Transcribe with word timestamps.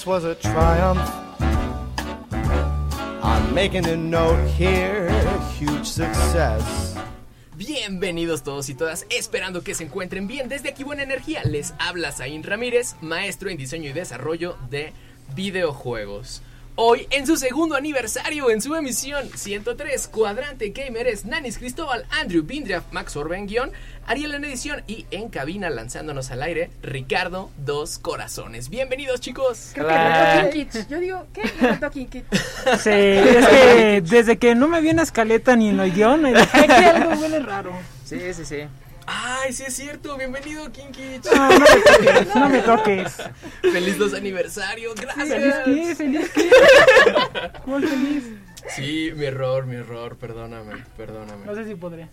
This 0.00 0.06
was 0.06 0.24
a 0.24 0.34
triumph. 0.34 0.98
I'm 3.22 3.52
making 3.52 3.84
a 3.84 3.98
note 3.98 4.48
here, 4.48 5.10
huge 5.58 5.84
success. 5.84 6.96
Bienvenidos 7.54 8.42
todos 8.42 8.70
y 8.70 8.74
todas, 8.74 9.04
esperando 9.10 9.62
que 9.62 9.74
se 9.74 9.84
encuentren 9.84 10.26
bien. 10.26 10.48
Desde 10.48 10.70
aquí 10.70 10.84
Buena 10.84 11.02
Energía 11.02 11.42
les 11.44 11.74
habla 11.78 12.12
Zain 12.12 12.42
Ramírez, 12.42 12.96
maestro 13.02 13.50
en 13.50 13.58
diseño 13.58 13.90
y 13.90 13.92
desarrollo 13.92 14.56
de 14.70 14.94
videojuegos. 15.34 16.40
Hoy, 16.82 17.06
en 17.10 17.26
su 17.26 17.36
segundo 17.36 17.76
aniversario, 17.76 18.48
en 18.48 18.62
su 18.62 18.74
emisión 18.74 19.28
103, 19.34 20.08
Cuadrante 20.08 20.70
Gamer 20.70 21.08
es 21.08 21.26
Nanis 21.26 21.58
Cristóbal, 21.58 22.06
Andrew 22.08 22.42
Bindraff, 22.42 22.84
Max 22.90 23.16
Orben 23.16 23.46
guion, 23.46 23.70
Ariel 24.06 24.32
en 24.32 24.46
edición 24.46 24.82
y 24.86 25.04
en 25.10 25.28
cabina 25.28 25.68
lanzándonos 25.68 26.30
al 26.30 26.42
aire, 26.42 26.70
Ricardo 26.82 27.50
Dos 27.58 27.98
Corazones. 27.98 28.70
Bienvenidos 28.70 29.20
chicos. 29.20 29.72
Creo 29.74 29.88
que 29.88 29.92
Hola. 29.92 30.48
Kinkich. 30.50 30.88
Yo 30.88 30.98
digo, 31.00 31.26
¿qué? 31.34 31.42
Retó 31.60 31.90
Kinkich. 31.90 32.24
Sí, 32.78 32.88
es 32.90 33.46
que 33.46 34.02
desde 34.02 34.38
que 34.38 34.54
no 34.54 34.66
me 34.66 34.80
vi 34.80 34.88
en 34.88 35.00
escaleta 35.00 35.56
ni 35.56 35.68
en 35.68 35.80
el 35.80 35.92
guion, 35.92 36.24
dije, 36.24 36.48
"Ay, 36.54 36.66
que 36.66 36.72
algo 36.72 37.20
huele 37.20 37.40
raro. 37.40 37.72
Sí, 38.06 38.18
sí, 38.32 38.46
sí. 38.46 38.56
Ay, 39.12 39.52
sí 39.52 39.64
es 39.64 39.74
cierto, 39.74 40.16
bienvenido 40.16 40.70
Kinkich. 40.70 41.24
No, 41.34 41.48
no 41.48 41.58
me 41.58 41.82
toques, 41.82 42.34
no 42.36 42.48
me 42.48 42.58
toques. 42.60 43.16
Feliz 43.60 43.98
dos 43.98 44.14
aniversario, 44.14 44.94
gracias. 44.94 45.64
¿Feliz 45.64 45.88
qué? 45.88 45.94
¿Feliz 45.96 46.30
qué? 46.30 46.50
¿Cuál 47.64 47.88
feliz? 47.88 48.24
Sí, 48.68 49.10
mi 49.16 49.24
error, 49.24 49.66
mi 49.66 49.74
error, 49.74 50.16
perdóname, 50.16 50.84
perdóname. 50.96 51.44
No 51.44 51.56
sé 51.56 51.66
si 51.66 51.74
podré. 51.74 52.08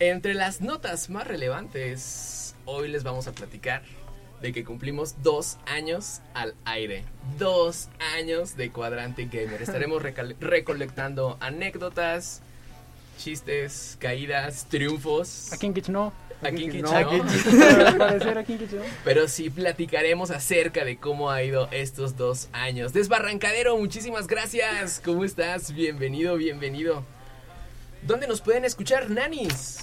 Entre 0.00 0.34
las 0.34 0.60
notas 0.60 1.08
más 1.08 1.26
relevantes, 1.26 2.54
hoy 2.66 2.88
les 2.88 3.04
vamos 3.04 3.26
a 3.26 3.32
platicar 3.32 3.82
de 4.42 4.52
que 4.52 4.66
cumplimos 4.66 5.22
dos 5.22 5.56
años 5.64 6.20
al 6.34 6.54
aire. 6.66 7.04
Dos 7.38 7.88
años 8.18 8.54
de 8.54 8.70
Cuadrante 8.70 9.30
Gamer. 9.32 9.62
Estaremos 9.62 10.02
recolectando 10.02 11.38
anécdotas, 11.40 12.42
chistes, 13.18 13.98
caídas, 14.00 14.66
triunfos. 14.66 15.52
A 15.52 15.58
Kinkich 15.58 15.88
no. 15.88 16.12
A 16.40 16.50
Kinkich 16.50 16.82
no. 16.82 16.90
Pero 19.04 19.28
sí 19.28 19.50
platicaremos 19.50 20.30
acerca 20.30 20.84
de 20.84 20.96
cómo 20.96 21.30
ha 21.30 21.42
ido 21.42 21.68
estos 21.72 22.16
dos 22.16 22.48
años. 22.52 22.92
Desbarrancadero, 22.92 23.76
muchísimas 23.76 24.26
gracias. 24.26 25.02
¿Cómo 25.04 25.24
estás? 25.24 25.74
Bienvenido, 25.74 26.36
bienvenido. 26.36 27.04
¿Dónde 28.02 28.28
nos 28.28 28.40
pueden 28.40 28.64
escuchar, 28.64 29.10
nanis? 29.10 29.80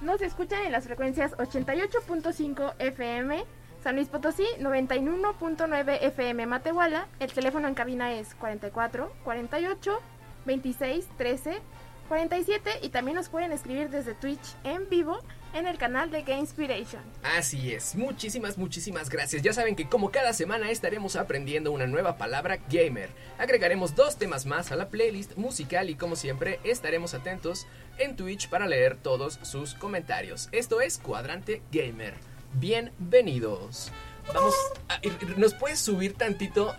Nos 0.00 0.22
escuchan 0.22 0.64
en 0.64 0.72
las 0.72 0.84
frecuencias 0.84 1.32
88.5 1.32 2.74
FM, 2.78 3.44
San 3.82 3.96
Luis 3.96 4.08
Potosí, 4.08 4.46
91.9 4.60 5.98
FM 6.00 6.46
Matehuala. 6.46 7.08
El 7.18 7.32
teléfono 7.32 7.66
en 7.66 7.74
cabina 7.74 8.14
es 8.14 8.34
44 8.36 9.12
48 9.24 10.00
26 10.46 11.08
13 11.18 11.60
47 12.06 12.80
y 12.82 12.88
también 12.88 13.16
nos 13.16 13.28
pueden 13.28 13.52
escribir 13.52 13.90
desde 13.90 14.14
Twitch 14.14 14.40
en 14.64 14.88
vivo 14.88 15.18
en 15.54 15.66
el 15.66 15.78
canal 15.78 16.10
de 16.10 16.22
Gamespiration. 16.22 17.02
Así 17.22 17.72
es, 17.72 17.94
muchísimas, 17.94 18.58
muchísimas 18.58 19.08
gracias. 19.08 19.42
Ya 19.42 19.52
saben 19.52 19.74
que 19.76 19.88
como 19.88 20.10
cada 20.10 20.32
semana 20.32 20.70
estaremos 20.70 21.16
aprendiendo 21.16 21.72
una 21.72 21.86
nueva 21.86 22.16
palabra 22.18 22.58
gamer. 22.68 23.08
Agregaremos 23.38 23.94
dos 23.94 24.16
temas 24.16 24.44
más 24.46 24.70
a 24.72 24.76
la 24.76 24.88
playlist 24.88 25.36
musical 25.36 25.88
y 25.88 25.94
como 25.94 26.16
siempre 26.16 26.60
estaremos 26.64 27.14
atentos 27.14 27.66
en 27.98 28.16
Twitch 28.16 28.48
para 28.50 28.66
leer 28.66 28.96
todos 28.96 29.38
sus 29.42 29.74
comentarios. 29.74 30.48
Esto 30.52 30.80
es 30.80 30.98
Cuadrante 30.98 31.62
Gamer. 31.72 32.14
Bienvenidos. 32.54 33.90
Vamos, 34.34 34.54
a- 34.88 35.00
¿nos 35.36 35.54
puedes 35.54 35.78
subir 35.78 36.14
tantito, 36.14 36.74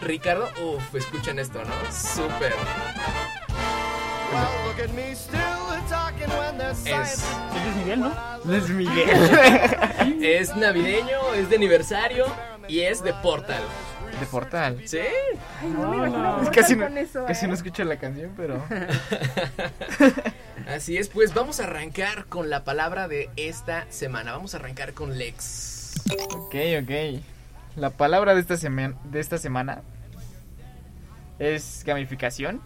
Ricardo? 0.00 0.48
Uf, 0.62 0.94
escuchen 0.94 1.38
esto, 1.38 1.62
¿no? 1.64 1.92
Súper. 1.92 2.52
Es. 6.84 7.24
Es 7.24 7.76
Miguel, 7.76 8.00
¿no? 8.00 8.12
Luis 8.44 8.68
Miguel. 8.70 9.08
es 10.22 10.54
navideño, 10.56 11.34
es 11.34 11.48
de 11.50 11.56
aniversario 11.56 12.26
y 12.68 12.80
es 12.80 13.02
de 13.02 13.12
Portal. 13.14 13.62
De 14.18 14.26
Portal. 14.26 14.80
¿Sí? 14.86 14.98
Ay, 15.60 15.68
no, 15.68 15.82
No, 15.82 15.88
me 15.90 15.96
imagino 15.96 16.22
no. 16.22 16.36
Portal 16.36 16.54
Casi 16.54 16.76
no- 16.76 16.84
con 16.84 16.98
eso. 16.98 17.24
Casi 17.26 17.44
¿eh? 17.44 17.48
no 17.48 17.54
escucho 17.54 17.84
la 17.84 17.98
canción, 17.98 18.32
pero. 18.36 18.62
Así 20.68 20.96
es, 20.96 21.08
pues 21.08 21.34
vamos 21.34 21.60
a 21.60 21.64
arrancar 21.64 22.26
con 22.26 22.50
la 22.50 22.64
palabra 22.64 23.08
de 23.08 23.30
esta 23.36 23.86
semana. 23.90 24.32
Vamos 24.32 24.54
a 24.54 24.58
arrancar 24.58 24.92
con 24.92 25.18
Lex. 25.18 25.94
Ok, 26.34 26.54
ok. 26.82 27.22
La 27.76 27.90
palabra 27.90 28.34
de 28.34 28.40
esta, 28.40 28.56
semana 28.56 28.94
de 29.04 29.20
esta 29.20 29.38
semana 29.38 29.82
es 31.38 31.82
gamificación, 31.86 32.60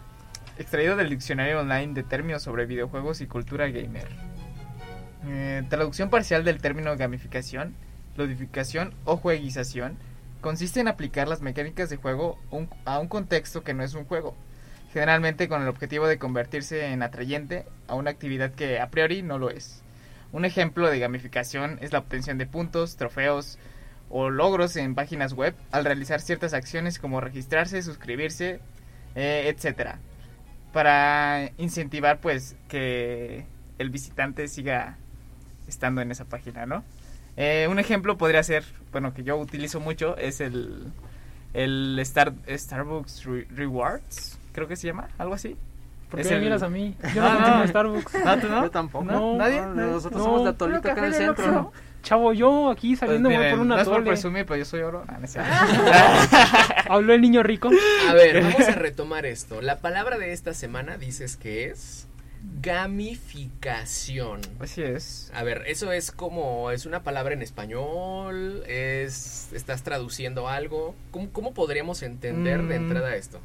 extraído 0.57 0.95
del 0.95 1.09
diccionario 1.09 1.59
online 1.59 1.93
de 1.93 2.03
términos 2.03 2.43
sobre 2.43 2.65
videojuegos 2.65 3.21
y 3.21 3.27
cultura 3.27 3.67
gamer. 3.67 4.07
Eh, 5.27 5.63
traducción 5.69 6.09
parcial 6.09 6.43
del 6.43 6.61
término 6.61 6.95
gamificación, 6.95 7.75
ludificación 8.15 8.93
o 9.05 9.17
jueguización 9.17 9.97
consiste 10.41 10.79
en 10.79 10.87
aplicar 10.87 11.27
las 11.27 11.41
mecánicas 11.41 11.89
de 11.89 11.97
juego 11.97 12.37
a 12.85 12.99
un 12.99 13.07
contexto 13.07 13.63
que 13.63 13.73
no 13.73 13.83
es 13.83 13.95
un 13.95 14.05
juego, 14.05 14.35
generalmente 14.93 15.49
con 15.49 15.63
el 15.63 15.67
objetivo 15.67 16.07
de 16.07 16.19
convertirse 16.19 16.91
en 16.91 17.01
atrayente 17.01 17.65
a 17.87 17.95
una 17.95 18.11
actividad 18.11 18.51
que 18.51 18.79
a 18.79 18.89
priori 18.91 19.23
no 19.23 19.39
lo 19.39 19.49
es. 19.49 19.81
Un 20.31 20.45
ejemplo 20.45 20.89
de 20.89 20.99
gamificación 20.99 21.79
es 21.81 21.93
la 21.93 21.99
obtención 21.99 22.37
de 22.37 22.45
puntos, 22.45 22.95
trofeos 22.95 23.57
o 24.09 24.29
logros 24.29 24.75
en 24.75 24.93
páginas 24.93 25.33
web 25.33 25.55
al 25.71 25.85
realizar 25.85 26.21
ciertas 26.21 26.53
acciones 26.53 26.99
como 26.99 27.21
registrarse, 27.21 27.81
suscribirse, 27.81 28.59
eh, 29.15 29.51
etcétera, 29.53 29.97
para 30.75 31.51
incentivar 31.57 32.19
pues 32.19 32.57
que 32.67 33.45
el 33.79 33.89
visitante 33.89 34.49
siga 34.49 34.97
estando 35.69 36.01
en 36.01 36.11
esa 36.11 36.25
página, 36.25 36.65
¿no? 36.65 36.83
Eh, 37.37 37.67
un 37.71 37.79
ejemplo 37.79 38.17
podría 38.17 38.43
ser, 38.43 38.65
bueno, 38.91 39.13
que 39.13 39.23
yo 39.23 39.37
utilizo 39.37 39.79
mucho 39.79 40.17
es 40.17 40.41
el 40.41 40.91
el 41.53 41.97
Star, 41.99 42.33
Starbucks 42.49 43.23
Re- 43.23 43.47
Rewards, 43.55 44.37
creo 44.51 44.67
que 44.67 44.75
se 44.75 44.87
llama, 44.87 45.07
algo 45.17 45.33
así. 45.35 45.55
¿Por 46.11 46.19
Es 46.19 46.27
qué 46.27 46.35
el- 46.35 46.41
miras 46.41 46.61
a 46.61 46.67
mí? 46.67 46.93
Yo 47.15 47.23
Ah, 47.25 47.29
no 47.29 47.37
consumo 47.39 47.57
no. 47.63 47.67
Starbucks. 47.67 48.13
¿No, 48.25 48.37
tú 48.41 48.49
no? 48.49 48.63
Yo 48.63 48.71
tampoco. 48.71 49.05
No, 49.05 49.35
¿Nadie? 49.37 49.61
No, 49.61 49.75
¿Nadie? 49.75 49.91
Nosotros 49.93 50.19
No. 50.19 50.25
somos 50.25 50.43
la 50.45 50.53
tolita 50.57 50.91
acá 50.91 50.99
en 50.99 51.05
el 51.05 51.13
centro. 51.13 51.51
¿no? 51.51 51.71
Chavo, 52.03 52.33
yo 52.33 52.69
aquí 52.69 52.89
Pues 52.89 52.99
saliendo 52.99 53.29
miren, 53.29 53.51
por 53.51 53.59
no 53.59 53.73
una 53.73 53.81
es 53.81 53.87
por 53.87 53.97
tole. 53.99 54.07
presumir, 54.09 54.45
pero 54.45 54.57
yo 54.57 54.65
soy 54.65 54.81
oro. 54.81 55.05
Ah, 55.07 55.17
no. 55.19 55.27
Habló 56.89 57.13
el 57.13 57.21
niño 57.21 57.43
rico. 57.43 57.69
A 58.07 58.13
ver, 58.13 58.41
vamos 58.43 58.67
a 58.67 58.73
retomar 58.75 59.25
esto. 59.25 59.61
La 59.61 59.79
palabra 59.79 60.17
de 60.17 60.31
esta 60.33 60.53
semana 60.53 60.97
dices 60.97 61.37
que 61.37 61.65
es 61.65 62.07
gamificación. 62.61 64.41
Así 64.59 64.81
es. 64.83 65.31
A 65.33 65.43
ver, 65.43 65.63
eso 65.67 65.91
es 65.91 66.11
como, 66.11 66.69
es 66.71 66.85
una 66.85 67.01
palabra 67.03 67.33
en 67.33 67.41
español, 67.41 68.63
es, 68.67 69.49
estás 69.53 69.83
traduciendo 69.83 70.47
algo. 70.47 70.95
¿Cómo, 71.11 71.29
cómo 71.31 71.53
podríamos 71.53 72.03
entender 72.03 72.63
de 72.63 72.79
Mm. 72.79 72.83
entrada 72.83 73.15
esto? 73.15 73.39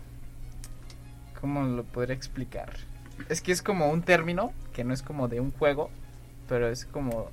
¿Cómo 1.40 1.62
lo 1.64 1.84
podría 1.84 2.14
explicar? 2.14 2.76
Es 3.28 3.40
que 3.40 3.52
es 3.52 3.62
como 3.62 3.90
un 3.90 4.02
término 4.02 4.52
que 4.74 4.84
no 4.84 4.92
es 4.92 5.02
como 5.02 5.28
de 5.28 5.40
un 5.40 5.50
juego, 5.52 5.90
pero 6.48 6.68
es 6.68 6.84
como. 6.84 7.30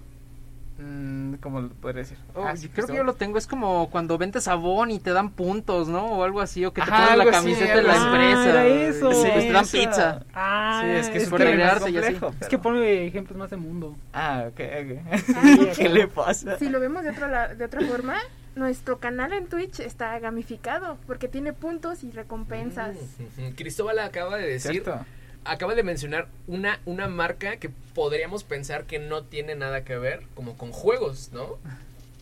Mm, 0.79 1.35
¿Cómo 1.35 1.62
lo 1.62 1.69
podría 1.69 2.01
decir? 2.03 2.18
Oh, 2.35 2.44
Ah, 2.45 2.56
sí, 2.56 2.69
creo 2.69 2.88
que 2.88 2.95
yo 2.95 3.03
lo 3.03 3.13
tengo, 3.13 3.38
es 3.38 3.47
como 3.47 3.89
cuando 3.89 4.18
vendes 4.18 4.45
sabón 4.45 4.91
y 4.91 5.00
te 5.00 5.12
dan 5.12 5.31
puntos, 5.31 5.88
¿no? 5.88 6.06
O 6.06 6.24
algo 6.24 6.41
así, 6.41 6.65
o 6.65 6.74
que 6.74 6.81
te 6.81 6.89
Ajá, 6.89 7.03
ponen 7.03 7.18
la 7.18 7.24
algo 7.24 7.29
así, 7.38 7.45
camiseta 7.45 7.75
de 7.75 7.83
la 7.83 7.94
así. 7.94 8.06
empresa. 8.06 8.41
Ah, 8.41 8.50
era 8.50 8.65
eso. 8.65 9.12
Sí, 9.12 9.27
pues 9.33 9.45
te 9.47 9.51
dan 9.51 9.65
pizza. 9.68 10.25
Ah, 10.33 10.81
Sí, 10.83 10.89
es 10.91 11.09
que 11.09 11.18
es, 11.18 11.24
es 11.24 11.29
por 11.29 11.39
que- 11.39 11.45
más 11.45 11.53
agregarse 11.53 11.89
y 11.91 11.97
así. 11.97 12.07
complejo, 12.13 12.27
Es 12.29 12.35
pero- 12.39 12.50
que 12.50 12.57
pone 12.59 13.06
ejemplos 13.07 13.38
más 13.38 13.50
de 13.50 13.57
mundo. 13.57 13.95
Ah, 14.13 14.45
ok, 14.50 14.59
ok. 14.59 15.18
Sí, 15.25 15.68
¿Qué 15.77 15.89
le 15.89 16.07
pasa? 16.07 16.57
Si 16.57 16.69
lo 16.69 16.79
vemos 16.79 17.03
de, 17.03 17.09
otro 17.12 17.27
la- 17.27 17.53
de 17.53 17.65
otra 17.65 17.81
forma, 17.81 18.15
nuestro 18.56 18.97
canal 19.00 19.33
en 19.33 19.47
Twitch 19.47 19.79
está 19.79 20.18
gamificado 20.19 20.97
porque 21.06 21.27
tiene 21.27 21.53
puntos 21.53 22.03
y 22.03 22.12
recompensas. 22.12 22.95
Mm, 22.95 23.44
ujú. 23.45 23.56
Cristóbal 23.56 24.00
acaba 24.00 24.38
de 24.38 24.47
decir, 24.47 24.71
¿Cierto? 24.71 25.06
Acaba 25.48 25.76
de 25.76 25.84
mencionar 25.84 26.28
una, 26.48 26.80
una 26.86 27.08
marca 27.08 27.58
que 27.58 27.70
podríamos 27.70 28.44
pensar 28.44 28.86
que 28.86 29.00
no 29.00 29.24
tiene 29.24 29.56
nada 29.56 29.84
que 29.84 29.98
ver, 29.98 30.24
como 30.36 30.58
con 30.58 30.72
juegos, 30.72 31.32
¿no? 31.32 31.58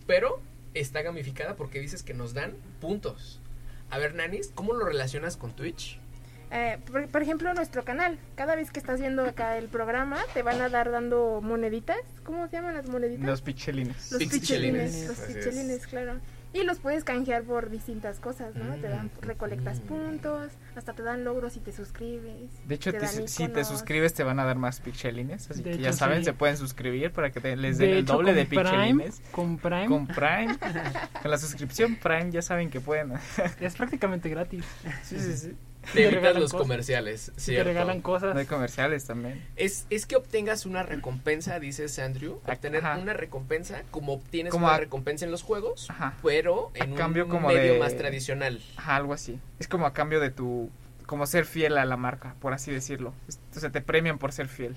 Pero 0.07 0.39
está 0.73 1.01
gamificada 1.01 1.55
porque 1.55 1.79
dices 1.79 2.03
que 2.03 2.13
nos 2.13 2.33
dan 2.33 2.53
puntos. 2.79 3.39
A 3.89 3.97
ver, 3.97 4.15
Nanis, 4.15 4.51
¿cómo 4.53 4.73
lo 4.73 4.85
relacionas 4.85 5.37
con 5.37 5.55
Twitch? 5.55 5.99
Eh, 6.51 6.77
por, 6.91 7.07
por 7.07 7.21
ejemplo, 7.21 7.53
nuestro 7.53 7.83
canal, 7.83 8.19
cada 8.35 8.55
vez 8.55 8.71
que 8.71 8.79
estás 8.79 8.99
viendo 8.99 9.23
acá 9.23 9.57
el 9.57 9.67
programa, 9.67 10.19
te 10.33 10.43
van 10.43 10.61
a 10.61 10.69
dar 10.69 10.91
dando 10.91 11.41
moneditas. 11.41 11.97
¿Cómo 12.23 12.47
se 12.47 12.57
llaman 12.57 12.75
las 12.75 12.87
moneditas? 12.87 13.25
Los 13.25 13.41
pichelines. 13.41 14.11
Los 14.11 14.23
pichelines. 14.23 15.07
Los 15.07 15.17
pichelines, 15.17 15.87
claro. 15.87 16.19
Y 16.55 16.63
los 16.63 16.79
puedes 16.79 17.03
canjear 17.03 17.43
por 17.43 17.69
distintas 17.69 18.19
cosas, 18.21 18.55
¿no? 18.55 18.73
Te 18.75 18.87
dan, 18.87 19.07
Mm. 19.07 19.21
recolectas 19.25 19.81
Mm. 19.81 19.87
puntos, 19.87 20.51
hasta 20.75 20.93
te 20.93 21.03
dan 21.03 21.25
logros 21.25 21.51
si 21.53 21.59
te 21.59 21.73
suscribes. 21.73 22.49
De 22.65 22.75
hecho, 22.75 22.91
te 22.93 22.99
te- 22.99 23.05
dan 23.05 23.27
si 23.27 23.47
te 23.49 23.65
suscribes 23.65 24.13
te 24.13 24.23
van 24.23 24.39
a 24.39 24.45
dar 24.45 24.55
más 24.57 24.79
pichelines. 24.79 25.51
Así 25.51 25.61
De 25.61 25.71
que 25.71 25.75
hecho, 25.75 25.81
ya 25.83 25.91
saben, 25.93 26.19
sí. 26.19 26.23
se 26.25 26.33
pueden 26.33 26.55
suscribir 26.55 27.11
para 27.11 27.31
que 27.31 27.41
te- 27.41 27.57
les 27.57 27.77
den 27.77 27.89
De 27.89 27.97
el 27.97 28.03
hecho, 28.05 28.13
doble 28.13 28.33
de 28.33 28.45
Prime, 28.45 28.63
pichelines. 28.63 29.21
con 29.31 29.57
Prime 29.57 29.87
Con 29.87 30.07
Prime. 30.07 30.57
con 31.21 31.29
la 31.31 31.37
suscripción 31.37 31.97
Prime 31.97 32.31
ya 32.31 32.41
saben 32.41 32.69
que 32.69 32.79
pueden. 32.79 33.11
es 33.59 33.75
prácticamente 33.75 34.29
gratis. 34.29 34.63
sí, 35.03 35.19
sí, 35.19 35.33
sí. 35.37 35.55
Te 35.85 35.91
te 35.93 36.01
evitas 36.03 36.13
regalan 36.21 36.41
los 36.41 36.51
cosas. 36.51 36.63
comerciales, 36.67 37.31
Te 37.35 37.41
¿cierto? 37.41 37.63
regalan 37.69 38.01
cosas. 38.01 38.33
No 38.33 38.39
hay 38.39 38.45
comerciales 38.45 39.05
también. 39.05 39.45
Es, 39.55 39.85
es 39.89 40.05
que 40.05 40.15
obtengas 40.15 40.65
una 40.65 40.83
recompensa, 40.83 41.59
dices 41.59 41.97
Andrew. 41.99 42.41
Obtener 42.45 42.85
Ajá. 42.85 42.97
una 42.99 43.13
recompensa 43.13 43.83
como 43.91 44.13
obtienes 44.13 44.51
Como 44.51 44.65
una 44.67 44.75
a- 44.75 44.79
recompensa 44.79 45.25
en 45.25 45.31
los 45.31 45.43
juegos, 45.43 45.89
Ajá. 45.89 46.17
pero 46.23 46.71
en 46.73 46.91
un 46.91 46.97
cambio 46.97 47.27
como 47.27 47.47
medio 47.49 47.73
de- 47.73 47.79
más 47.79 47.95
tradicional. 47.95 48.61
Ajá, 48.77 48.95
algo 48.95 49.13
así. 49.13 49.39
Es 49.59 49.67
como 49.67 49.85
a 49.85 49.93
cambio 49.93 50.19
de 50.19 50.31
tu. 50.31 50.69
Como 51.05 51.27
ser 51.27 51.45
fiel 51.45 51.77
a 51.77 51.85
la 51.85 51.97
marca, 51.97 52.35
por 52.41 52.53
así 52.53 52.71
decirlo. 52.71 53.13
O 53.55 53.59
sea, 53.59 53.69
te 53.69 53.79
premian 53.81 54.17
por 54.17 54.31
ser 54.31 54.47
fiel. 54.47 54.75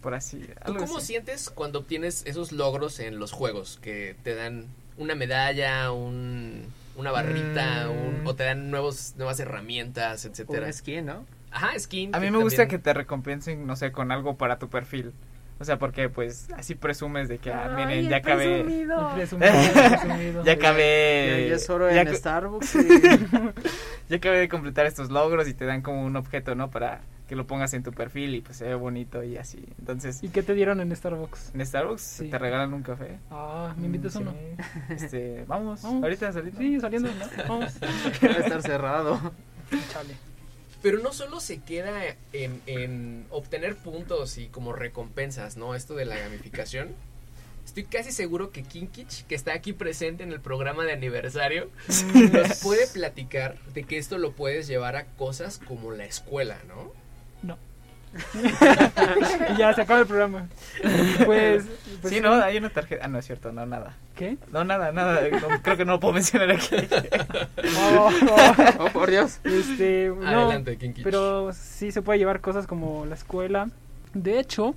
Por 0.00 0.12
así. 0.14 0.44
¿Tú 0.66 0.74
cómo 0.76 0.98
así. 0.98 1.06
sientes 1.06 1.48
cuando 1.48 1.78
obtienes 1.78 2.24
esos 2.26 2.50
logros 2.52 2.98
en 3.00 3.18
los 3.18 3.30
juegos? 3.32 3.78
Que 3.80 4.16
te 4.24 4.34
dan 4.34 4.66
una 4.98 5.14
medalla, 5.14 5.92
un, 5.92 6.64
una 6.96 7.10
barrita, 7.10 7.86
Mm. 7.88 7.90
un- 8.20 8.26
o 8.26 8.34
te 8.34 8.44
dan 8.44 8.70
nuevos, 8.70 9.14
nuevas 9.16 9.38
herramientas, 9.40 10.24
Un 10.24 10.30
etcétera. 10.30 10.72
skin, 10.72 11.06
¿no? 11.06 11.24
Ajá, 11.50 11.78
skin. 11.78 12.14
A 12.14 12.18
mí 12.20 12.26
que 12.26 12.30
me 12.32 12.38
gusta 12.38 12.66
que 12.68 12.78
te 12.78 12.92
recompensen, 12.92 13.66
no 13.66 13.76
sé, 13.76 13.92
con 13.92 14.10
algo 14.12 14.36
para 14.36 14.58
tu 14.58 14.68
perfil. 14.68 15.12
O 15.60 15.64
sea, 15.64 15.78
porque 15.78 16.08
pues 16.08 16.48
así 16.56 16.74
presumes 16.74 17.28
de 17.28 17.38
que, 17.38 17.52
ah, 17.52 17.72
miren, 17.76 18.08
ya 18.08 18.16
acabé. 18.16 18.64
presumido. 18.64 19.14
Presumido, 19.14 19.52
presumido. 19.90 20.44
Ya 20.44 20.52
acabé. 20.52 21.42
Ya, 21.44 21.48
ya 21.50 21.54
es 21.54 21.70
oro 21.70 21.90
ya 21.90 22.00
en 22.02 22.08
cu- 22.08 22.14
Starbucks. 22.14 22.74
y- 22.74 22.78
ya 24.08 24.16
acabé 24.16 24.38
de 24.40 24.48
completar 24.48 24.86
estos 24.86 25.10
logros 25.10 25.46
y 25.48 25.54
te 25.54 25.64
dan 25.64 25.80
como 25.82 26.02
un 26.04 26.16
objeto, 26.16 26.54
¿no? 26.56 26.70
Para 26.70 27.02
que 27.28 27.36
lo 27.36 27.46
pongas 27.46 27.72
en 27.72 27.82
tu 27.82 27.92
perfil 27.92 28.34
y 28.34 28.40
pues 28.42 28.58
se 28.58 28.64
ve 28.66 28.74
bonito 28.74 29.22
y 29.22 29.36
así. 29.38 29.64
Entonces, 29.78 30.22
¿Y 30.22 30.28
qué 30.28 30.42
te 30.42 30.52
dieron 30.54 30.80
en 30.80 30.94
Starbucks? 30.94 31.52
en 31.54 31.64
Starbucks 31.64 32.02
Sí. 32.02 32.28
te 32.28 32.38
regalan 32.38 32.74
un 32.74 32.82
café. 32.82 33.18
Ah, 33.30 33.72
¿me 33.78 33.86
invitas 33.86 34.12
Sí. 34.14 34.18
uno? 34.20 34.34
Este, 34.90 35.44
vamos, 35.46 35.82
Vamos. 35.82 36.02
ahorita 36.02 36.32
saliendo. 36.32 36.60
Sí, 36.60 36.80
saliendo. 36.80 37.08
Vamos. 37.48 37.78
Debe 38.20 38.40
estar 38.40 38.60
cerrado. 38.60 39.18
Chale. 39.92 40.14
Pero 40.84 40.98
no 40.98 41.14
solo 41.14 41.40
se 41.40 41.62
queda 41.62 42.14
en, 42.34 42.60
en 42.66 43.24
obtener 43.30 43.74
puntos 43.74 44.36
y 44.36 44.48
como 44.48 44.74
recompensas, 44.74 45.56
¿no? 45.56 45.74
Esto 45.74 45.94
de 45.94 46.04
la 46.04 46.18
gamificación. 46.18 46.90
Estoy 47.64 47.84
casi 47.84 48.12
seguro 48.12 48.50
que 48.50 48.64
Kinkich, 48.64 49.24
que 49.24 49.34
está 49.34 49.54
aquí 49.54 49.72
presente 49.72 50.24
en 50.24 50.30
el 50.30 50.42
programa 50.42 50.84
de 50.84 50.92
aniversario, 50.92 51.70
nos 52.32 52.58
puede 52.60 52.86
platicar 52.86 53.58
de 53.72 53.84
que 53.84 53.96
esto 53.96 54.18
lo 54.18 54.32
puedes 54.32 54.66
llevar 54.66 54.96
a 54.96 55.06
cosas 55.06 55.58
como 55.66 55.90
la 55.90 56.04
escuela, 56.04 56.60
¿no? 56.68 56.92
No. 57.42 57.58
y 59.54 59.56
ya 59.56 59.72
se 59.72 59.82
acaba 59.82 60.00
el 60.00 60.06
programa. 60.06 60.48
Pues, 61.24 61.64
pues 62.00 62.14
sí, 62.14 62.20
no, 62.20 62.34
hay 62.34 62.56
una 62.56 62.70
tarjeta. 62.70 63.04
Ah, 63.04 63.08
no 63.08 63.18
es 63.18 63.26
cierto, 63.26 63.52
no, 63.52 63.66
nada. 63.66 63.96
¿Qué? 64.14 64.36
No, 64.52 64.64
nada, 64.64 64.92
nada. 64.92 65.20
no, 65.30 65.62
creo 65.62 65.76
que 65.76 65.84
no 65.84 65.92
lo 65.92 66.00
puedo 66.00 66.14
mencionar 66.14 66.50
aquí. 66.50 66.76
Oh, 67.78 68.10
oh. 68.30 68.54
Oh, 68.84 68.88
por 68.90 69.10
Dios. 69.10 69.40
Este, 69.44 70.12
no, 70.14 70.26
Adelante, 70.26 70.76
Kinkich. 70.76 71.04
pero 71.04 71.52
sí 71.52 71.92
se 71.92 72.02
puede 72.02 72.18
llevar 72.18 72.40
cosas 72.40 72.66
como 72.66 73.06
la 73.06 73.14
escuela. 73.14 73.68
De 74.12 74.38
hecho, 74.38 74.74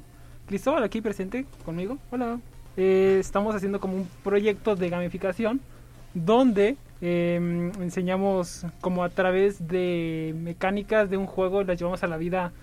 Cristóbal 0.48 0.84
aquí 0.84 1.02
presente 1.02 1.46
conmigo. 1.66 1.98
Hola. 2.10 2.40
Eh, 2.78 3.18
estamos 3.20 3.54
haciendo 3.54 3.80
como 3.80 3.98
un 3.98 4.08
proyecto 4.24 4.76
de 4.76 4.90
gamificación 4.90 5.60
donde 6.14 6.78
eh, 7.02 7.72
enseñamos 7.80 8.66
como 8.80 9.04
a 9.04 9.10
través 9.10 9.68
de 9.68 10.34
mecánicas 10.38 11.10
de 11.10 11.18
un 11.18 11.26
juego 11.26 11.64
las 11.64 11.78
llevamos 11.78 12.04
a 12.04 12.08
la 12.08 12.18
vida 12.18 12.54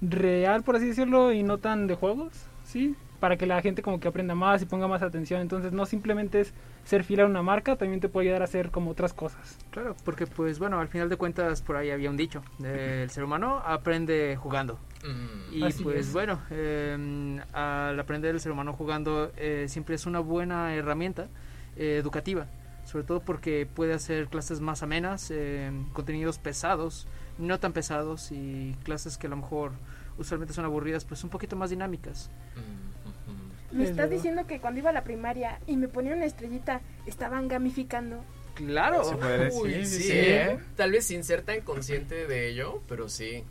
real, 0.00 0.62
por 0.62 0.76
así 0.76 0.86
decirlo, 0.88 1.32
y 1.32 1.42
no 1.42 1.58
tan 1.58 1.86
de 1.86 1.94
juegos, 1.94 2.32
¿sí? 2.64 2.94
Para 3.18 3.36
que 3.36 3.44
la 3.46 3.60
gente 3.60 3.82
como 3.82 4.00
que 4.00 4.08
aprenda 4.08 4.34
más 4.34 4.62
y 4.62 4.66
ponga 4.66 4.88
más 4.88 5.02
atención. 5.02 5.42
Entonces 5.42 5.72
no 5.72 5.84
simplemente 5.84 6.40
es 6.40 6.54
ser 6.84 7.04
fiel 7.04 7.20
a 7.20 7.26
una 7.26 7.42
marca, 7.42 7.76
también 7.76 8.00
te 8.00 8.08
puede 8.08 8.28
ayudar 8.28 8.40
a 8.40 8.44
hacer 8.46 8.70
como 8.70 8.90
otras 8.90 9.12
cosas. 9.12 9.58
Claro, 9.70 9.94
porque 10.04 10.26
pues 10.26 10.58
bueno, 10.58 10.80
al 10.80 10.88
final 10.88 11.10
de 11.10 11.16
cuentas 11.16 11.60
por 11.60 11.76
ahí 11.76 11.90
había 11.90 12.08
un 12.08 12.16
dicho, 12.16 12.42
el 12.64 13.10
ser 13.10 13.24
humano 13.24 13.60
aprende 13.64 14.36
jugando. 14.40 14.78
Mm, 15.04 15.54
Y 15.54 15.62
Así 15.64 15.82
pues 15.82 16.06
es. 16.08 16.12
bueno, 16.14 16.40
eh, 16.50 17.40
al 17.52 18.00
aprender 18.00 18.34
el 18.34 18.40
ser 18.40 18.52
humano 18.52 18.72
jugando 18.72 19.30
eh, 19.36 19.66
siempre 19.68 19.94
es 19.96 20.06
una 20.06 20.20
buena 20.20 20.74
herramienta 20.74 21.28
eh, 21.76 21.98
educativa, 21.98 22.46
sobre 22.84 23.04
todo 23.04 23.20
porque 23.20 23.66
puede 23.66 23.92
hacer 23.92 24.28
clases 24.28 24.60
más 24.60 24.82
amenas, 24.82 25.30
eh, 25.30 25.70
contenidos 25.92 26.38
pesados, 26.38 27.06
no 27.38 27.58
tan 27.60 27.72
pesados 27.74 28.32
y 28.32 28.74
clases 28.82 29.18
que 29.18 29.26
a 29.26 29.30
lo 29.30 29.36
mejor 29.36 29.72
usualmente 30.20 30.54
son 30.54 30.64
aburridas, 30.64 31.04
pues 31.04 31.24
un 31.24 31.30
poquito 31.30 31.56
más 31.56 31.70
dinámicas. 31.70 32.30
mm. 32.56 33.76
Me 33.76 33.84
Es 33.84 33.90
estás 33.90 34.08
verdad. 34.08 34.16
diciendo 34.16 34.46
que 34.46 34.58
cuando 34.60 34.80
iba 34.80 34.90
a 34.90 34.92
la 34.92 35.04
primaria 35.04 35.60
y 35.66 35.76
me 35.76 35.86
ponía 35.88 36.12
una 36.14 36.24
estrellita, 36.24 36.80
estaban 37.06 37.46
gamificando. 37.48 38.22
Claro. 38.54 39.04
Se 39.04 39.16
puede 39.16 39.38
decir, 39.44 39.62
Uy, 39.62 39.84
sí, 39.86 39.96
sí, 39.98 40.02
sí, 40.02 40.12
¿eh? 40.12 40.50
¿eh? 40.52 40.58
Tal 40.76 40.90
vez 40.90 41.06
sin 41.06 41.22
ser 41.22 41.42
tan 41.42 41.60
consciente 41.60 42.26
de 42.26 42.48
ello, 42.48 42.82
pero 42.88 43.08
sí. 43.08 43.44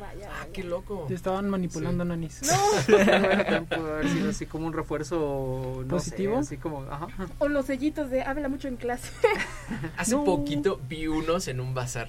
Vaya, 0.00 0.28
Ah, 0.32 0.38
vaya. 0.40 0.52
qué 0.52 0.64
loco. 0.64 1.04
Te 1.06 1.14
estaban 1.14 1.48
manipulando, 1.50 2.04
nanis. 2.06 2.40
Bueno, 2.88 3.28
también 3.44 3.66
pudo 3.66 3.92
haber 3.94 4.08
sido 4.08 4.30
así 4.30 4.46
como 4.46 4.66
un 4.66 4.72
refuerzo 4.72 5.82
no 5.82 5.88
¿Positivo? 5.88 6.34
sé, 6.36 6.40
así 6.40 6.56
como, 6.56 6.82
ajá. 6.90 7.08
O 7.38 7.46
los 7.48 7.66
sellitos 7.66 8.08
de 8.10 8.22
habla 8.22 8.48
mucho 8.48 8.68
en 8.68 8.76
clase. 8.76 9.12
Hace 9.98 10.12
No. 10.12 10.24
poquito 10.24 10.80
vi 10.88 11.06
unos 11.06 11.48
en 11.48 11.60
un 11.60 11.74
bazar. 11.74 12.08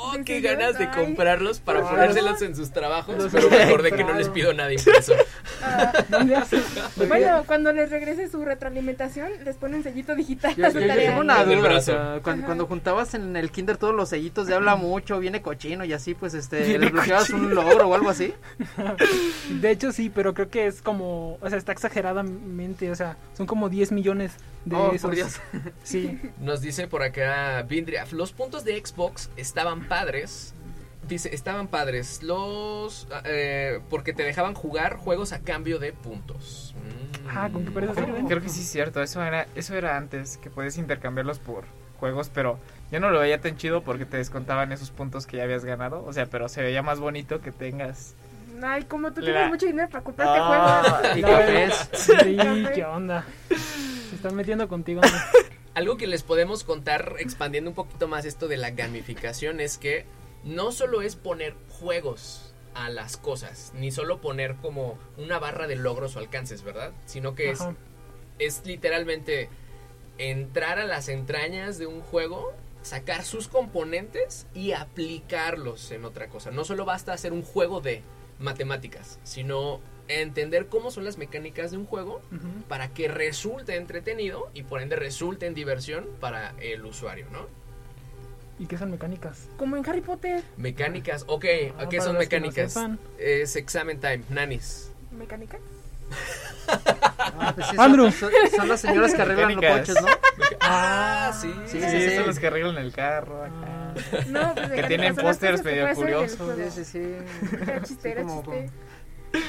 Oh, 0.00 0.14
¿En 0.14 0.24
qué 0.24 0.40
ganas 0.40 0.78
de 0.78 0.88
comprarlos 0.90 1.58
para 1.58 1.82
ponérselos 1.82 2.40
en 2.42 2.54
sus 2.54 2.70
trabajos, 2.70 3.16
Los 3.16 3.32
pero 3.32 3.50
me 3.50 3.62
acordé 3.62 3.90
que 3.90 4.04
no 4.04 4.12
les 4.14 4.28
pido 4.28 4.52
nada 4.54 4.72
impreso. 4.72 5.12
Ah, 5.60 5.92
bueno, 7.08 7.42
cuando 7.46 7.72
les 7.72 7.90
regrese 7.90 8.28
su 8.28 8.44
retroalimentación, 8.44 9.28
les 9.44 9.56
ponen 9.56 9.82
sellito 9.82 10.14
digital 10.14 10.54
Yo, 10.54 10.66
a 10.66 10.70
su 10.70 10.74
yo- 10.78 10.82
yo 10.82 10.86
tarea. 10.88 11.08
tengo 11.10 11.20
una 11.20 11.42
duda, 11.44 11.58
o 11.58 11.62
brazo. 11.62 11.92
sea, 11.92 12.20
cuando, 12.22 12.66
juntabas 12.66 13.14
en 13.14 13.36
el 13.36 13.50
kinder 13.50 13.76
todos 13.76 13.94
los 13.94 14.10
sellitos 14.10 14.46
de 14.46 14.54
habla 14.54 14.76
mucho, 14.76 15.18
viene 15.18 15.42
cochino 15.42 15.84
y 15.84 15.92
así, 15.92 16.14
pues 16.14 16.34
este, 16.34 16.60
Viene 16.62 16.78
desbloqueabas 16.86 17.30
un 17.30 17.54
logro 17.54 17.88
o 17.88 17.94
algo 17.94 18.08
así. 18.10 18.32
De 19.50 19.70
hecho, 19.70 19.90
sí, 19.92 20.10
pero 20.14 20.34
creo 20.34 20.48
que 20.48 20.66
es 20.66 20.80
como. 20.82 21.38
O 21.40 21.48
sea, 21.48 21.58
está 21.58 21.72
exageradamente. 21.72 22.90
O 22.90 22.94
sea, 22.94 23.16
son 23.36 23.46
como 23.46 23.68
10 23.68 23.92
millones 23.92 24.32
de 24.64 24.76
Oh, 24.76 24.88
esos. 24.92 25.02
por 25.02 25.14
Dios. 25.14 25.40
Sí. 25.82 26.20
Nos 26.40 26.60
dice 26.60 26.86
por 26.88 27.02
acá 27.02 27.62
Vindriaf, 27.62 28.12
los 28.12 28.32
puntos 28.32 28.64
de 28.64 28.78
Xbox 28.84 29.30
estaban 29.36 29.88
padres. 29.88 30.54
Dice, 31.08 31.34
estaban 31.34 31.68
padres 31.68 32.22
los... 32.22 33.08
eh, 33.24 33.80
porque 33.88 34.12
te 34.12 34.24
dejaban 34.24 34.52
jugar 34.54 34.96
juegos 34.96 35.32
a 35.32 35.40
cambio 35.40 35.78
de 35.78 35.94
puntos. 35.94 36.74
Mm. 36.76 37.28
Ah, 37.30 37.48
¿con 37.50 37.64
qué 37.64 37.70
parece 37.70 37.94
Creo, 38.26 38.42
que 38.42 38.48
sí 38.50 38.60
es 38.60 38.70
cierto, 38.70 39.02
eso 39.02 39.22
era, 39.22 39.46
eso 39.54 39.74
era 39.74 39.96
antes, 39.96 40.36
que 40.36 40.50
puedes 40.50 40.76
intercambiarlos 40.76 41.38
por 41.38 41.64
juegos, 41.98 42.30
pero 42.32 42.58
yo 42.92 43.00
no 43.00 43.10
lo 43.10 43.20
veía 43.20 43.40
tan 43.40 43.56
chido 43.56 43.82
porque 43.82 44.04
te 44.04 44.18
descontaban 44.18 44.70
esos 44.72 44.90
puntos 44.90 45.26
que 45.26 45.38
ya 45.38 45.44
habías 45.44 45.64
ganado, 45.64 46.04
o 46.04 46.12
sea, 46.12 46.26
pero 46.26 46.48
se 46.48 46.62
veía 46.62 46.82
más 46.82 47.00
bonito 47.00 47.40
que 47.40 47.52
tengas... 47.52 48.14
Ay, 48.62 48.84
como 48.84 49.12
tú 49.12 49.20
La- 49.20 49.26
tienes 49.26 49.48
mucho 49.48 49.66
dinero 49.66 49.88
para 49.90 50.04
comprarte 50.04 50.38
Ah, 50.40 50.82
juegos. 51.02 51.16
Y 51.18 51.22
No, 51.22 51.28
cafés. 51.28 51.88
Sí, 51.92 52.36
Café. 52.36 52.72
qué 52.74 52.84
onda. 52.84 53.24
Se 54.10 54.16
están 54.16 54.34
metiendo 54.34 54.68
contigo. 54.68 55.00
hombre. 55.02 55.18
Algo 55.74 55.96
que 55.96 56.06
les 56.08 56.22
podemos 56.24 56.64
contar, 56.64 57.14
expandiendo 57.18 57.70
un 57.70 57.76
poquito 57.76 58.08
más 58.08 58.24
esto 58.24 58.48
de 58.48 58.56
la 58.56 58.70
gamificación, 58.70 59.60
es 59.60 59.78
que 59.78 60.06
no 60.42 60.72
solo 60.72 61.02
es 61.02 61.14
poner 61.14 61.54
juegos 61.68 62.52
a 62.74 62.90
las 62.90 63.16
cosas, 63.16 63.72
ni 63.76 63.90
solo 63.92 64.20
poner 64.20 64.56
como 64.56 64.98
una 65.18 65.38
barra 65.38 65.66
de 65.68 65.76
logros 65.76 66.16
o 66.16 66.18
alcances, 66.18 66.62
¿verdad? 66.62 66.92
Sino 67.06 67.34
que 67.36 67.50
es, 67.50 67.60
es 68.40 68.62
literalmente 68.64 69.48
entrar 70.18 70.78
a 70.80 70.84
las 70.84 71.08
entrañas 71.08 71.78
de 71.78 71.86
un 71.86 72.00
juego, 72.00 72.52
sacar 72.82 73.22
sus 73.24 73.46
componentes 73.48 74.46
y 74.54 74.72
aplicarlos 74.72 75.90
en 75.92 76.04
otra 76.04 76.28
cosa. 76.28 76.50
No 76.50 76.64
solo 76.64 76.84
basta 76.84 77.12
hacer 77.12 77.32
un 77.32 77.42
juego 77.42 77.80
de 77.80 78.02
matemáticas, 78.38 79.18
sino 79.24 79.80
entender 80.08 80.66
cómo 80.68 80.90
son 80.90 81.04
las 81.04 81.18
mecánicas 81.18 81.70
de 81.70 81.76
un 81.76 81.84
juego 81.86 82.22
para 82.68 82.88
que 82.88 83.08
resulte 83.08 83.76
entretenido 83.76 84.50
y 84.54 84.62
por 84.62 84.80
ende 84.80 84.96
resulte 84.96 85.46
en 85.46 85.54
diversión 85.54 86.06
para 86.20 86.54
el 86.60 86.84
usuario, 86.86 87.26
¿no? 87.32 87.46
¿Y 88.58 88.66
qué 88.66 88.76
son 88.78 88.90
mecánicas? 88.90 89.48
Como 89.56 89.76
en 89.76 89.88
Harry 89.88 90.00
Potter, 90.00 90.42
Mecánicas, 90.56 91.24
ok, 91.28 91.44
Ah, 91.78 91.88
¿qué 91.88 92.00
son 92.00 92.14
los 92.16 92.26
que 92.26 92.40
no 92.40 92.46
mecánicas? 92.48 92.98
es 93.18 93.54
examen 93.56 94.00
time, 94.00 94.22
nanis. 94.30 94.90
mecánica. 95.12 95.58
Ah, 96.68 97.52
pues 97.54 97.66
sí, 97.68 97.76
Andrew. 97.78 98.10
son, 98.10 98.68
las 98.68 98.80
señoras 98.80 99.14
que 99.14 99.22
arreglan 99.22 99.54
los 99.54 99.62
Mecánicas. 99.62 99.94
coches, 99.94 100.02
¿no? 100.02 100.08
Ah, 100.60 101.32
sí. 101.40 101.52
Sí, 101.66 101.80
Sí, 101.80 101.88
sí, 101.88 102.08
sí. 102.10 102.16
son 102.16 102.26
los 102.26 102.38
que 102.38 102.46
arreglan 102.48 102.78
el 102.78 102.92
carro 102.92 103.42
acá. 103.42 103.52
Ah, 103.64 103.77
No, 104.28 104.54
pues 104.54 104.70
Que 104.70 104.82
tienen 104.84 105.14
pósters 105.14 105.64
medio 105.64 105.94
curiosos. 105.94 106.56
Sí, 106.74 106.84
sí, 106.84 106.84
sí. 106.84 107.56
Era 107.62 107.82
chiste, 107.82 108.10
era 108.12 108.20
Sí, 108.22 108.26
como- 108.26 108.42
chiste. 108.42 108.70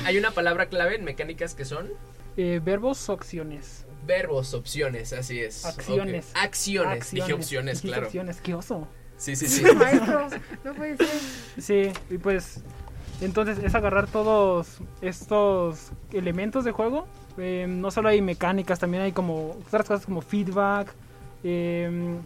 Hay 0.05 0.17
una 0.17 0.31
palabra 0.31 0.65
clave 0.67 0.96
en 0.96 1.03
mecánicas 1.05 1.55
que 1.55 1.63
son 1.65 1.89
eh, 2.38 2.60
verbos 2.63 3.08
o 3.10 3.13
acciones. 3.13 3.86
verbos, 4.05 4.53
opciones, 4.53 5.13
así 5.13 5.39
es. 5.39 5.65
Acciones. 5.65 6.31
Acciones. 6.36 7.12
Dije 7.12 7.34
opciones, 7.34 7.81
claro. 7.81 8.08
opciones, 8.08 8.41
qué 8.41 8.53
oso. 8.55 8.88
Sí, 9.17 9.36
sí, 9.36 9.48
sí. 9.48 9.63
No 10.63 10.74
puede 10.74 10.98
ser. 10.98 11.08
Sí, 11.60 11.91
y 12.10 12.17
pues 12.17 12.62
entonces 13.22 13.58
es 13.60 13.75
agarrar 13.75 14.08
todos 14.08 14.79
estos 15.01 15.91
elementos 16.13 16.63
de 16.65 16.72
juego. 16.72 17.08
Eh, 17.38 17.65
no 17.69 17.91
solo 17.91 18.10
hay 18.10 18.22
mecánicas, 18.22 18.79
también 18.79 19.03
hay 19.03 19.12
como 19.12 19.51
otras 19.67 19.88
cosas 19.88 20.05
como 20.05 20.22
feedback, 20.22 20.93
eh, 21.43 22.17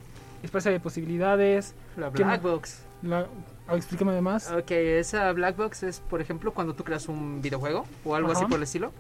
espacio 0.44 0.72
de 0.72 0.80
posibilidades. 0.80 1.74
La 1.98 2.12
¿Qué 2.12 2.24
Black 2.24 2.42
más? 2.44 2.52
Box. 2.52 2.80
La, 3.02 3.28
ah, 3.68 3.76
explícame 3.76 4.12
además. 4.12 4.52
Ok, 4.52 4.72
esa 4.72 5.32
Black 5.34 5.58
Box 5.58 5.84
es, 5.84 6.00
por 6.00 6.22
ejemplo, 6.22 6.54
cuando 6.54 6.74
tú 6.74 6.84
creas 6.84 7.08
un 7.10 7.42
videojuego 7.42 7.86
o 8.06 8.16
algo 8.16 8.32
así 8.32 8.46
por 8.46 8.58
el 8.58 8.64
estilo. 8.64 8.92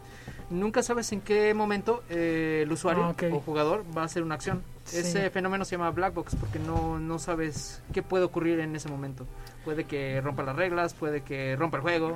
Nunca 0.49 0.83
sabes 0.83 1.11
en 1.13 1.21
qué 1.21 1.53
momento 1.53 2.03
eh, 2.09 2.61
el 2.63 2.71
usuario 2.71 3.05
Ah, 3.05 3.09
ok. 3.11 3.23
o 3.31 3.39
jugador 3.39 3.83
va 3.97 4.01
a 4.01 4.05
hacer 4.05 4.23
una 4.23 4.35
acción. 4.35 4.61
Sí. 4.83 4.97
Ese 4.97 5.29
fenómeno 5.29 5.63
se 5.63 5.77
llama 5.77 5.89
Black 5.91 6.13
Box 6.13 6.35
porque 6.35 6.59
no, 6.59 6.99
no 6.99 7.17
sabes 7.17 7.81
qué 7.93 8.03
puede 8.03 8.25
ocurrir 8.25 8.59
en 8.59 8.75
ese 8.75 8.89
momento. 8.89 9.25
Puede 9.63 9.85
que 9.85 10.19
rompa 10.21 10.43
las 10.43 10.55
reglas, 10.57 10.93
puede 10.93 11.21
que 11.21 11.55
rompa 11.55 11.77
el 11.77 11.83
juego. 11.83 12.15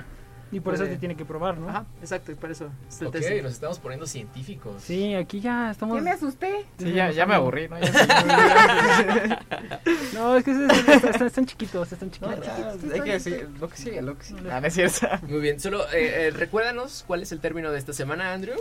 Y 0.52 0.60
por 0.60 0.74
eso 0.74 0.84
puede- 0.84 0.96
te 0.96 1.00
tiene 1.00 1.16
que 1.16 1.26
probar, 1.26 1.58
¿no? 1.58 1.70
Ajá, 1.70 1.86
exacto, 2.02 2.32
y 2.32 2.36
por 2.36 2.52
eso 2.52 2.70
es 2.90 3.02
el 3.02 3.08
Ok, 3.08 3.14
testing. 3.14 3.44
nos 3.44 3.52
estamos 3.54 3.80
poniendo 3.80 4.06
científicos. 4.08 4.82
Sí, 4.84 5.14
aquí 5.16 5.40
ya 5.42 5.72
estamos. 5.72 5.98
Ya 5.98 6.02
me 6.04 6.12
asusté. 6.12 6.66
Sí, 6.78 6.94
ya, 6.94 7.12
ya 7.12 7.26
me 7.26 7.36
aburrí, 7.36 7.68
¿no? 7.68 7.78
Ya 7.82 9.42
No, 10.14 10.36
es 10.38 10.44
que 10.44 10.52
es- 10.52 10.58
es- 10.58 10.88
están, 11.04 11.28
están 11.28 11.46
chiquitos, 11.46 11.92
están 11.92 12.10
No, 12.22 12.34
chiquitos. 12.34 12.46
ya, 12.46 12.94
hay 12.94 13.02
que 13.02 13.12
decir 13.14 13.50
lo 13.60 13.70
que 13.70 13.78
sigue, 13.78 14.02
lo 14.02 14.18
que 14.18 14.24
sigue. 14.24 14.52
Ah, 14.52 14.62
no 14.62 14.68
es 14.68 14.74
cierto. 14.74 15.08
Muy 15.28 15.40
bien, 15.42 15.60
solo 15.60 15.84
eh, 15.92 16.28
eh, 16.28 16.32
recuérdanos 16.32 17.04
cuál 17.08 17.22
es 17.24 17.32
el 17.32 17.40
término 17.40 17.72
de 17.72 17.80
esta 17.80 17.94
semana, 17.94 18.34
Andrew, 18.34 18.58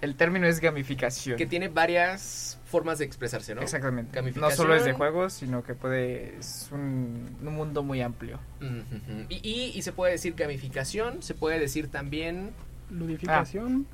El 0.00 0.14
término 0.14 0.46
es 0.46 0.60
gamificación. 0.60 1.36
que 1.38 1.46
tiene 1.46 1.68
varias 1.68 2.58
formas 2.66 2.98
de 2.98 3.06
expresarse, 3.06 3.54
¿no? 3.54 3.62
Exactamente. 3.62 4.20
No 4.32 4.50
solo 4.50 4.74
es 4.74 4.84
de 4.84 4.92
juegos, 4.92 5.32
sino 5.32 5.64
que 5.64 5.74
puede 5.74 6.36
es 6.38 6.68
un, 6.70 7.36
un 7.42 7.54
mundo 7.54 7.82
muy 7.82 8.02
amplio. 8.02 8.38
Y, 9.28 9.36
y, 9.36 9.72
y 9.74 9.82
se 9.82 9.92
puede 9.92 10.12
decir 10.12 10.34
gamificación, 10.34 11.22
se 11.22 11.34
puede 11.34 11.58
decir 11.58 11.88
también... 11.88 12.50
Ludificación. 12.90 13.86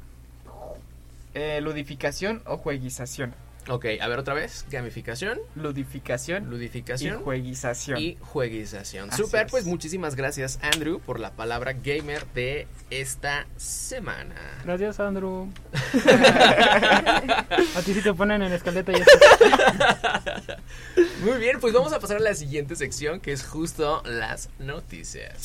Eh, 1.35 1.61
ludificación 1.62 2.42
o 2.47 2.59
jueguización. 2.59 3.35
Ok, 3.69 3.87
a 4.00 4.09
ver 4.09 4.19
otra 4.19 4.35
vez, 4.35 4.66
gamificación, 4.71 5.38
Ludificación 5.54 6.45
y 6.45 6.47
ludificación 6.47 7.21
jueguización. 7.23 7.99
y 8.00 8.19
jueguización. 8.21 9.11
Así 9.11 9.23
Super, 9.23 9.47
es. 9.47 9.52
pues 9.52 9.66
muchísimas 9.66 10.16
gracias 10.16 10.59
Andrew 10.62 10.99
por 10.99 11.21
la 11.21 11.31
palabra 11.31 11.73
gamer 11.73 12.26
de 12.35 12.66
esta 12.90 13.47
semana. 13.57 14.35
Gracias, 14.64 14.99
Andrew. 14.99 15.49
A 17.76 17.83
ti 17.85 17.95
sí 17.95 18.00
te 18.02 18.12
ponen 18.14 18.42
en 18.42 18.50
la 18.50 18.57
escaleta 18.57 18.90
y 18.92 18.97
eso. 18.97 19.04
Muy 21.25 21.38
bien, 21.38 21.61
pues 21.61 21.73
vamos 21.73 21.92
a 21.92 22.00
pasar 22.00 22.16
a 22.16 22.21
la 22.21 22.35
siguiente 22.35 22.75
sección 22.75 23.21
que 23.21 23.33
es 23.33 23.47
justo 23.47 24.02
las 24.04 24.49
noticias. 24.59 25.38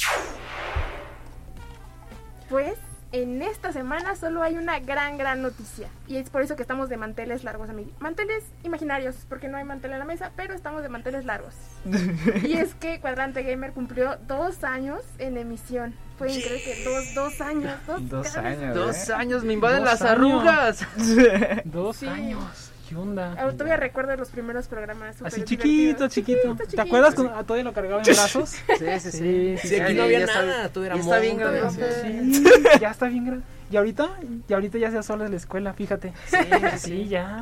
Pues 2.49 2.73
en 3.11 3.41
esta 3.41 3.71
semana 3.71 4.15
solo 4.15 4.43
hay 4.43 4.55
una 4.57 4.79
gran, 4.79 5.17
gran 5.17 5.41
noticia. 5.41 5.87
Y 6.07 6.17
es 6.17 6.29
por 6.29 6.41
eso 6.41 6.55
que 6.55 6.61
estamos 6.61 6.89
de 6.89 6.97
manteles 6.97 7.43
largos, 7.43 7.69
amigos. 7.69 7.93
Manteles 7.99 8.43
imaginarios, 8.63 9.15
porque 9.29 9.47
no 9.47 9.57
hay 9.57 9.63
mantel 9.63 9.93
en 9.93 9.99
la 9.99 10.05
mesa, 10.05 10.31
pero 10.35 10.53
estamos 10.53 10.81
de 10.83 10.89
manteles 10.89 11.25
largos. 11.25 11.53
y 12.43 12.53
es 12.53 12.73
que 12.75 12.99
Cuadrante 12.99 13.43
Gamer 13.43 13.71
cumplió 13.73 14.17
dos 14.27 14.63
años 14.63 15.01
en 15.19 15.37
emisión. 15.37 15.95
Pueden 16.17 16.41
creer 16.41 16.63
que 16.63 16.83
dos, 16.83 17.13
dos 17.13 17.41
años. 17.41 17.73
Dos, 17.85 18.09
Dos 18.09 18.35
años. 18.37 18.75
Dos 18.75 19.09
¿eh? 19.09 19.13
años, 19.13 19.43
me 19.43 19.53
invaden 19.53 19.83
Dos 19.83 19.91
las 19.91 20.01
años. 20.01 20.11
arrugas. 20.13 20.85
Dos 21.65 21.97
Sí. 21.97 22.07
años. 22.07 22.66
¿Qué 22.87 22.95
onda? 22.95 23.35
Ah, 23.37 23.51
Todavía 23.51 23.75
recuerdo 23.77 24.15
los 24.15 24.29
primeros 24.29 24.67
programas. 24.67 25.21
Así 25.21 25.43
chiquito, 25.43 26.07
chiquito. 26.07 26.55
¿Te 26.55 26.63
chiquito. 26.65 26.81
acuerdas 26.83 27.15
cuando 27.15 27.35
a 27.35 27.43
todavía 27.43 27.63
lo 27.65 27.73
cargaba 27.73 28.01
en 28.01 28.05
brazos? 28.13 28.49
Sí, 28.49 28.85
sí, 28.99 29.11
sí. 29.11 29.57
Sí, 29.61 29.67
Sí, 29.67 29.75
aquí 29.79 29.93
Ya- 29.93 29.97
no 29.99 30.03
había 30.03 30.25
nada, 30.25 30.69
todo 30.69 30.85
era 30.85 30.95
ya 30.95 31.01
está 31.01 31.19
bien 31.19 31.37
grande. 31.37 31.61
sí. 32.01 32.33
Sí, 32.35 32.43
ya 32.79 32.91
está 32.91 33.07
bien 33.07 33.25
grande. 33.25 33.45
Y 33.69 33.75
ahorita, 33.75 34.09
y 34.47 34.53
ahorita 34.53 34.77
ya 34.77 34.91
se 34.91 35.03
sola 35.03 35.25
en 35.25 35.31
la 35.31 35.37
escuela, 35.37 35.73
fíjate. 35.73 36.13
Sí, 36.27 36.37
sí, 36.37 36.77
Sí, 36.77 37.07
ya. 37.09 37.41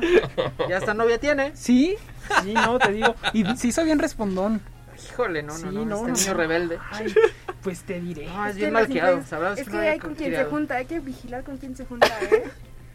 Ya 0.68 0.78
hasta 0.78 0.92
novia 0.94 1.18
tiene. 1.20 1.52
Sí, 1.54 1.94
sí, 2.42 2.52
no, 2.52 2.78
te 2.80 2.90
digo. 2.92 3.14
Y 3.32 3.44
se 3.56 3.68
hizo 3.68 3.84
bien 3.84 4.00
respondón. 4.00 4.60
Híjole, 5.10 5.42
no, 5.44 5.52
no, 5.52 5.58
Sí, 5.70 5.76
no. 5.76 5.84
no, 5.84 5.96
este 5.98 6.10
no. 6.10 6.16
niño 6.18 6.34
rebelde. 6.34 6.78
Ay, 6.90 7.14
pues 7.62 7.82
te 7.82 8.00
diré. 8.00 8.26
No, 8.26 8.44
es 8.46 8.50
Es 8.50 8.56
bien 8.56 8.68
que 8.68 8.72
mal 8.72 8.82
las 8.82 8.90
criado, 8.90 9.08
influencias- 9.18 9.28
¿sabrás? 9.30 9.58
Es 9.60 9.68
que 9.68 9.76
hay 9.78 9.98
con 10.00 10.14
quien 10.16 10.34
se 10.34 10.44
junta, 10.46 10.74
hay 10.76 10.86
que 10.86 10.98
vigilar 10.98 11.44
con 11.44 11.58
quién 11.58 11.76
se 11.76 11.84
junta, 11.84 12.08
¿eh? 12.22 12.42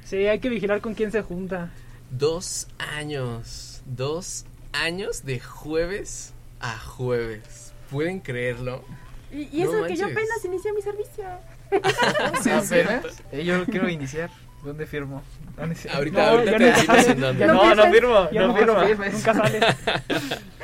Sí, 0.03 0.17
hay 0.27 0.39
que 0.39 0.49
vigilar 0.49 0.81
con 0.81 0.93
quién 0.95 1.11
se 1.13 1.21
junta. 1.21 1.69
Dos 2.11 2.67
años, 2.77 3.81
dos 3.85 4.45
años 4.73 5.23
de 5.23 5.39
jueves 5.39 6.33
a 6.59 6.77
jueves. 6.77 7.73
¿Pueden 7.89 8.19
creerlo? 8.19 8.83
Y, 9.31 9.47
y 9.57 9.61
eso 9.63 9.77
No 9.77 9.87
que 9.87 9.95
yo 9.95 10.05
apenas 10.07 10.43
inicié 10.43 10.73
mi 10.73 10.81
servicio. 10.81 11.25
¿Apenas? 11.71 13.23
Eh, 13.31 13.45
yo 13.45 13.65
quiero 13.65 13.87
iniciar. 13.87 14.29
¿Dónde 14.61 14.85
firmo? 14.85 15.23
¿Dónde 15.57 15.73
firmo? 15.73 15.97
Ahorita, 15.97 16.21
No, 16.21 16.29
ahorita 16.37 16.51
te 16.51 16.59
nunca 16.59 16.75
decimos 16.75 17.07
en 17.07 17.21
dónde. 17.21 17.47
No, 17.47 17.75
no 17.75 17.83
firmo, 17.91 18.29
no 18.31 18.47
no 18.47 18.55
firmo. 18.55 19.05
Nunca 19.05 19.33
sale. 19.33 19.59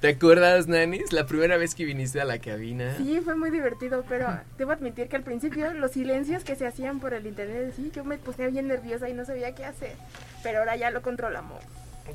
¿Te 0.00 0.08
acuerdas, 0.08 0.68
Nanis? 0.68 1.12
La 1.12 1.26
primera 1.26 1.56
vez 1.56 1.74
que 1.74 1.84
viniste 1.84 2.20
a 2.20 2.24
la 2.24 2.38
cabina. 2.38 2.94
Sí, 2.98 3.20
fue 3.24 3.34
muy 3.34 3.50
divertido, 3.50 4.04
pero 4.08 4.28
debo 4.58 4.72
admitir 4.72 5.08
que 5.08 5.16
al 5.16 5.22
principio 5.22 5.72
los 5.72 5.92
silencios 5.92 6.44
que 6.44 6.54
se 6.54 6.66
hacían 6.66 7.00
por 7.00 7.14
el 7.14 7.26
internet, 7.26 7.72
sí, 7.74 7.90
yo 7.94 8.04
me 8.04 8.18
puse 8.18 8.46
bien 8.48 8.68
nerviosa 8.68 9.08
y 9.08 9.14
no 9.14 9.24
sabía 9.24 9.54
qué 9.54 9.64
hacer. 9.64 9.94
Pero 10.42 10.58
ahora 10.58 10.76
ya 10.76 10.90
lo 10.90 11.00
controlamos. 11.00 11.62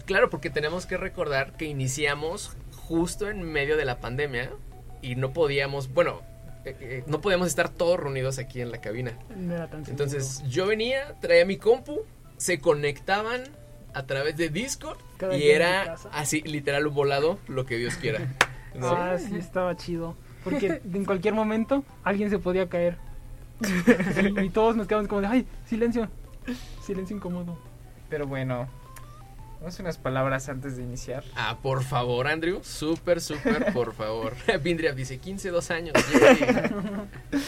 Claro, 0.06 0.30
porque 0.30 0.50
tenemos 0.50 0.86
que 0.86 0.96
recordar 0.96 1.54
que 1.54 1.66
iniciamos 1.66 2.56
justo 2.76 3.30
en 3.30 3.44
medio 3.44 3.78
de 3.78 3.86
la 3.86 4.00
pandemia 4.00 4.52
y 5.02 5.16
no 5.16 5.34
podíamos, 5.34 5.92
bueno, 5.92 6.22
eh, 6.66 6.76
eh, 6.80 7.04
no 7.08 7.20
podíamos 7.20 7.48
estar 7.48 7.70
todos 7.70 8.00
reunidos 8.00 8.38
aquí 8.38 8.62
en 8.62 8.72
la 8.72 8.80
cabina. 8.80 9.18
No 9.36 9.56
era 9.56 9.68
tan 9.68 9.84
Entonces 9.88 10.44
yo 10.48 10.68
venía, 10.68 11.16
traía 11.20 11.46
mi 11.46 11.58
compu, 11.58 12.02
se 12.38 12.60
conectaban 12.60 13.44
a 13.94 14.06
través 14.06 14.38
de 14.38 14.50
Discord 14.50 14.98
Cada 15.18 15.38
y 15.38 15.50
era 15.50 15.96
así, 16.12 16.42
literal, 16.42 16.88
un 16.88 16.94
volado, 16.94 17.40
lo 17.48 17.66
que 17.66 17.78
Dios 17.78 17.96
quiera. 17.96 18.20
¿no? 18.76 18.90
Ah, 18.90 19.18
sí, 19.18 19.36
estaba 19.36 19.76
chido. 19.76 20.16
Porque 20.44 20.82
en 20.94 21.06
cualquier 21.06 21.34
momento 21.34 21.84
alguien 22.04 22.30
se 22.30 22.40
podía 22.40 22.68
caer. 22.70 22.98
Y, 23.62 24.46
y 24.46 24.50
todos 24.50 24.76
nos 24.76 24.88
quedamos 24.88 25.08
como 25.08 25.22
de, 25.22 25.28
ay, 25.28 25.46
silencio. 25.68 26.10
Silencio 26.84 27.16
incómodo. 27.16 27.58
Pero 28.10 28.26
bueno, 28.26 28.68
vamos 29.60 29.80
a 29.80 29.84
unas 29.84 29.98
palabras 29.98 30.50
antes 30.50 30.76
de 30.78 30.84
iniciar. 30.84 31.24
Ah, 31.36 31.60
por 31.62 31.84
favor, 31.84 32.28
Andrew, 32.28 32.60
súper, 32.64 33.22
súper, 33.22 33.72
por 33.74 33.94
favor. 33.94 34.34
Vindria 34.64 34.94
dice 34.94 35.20
15, 35.20 35.50
dos 35.52 35.70
años. 35.70 35.94
yay. 36.12 37.40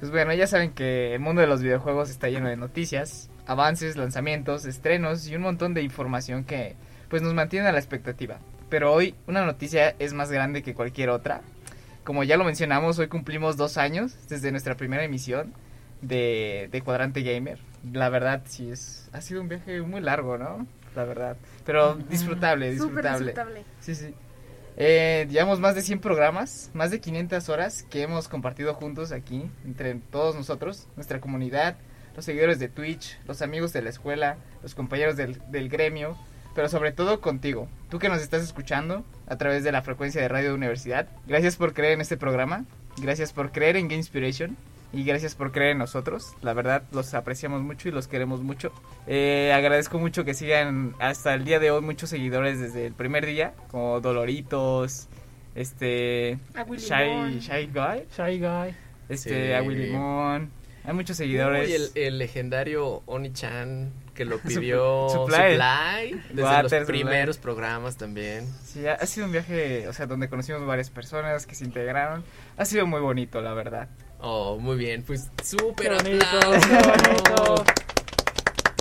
Pues 0.00 0.10
bueno, 0.10 0.32
ya 0.32 0.46
saben 0.46 0.72
que 0.72 1.14
el 1.14 1.20
mundo 1.20 1.42
de 1.42 1.46
los 1.46 1.62
videojuegos 1.62 2.08
está 2.10 2.28
lleno 2.28 2.48
de 2.48 2.56
noticias, 2.56 3.30
avances, 3.46 3.96
lanzamientos, 3.96 4.64
estrenos 4.64 5.28
y 5.28 5.36
un 5.36 5.42
montón 5.42 5.74
de 5.74 5.82
información 5.82 6.44
que 6.44 6.74
pues 7.08 7.20
nos 7.22 7.34
mantiene 7.34 7.68
a 7.68 7.72
la 7.72 7.78
expectativa. 7.78 8.38
Pero 8.70 8.92
hoy 8.92 9.14
una 9.26 9.44
noticia 9.44 9.94
es 9.98 10.14
más 10.14 10.30
grande 10.32 10.62
que 10.62 10.74
cualquier 10.74 11.10
otra. 11.10 11.42
Como 12.02 12.24
ya 12.24 12.38
lo 12.38 12.44
mencionamos, 12.44 12.98
hoy 12.98 13.08
cumplimos 13.08 13.58
dos 13.58 13.76
años 13.76 14.16
desde 14.28 14.50
nuestra 14.52 14.74
primera 14.76 15.04
emisión 15.04 15.52
de, 16.00 16.68
de 16.72 16.80
Cuadrante 16.80 17.22
Gamer. 17.22 17.58
La 17.92 18.08
verdad, 18.08 18.42
sí 18.46 18.70
es 18.70 19.10
ha 19.12 19.20
sido 19.20 19.42
un 19.42 19.48
viaje 19.48 19.82
muy 19.82 20.00
largo, 20.00 20.38
¿no? 20.38 20.66
La 20.96 21.04
verdad. 21.04 21.36
Pero 21.66 21.94
disfrutable, 21.94 22.76
Súper 22.76 23.04
disfrutable. 23.04 23.26
disfrutable. 23.26 23.64
Sí, 23.80 23.94
sí. 23.94 24.14
Eh, 24.82 25.26
llevamos 25.28 25.60
más 25.60 25.74
de 25.74 25.82
100 25.82 26.00
programas, 26.00 26.70
más 26.72 26.90
de 26.90 27.00
500 27.00 27.50
horas 27.50 27.82
que 27.82 28.00
hemos 28.00 28.28
compartido 28.28 28.72
juntos 28.72 29.12
aquí, 29.12 29.50
entre 29.66 29.96
todos 29.96 30.34
nosotros, 30.34 30.88
nuestra 30.96 31.20
comunidad, 31.20 31.76
los 32.16 32.24
seguidores 32.24 32.58
de 32.58 32.68
Twitch, 32.68 33.18
los 33.26 33.42
amigos 33.42 33.74
de 33.74 33.82
la 33.82 33.90
escuela, 33.90 34.38
los 34.62 34.74
compañeros 34.74 35.18
del, 35.18 35.38
del 35.50 35.68
gremio, 35.68 36.16
pero 36.54 36.70
sobre 36.70 36.92
todo 36.92 37.20
contigo, 37.20 37.68
tú 37.90 37.98
que 37.98 38.08
nos 38.08 38.22
estás 38.22 38.42
escuchando 38.42 39.04
a 39.26 39.36
través 39.36 39.64
de 39.64 39.72
la 39.72 39.82
frecuencia 39.82 40.22
de 40.22 40.28
radio 40.28 40.54
universidad. 40.54 41.08
Gracias 41.26 41.56
por 41.56 41.74
creer 41.74 41.92
en 41.92 42.00
este 42.00 42.16
programa, 42.16 42.64
gracias 43.02 43.34
por 43.34 43.52
creer 43.52 43.76
en 43.76 43.88
Game 43.88 43.96
Inspiration 43.96 44.56
y 44.92 45.04
gracias 45.04 45.34
por 45.34 45.52
creer 45.52 45.72
en 45.72 45.78
nosotros. 45.78 46.34
La 46.42 46.52
verdad, 46.52 46.82
los 46.92 47.14
apreciamos 47.14 47.62
mucho 47.62 47.88
y 47.88 47.92
los 47.92 48.08
queremos 48.08 48.42
mucho. 48.42 48.72
Eh, 49.06 49.52
agradezco 49.54 49.98
mucho 49.98 50.24
que 50.24 50.34
sigan 50.34 50.94
hasta 50.98 51.34
el 51.34 51.44
día 51.44 51.58
de 51.60 51.70
hoy 51.70 51.80
muchos 51.82 52.10
seguidores 52.10 52.58
desde 52.60 52.86
el 52.86 52.94
primer 52.94 53.24
día, 53.26 53.54
como 53.70 54.00
Doloritos, 54.00 55.08
este, 55.54 56.38
Shy. 56.76 57.38
Shy 57.40 57.66
Guy, 57.72 58.06
Shy 58.16 58.38
Guy. 58.40 58.74
este, 59.08 59.46
Sí. 59.48 59.52
a 59.52 59.62
Willy 59.62 59.86
Limón. 59.86 60.50
Hay 60.84 60.94
muchos 60.94 61.16
seguidores. 61.18 61.68
Uy, 61.68 61.74
el, 61.74 61.90
el 61.94 62.18
legendario 62.18 63.02
Oni-chan 63.06 63.92
que 64.14 64.24
lo 64.24 64.38
pidió 64.42 65.08
Supply. 65.10 65.52
Supply, 65.52 66.22
desde 66.30 66.42
Water 66.42 66.62
los 66.62 66.72
Supply. 66.72 66.86
primeros 66.86 67.38
programas 67.38 67.96
también. 67.96 68.46
Sí, 68.64 68.86
ha 68.86 68.94
ha 68.94 69.06
sido 69.06 69.26
un 69.26 69.32
viaje, 69.32 69.86
o 69.88 69.92
sea, 69.92 70.06
donde 70.06 70.28
conocimos 70.28 70.64
varias 70.66 70.88
personas 70.90 71.46
que 71.46 71.54
se 71.54 71.64
integraron. 71.64 72.24
Ha 72.56 72.64
sido 72.64 72.86
muy 72.86 73.00
bonito, 73.00 73.40
la 73.42 73.52
verdad. 73.52 73.88
Oh, 74.22 74.58
muy 74.58 74.76
bien, 74.76 75.02
pues 75.02 75.28
súper 75.42 75.92
aplauso. 75.94 77.64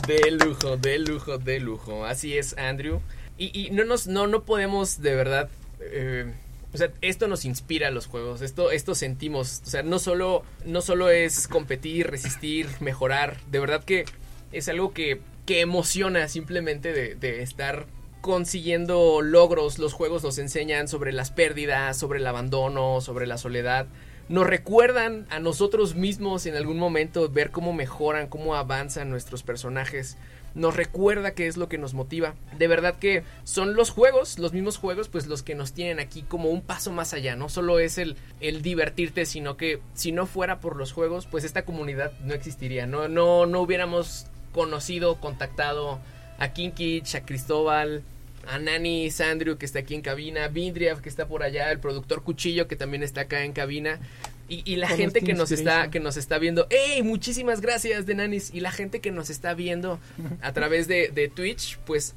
De 0.07 0.31
lujo, 0.31 0.75
de 0.77 0.99
lujo, 0.99 1.37
de 1.37 1.59
lujo. 1.59 2.05
Así 2.05 2.37
es, 2.37 2.57
Andrew. 2.57 2.99
Y, 3.37 3.57
y 3.57 3.69
no 3.71 3.85
nos, 3.85 4.07
no, 4.07 4.27
no 4.27 4.43
podemos 4.43 5.01
de 5.01 5.15
verdad. 5.15 5.49
eh, 5.79 6.33
o 6.73 6.77
sea, 6.77 6.91
esto 7.01 7.27
nos 7.27 7.45
inspira 7.45 7.87
a 7.87 7.91
los 7.91 8.05
juegos. 8.07 8.41
Esto, 8.41 8.71
esto 8.71 8.95
sentimos. 8.95 9.61
O 9.65 9.69
sea, 9.69 9.81
no 9.81 9.97
solo, 9.97 10.43
no 10.65 10.81
solo 10.81 11.09
es 11.09 11.47
competir, 11.47 12.07
resistir, 12.07 12.67
mejorar. 12.79 13.37
De 13.49 13.59
verdad 13.59 13.83
que 13.83 14.05
es 14.51 14.67
algo 14.67 14.93
que, 14.93 15.21
que 15.45 15.61
emociona 15.61 16.27
simplemente 16.27 16.91
de, 16.91 17.15
de 17.15 17.41
estar 17.43 17.85
consiguiendo 18.21 19.21
logros. 19.21 19.79
Los 19.79 19.93
juegos 19.93 20.23
nos 20.23 20.37
enseñan 20.37 20.87
sobre 20.87 21.11
las 21.11 21.31
pérdidas, 21.31 21.97
sobre 21.97 22.19
el 22.19 22.27
abandono, 22.27 22.99
sobre 23.01 23.25
la 23.25 23.37
soledad. 23.37 23.87
Nos 24.29 24.45
recuerdan 24.45 25.25
a 25.31 25.39
nosotros 25.39 25.95
mismos 25.95 26.45
en 26.45 26.55
algún 26.55 26.77
momento 26.77 27.27
ver 27.29 27.49
cómo 27.49 27.73
mejoran, 27.73 28.27
cómo 28.27 28.53
avanzan 28.53 29.09
nuestros 29.09 29.41
personajes. 29.41 30.17
Nos 30.53 30.75
recuerda 30.75 31.31
qué 31.31 31.47
es 31.47 31.57
lo 31.57 31.67
que 31.67 31.79
nos 31.79 31.95
motiva. 31.95 32.35
De 32.55 32.67
verdad 32.67 32.99
que 32.99 33.23
son 33.43 33.73
los 33.73 33.89
juegos, 33.89 34.37
los 34.37 34.53
mismos 34.53 34.77
juegos, 34.77 35.09
pues 35.09 35.25
los 35.25 35.41
que 35.41 35.55
nos 35.55 35.73
tienen 35.73 35.99
aquí 35.99 36.21
como 36.21 36.49
un 36.49 36.61
paso 36.61 36.91
más 36.91 37.13
allá. 37.15 37.35
No 37.35 37.49
solo 37.49 37.79
es 37.79 37.97
el, 37.97 38.17
el 38.39 38.61
divertirte, 38.61 39.25
sino 39.25 39.57
que 39.57 39.81
si 39.95 40.11
no 40.11 40.27
fuera 40.27 40.59
por 40.59 40.75
los 40.75 40.91
juegos, 40.91 41.25
pues 41.25 41.43
esta 41.43 41.65
comunidad 41.65 42.11
no 42.19 42.35
existiría. 42.35 42.85
No, 42.85 43.07
no, 43.07 43.47
no 43.47 43.61
hubiéramos 43.61 44.27
conocido, 44.53 45.19
contactado 45.19 45.99
a 46.37 46.53
Kinkich, 46.53 47.15
a 47.15 47.25
Cristóbal, 47.25 48.03
a 48.49 48.59
Nani 48.59 49.09
Sandrew 49.11 49.57
que 49.57 49.65
está 49.65 49.79
aquí 49.79 49.95
en 49.95 50.01
cabina, 50.01 50.47
Vindriav 50.47 51.01
que 51.01 51.09
está 51.09 51.27
por 51.27 51.43
allá, 51.43 51.71
el 51.71 51.79
productor 51.79 52.23
Cuchillo 52.23 52.67
que 52.67 52.75
también 52.75 53.03
está 53.03 53.21
acá 53.21 53.43
en 53.43 53.53
cabina. 53.53 53.99
Y, 54.47 54.63
y 54.65 54.77
la 54.77 54.87
gente 54.87 55.21
que 55.21 55.33
nos 55.35 55.51
está 55.51 55.91
que 55.91 55.99
nos 55.99 56.17
está 56.17 56.39
viendo, 56.39 56.65
¡Ey! 56.71 57.03
Muchísimas 57.03 57.61
gracias 57.61 58.05
de 58.07 58.15
Nanis. 58.15 58.49
Y 58.53 58.61
la 58.61 58.71
gente 58.71 58.99
que 58.99 59.11
nos 59.11 59.29
está 59.29 59.53
viendo 59.53 59.99
a 60.41 60.53
través 60.53 60.87
de, 60.87 61.09
de 61.09 61.27
Twitch, 61.27 61.77
pues 61.85 62.15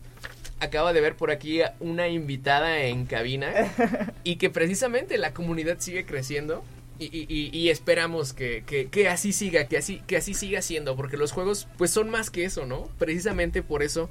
acaba 0.58 0.92
de 0.94 1.00
ver 1.02 1.14
por 1.16 1.30
aquí 1.30 1.60
una 1.80 2.08
invitada 2.08 2.82
en 2.84 3.04
cabina 3.04 3.52
y 4.24 4.36
que 4.36 4.48
precisamente 4.48 5.18
la 5.18 5.34
comunidad 5.34 5.78
sigue 5.80 6.06
creciendo 6.06 6.64
y, 6.98 7.06
y- 7.06 7.26
y- 7.28 7.50
y 7.58 7.68
esperamos 7.70 8.32
que, 8.32 8.62
que- 8.64 8.86
que 8.86 9.08
así 9.08 9.32
siga, 9.32 9.66
que 9.66 9.76
así, 9.76 10.00
que 10.06 10.16
así 10.16 10.32
siga 10.34 10.62
siendo, 10.62 10.94
porque 10.96 11.16
los 11.16 11.32
juegos 11.32 11.66
pues 11.76 11.90
son 11.90 12.08
más 12.10 12.30
que 12.30 12.44
eso, 12.44 12.64
¿no? 12.64 12.88
Precisamente 12.98 13.62
por 13.62 13.82
eso, 13.82 14.08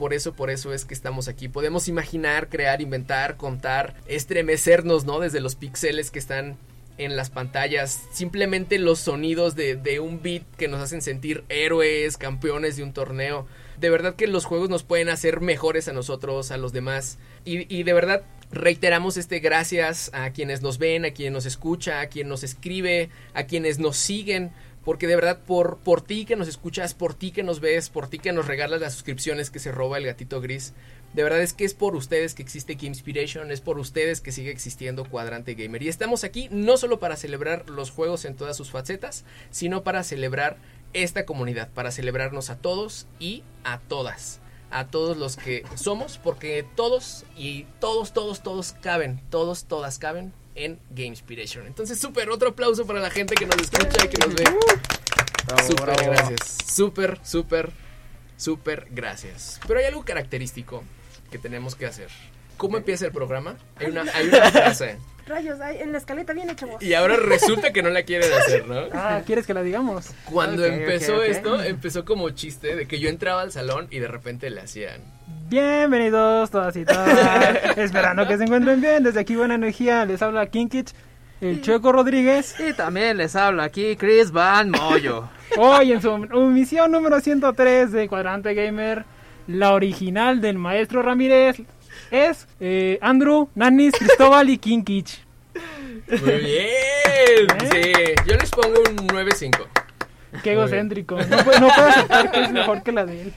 por 0.00 0.14
eso, 0.14 0.32
por 0.32 0.48
eso 0.48 0.72
es 0.72 0.86
que 0.86 0.94
estamos 0.94 1.28
aquí. 1.28 1.48
Podemos 1.50 1.86
imaginar, 1.86 2.48
crear, 2.48 2.80
inventar, 2.80 3.36
contar, 3.36 3.94
estremecernos, 4.06 5.04
¿no? 5.04 5.20
Desde 5.20 5.40
los 5.40 5.56
píxeles 5.56 6.10
que 6.10 6.18
están 6.18 6.56
en 6.96 7.16
las 7.16 7.28
pantallas, 7.28 8.04
simplemente 8.10 8.78
los 8.78 8.98
sonidos 8.98 9.56
de, 9.56 9.76
de 9.76 10.00
un 10.00 10.22
beat 10.22 10.44
que 10.56 10.68
nos 10.68 10.80
hacen 10.80 11.02
sentir 11.02 11.44
héroes, 11.50 12.16
campeones 12.16 12.78
de 12.78 12.82
un 12.82 12.94
torneo. 12.94 13.46
De 13.78 13.90
verdad 13.90 14.14
que 14.14 14.26
los 14.26 14.46
juegos 14.46 14.70
nos 14.70 14.84
pueden 14.84 15.10
hacer 15.10 15.42
mejores 15.42 15.86
a 15.86 15.92
nosotros, 15.92 16.50
a 16.50 16.56
los 16.56 16.72
demás. 16.72 17.18
Y, 17.44 17.74
y 17.74 17.82
de 17.82 17.92
verdad 17.92 18.22
reiteramos 18.50 19.18
este 19.18 19.40
gracias 19.40 20.10
a 20.14 20.30
quienes 20.30 20.62
nos 20.62 20.78
ven, 20.78 21.04
a 21.04 21.10
quien 21.10 21.34
nos 21.34 21.44
escucha, 21.44 22.00
a 22.00 22.06
quien 22.06 22.26
nos 22.26 22.42
escribe, 22.42 23.10
a 23.34 23.44
quienes 23.44 23.78
nos 23.78 23.98
siguen. 23.98 24.50
Porque 24.84 25.06
de 25.06 25.14
verdad, 25.14 25.40
por, 25.46 25.78
por 25.78 26.00
ti 26.00 26.24
que 26.24 26.36
nos 26.36 26.48
escuchas, 26.48 26.94
por 26.94 27.14
ti 27.14 27.32
que 27.32 27.42
nos 27.42 27.60
ves, 27.60 27.90
por 27.90 28.08
ti 28.08 28.18
que 28.18 28.32
nos 28.32 28.46
regalas 28.46 28.80
las 28.80 28.94
suscripciones 28.94 29.50
que 29.50 29.58
se 29.58 29.72
roba 29.72 29.98
el 29.98 30.06
gatito 30.06 30.40
gris, 30.40 30.72
de 31.12 31.22
verdad 31.22 31.42
es 31.42 31.52
que 31.52 31.64
es 31.64 31.74
por 31.74 31.96
ustedes 31.96 32.34
que 32.34 32.42
existe 32.42 32.74
Game 32.74 32.88
Inspiration, 32.88 33.50
es 33.50 33.60
por 33.60 33.78
ustedes 33.78 34.20
que 34.20 34.32
sigue 34.32 34.50
existiendo 34.50 35.04
Cuadrante 35.04 35.54
Gamer. 35.54 35.82
Y 35.82 35.88
estamos 35.88 36.24
aquí 36.24 36.48
no 36.50 36.76
solo 36.76 37.00
para 37.00 37.16
celebrar 37.16 37.68
los 37.68 37.90
juegos 37.90 38.24
en 38.24 38.36
todas 38.36 38.56
sus 38.56 38.70
facetas, 38.70 39.24
sino 39.50 39.82
para 39.82 40.04
celebrar 40.04 40.56
esta 40.92 41.26
comunidad, 41.26 41.68
para 41.70 41.90
celebrarnos 41.90 42.48
a 42.48 42.56
todos 42.56 43.06
y 43.18 43.42
a 43.64 43.80
todas. 43.80 44.40
A 44.70 44.86
todos 44.86 45.16
los 45.16 45.36
que 45.36 45.64
somos, 45.74 46.18
porque 46.18 46.64
todos 46.76 47.24
y 47.36 47.64
todos, 47.80 48.12
todos, 48.12 48.42
todos 48.42 48.72
caben, 48.80 49.20
todos, 49.28 49.64
todas 49.64 49.98
caben 49.98 50.32
en 50.64 50.78
Game 50.90 51.08
Inspiration. 51.08 51.66
Entonces, 51.66 51.98
súper, 51.98 52.30
otro 52.30 52.50
aplauso 52.50 52.86
para 52.86 53.00
la 53.00 53.10
gente 53.10 53.34
que 53.34 53.46
nos 53.46 53.56
escucha 53.56 54.04
y 54.04 54.08
que 54.08 54.18
nos 54.18 54.34
ve. 54.34 54.44
Bravo, 55.46 55.66
Súper 55.68 55.84
bravo. 55.86 56.02
gracias. 56.12 56.56
Súper, 56.66 57.18
súper, 57.24 57.70
súper 58.36 58.86
gracias. 58.90 59.60
Pero 59.66 59.80
hay 59.80 59.86
algo 59.86 60.04
característico 60.04 60.84
que 61.30 61.38
tenemos 61.38 61.74
que 61.74 61.86
hacer. 61.86 62.08
¿Cómo 62.56 62.76
empieza 62.76 63.06
el 63.06 63.12
programa? 63.12 63.56
Hay 63.76 63.86
una, 63.86 64.02
hay 64.14 64.28
una 64.28 64.50
frase. 64.50 64.98
Rayos, 65.30 65.60
ay, 65.60 65.78
en 65.80 65.92
la 65.92 65.98
escaleta 65.98 66.32
viene, 66.32 66.56
chavos. 66.56 66.82
Y 66.82 66.92
ahora 66.92 67.14
resulta 67.16 67.72
que 67.72 67.84
no 67.84 67.90
la 67.90 68.02
quieren 68.02 68.32
hacer, 68.32 68.66
¿no? 68.66 68.80
Ah, 68.92 69.22
¿quieres 69.24 69.46
que 69.46 69.54
la 69.54 69.62
digamos? 69.62 70.10
Cuando 70.24 70.64
empezó 70.64 71.22
esto, 71.22 71.62
empezó 71.62 72.04
como 72.04 72.30
chiste 72.30 72.74
de 72.74 72.88
que 72.88 72.98
yo 72.98 73.08
entraba 73.08 73.42
al 73.42 73.52
salón 73.52 73.86
y 73.92 74.00
de 74.00 74.08
repente 74.08 74.50
le 74.50 74.60
hacían. 74.60 75.00
Bienvenidos 75.48 76.50
todas 76.50 76.74
y 76.76 76.84
todas. 76.84 77.08
Esperando 77.76 78.26
que 78.26 78.38
se 78.38 78.44
encuentren 78.44 78.80
bien. 78.80 79.04
Desde 79.04 79.20
aquí 79.20 79.36
Buena 79.36 79.54
Energía 79.54 80.04
les 80.04 80.20
habla 80.20 80.46
Kinkich, 80.46 80.92
el 81.40 81.62
Chueco 81.62 81.92
Rodríguez. 81.92 82.56
Y 82.58 82.72
también 82.72 83.16
les 83.16 83.36
habla 83.36 83.62
aquí 83.62 83.94
Chris 83.94 84.32
Van 84.32 84.68
Moyo. 84.70 85.28
Hoy 85.56 85.92
en 85.92 86.02
su 86.02 86.10
emisión 86.10 86.90
número 86.90 87.20
103 87.20 87.92
de 87.92 88.08
Cuadrante 88.08 88.52
Gamer, 88.54 89.04
la 89.46 89.74
original 89.74 90.40
del 90.40 90.58
maestro 90.58 91.02
Ramírez 91.02 91.62
es 92.10 92.46
eh, 92.60 92.98
Andrew, 93.00 93.48
Nanis, 93.54 93.94
Cristóbal 93.94 94.50
y 94.50 94.58
Kinkich. 94.58 95.24
Muy 96.08 96.18
bien. 96.18 97.46
Sí, 97.70 97.92
yo 98.26 98.36
les 98.36 98.50
pongo 98.50 98.80
un 98.88 98.96
9.5. 99.08 99.66
Qué 100.44 100.52
egocéntrico. 100.52 101.16
No, 101.20 101.36
puedo- 101.44 101.60
no 101.60 101.68
puedo 101.74 101.88
aceptar 101.88 102.30
que 102.30 102.42
es 102.44 102.52
mejor 102.52 102.82
que 102.82 102.92
la 102.92 103.04
de 103.04 103.22
él. 103.22 103.34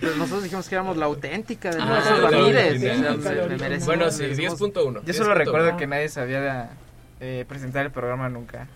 Pero 0.00 0.16
nosotros 0.16 0.42
dijimos 0.42 0.68
que 0.68 0.74
éramos 0.74 0.96
la 0.96 1.06
auténtica 1.06 1.70
de 1.70 1.78
Ah, 1.80 2.02
la 2.20 2.30
Ramírez. 2.30 3.84
Bueno, 3.84 4.10
sí, 4.10 4.22
merecemos- 4.24 4.58
10.1. 4.60 5.02
Yo 5.04 5.14
solo 5.14 5.30
10.1. 5.30 5.34
recuerdo 5.34 5.76
que 5.76 5.86
nadie 5.86 6.08
sabía 6.08 6.70
eh, 7.20 7.44
presentar 7.48 7.84
el 7.86 7.92
programa 7.92 8.28
nunca. 8.28 8.66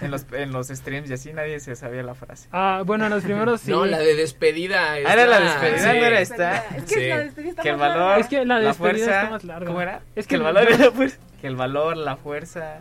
En 0.00 0.10
los, 0.10 0.26
en 0.32 0.52
los 0.52 0.68
streams 0.68 1.10
y 1.10 1.14
así 1.14 1.32
nadie 1.32 1.60
se 1.60 1.74
sabía 1.76 2.02
la 2.02 2.14
frase. 2.14 2.48
Ah, 2.52 2.82
bueno, 2.84 3.04
en 3.06 3.10
los 3.10 3.22
primeros 3.24 3.60
sí. 3.60 3.70
No, 3.70 3.84
la 3.86 3.98
de 3.98 4.14
despedida. 4.14 4.98
es 4.98 5.06
Ah, 5.06 5.12
era 5.12 5.26
la 5.26 5.40
la- 5.40 5.44
despedida, 5.50 5.92
sí. 5.92 5.98
no 5.98 6.04
era 6.06 6.20
esta. 6.20 6.56
Es 6.76 6.84
que 6.84 6.94
Sí. 6.94 7.08
la 7.08 7.18
despedida 7.18 7.50
está 7.50 7.62
Que 7.62 7.68
el 7.70 7.76
más 7.76 7.88
larga. 7.88 8.04
valor, 8.04 8.20
Es 8.20 8.26
que 8.28 8.36
la 8.44 8.44
la 8.44 8.68
despedida 8.68 8.74
fuerza, 8.74 9.18
está 9.20 9.30
más 9.30 9.44
larga. 9.44 9.66
¿cómo 9.66 9.80
era? 9.80 10.00
Es 10.14 10.26
que, 10.26 10.28
que 10.30 10.34
el 10.36 10.40
el- 10.40 10.44
valor 10.54 10.72
era 10.72 10.90
pues, 10.90 11.18
que 11.40 11.46
el 11.46 11.56
valor, 11.56 11.96
la 11.96 12.16
fuerza. 12.16 12.78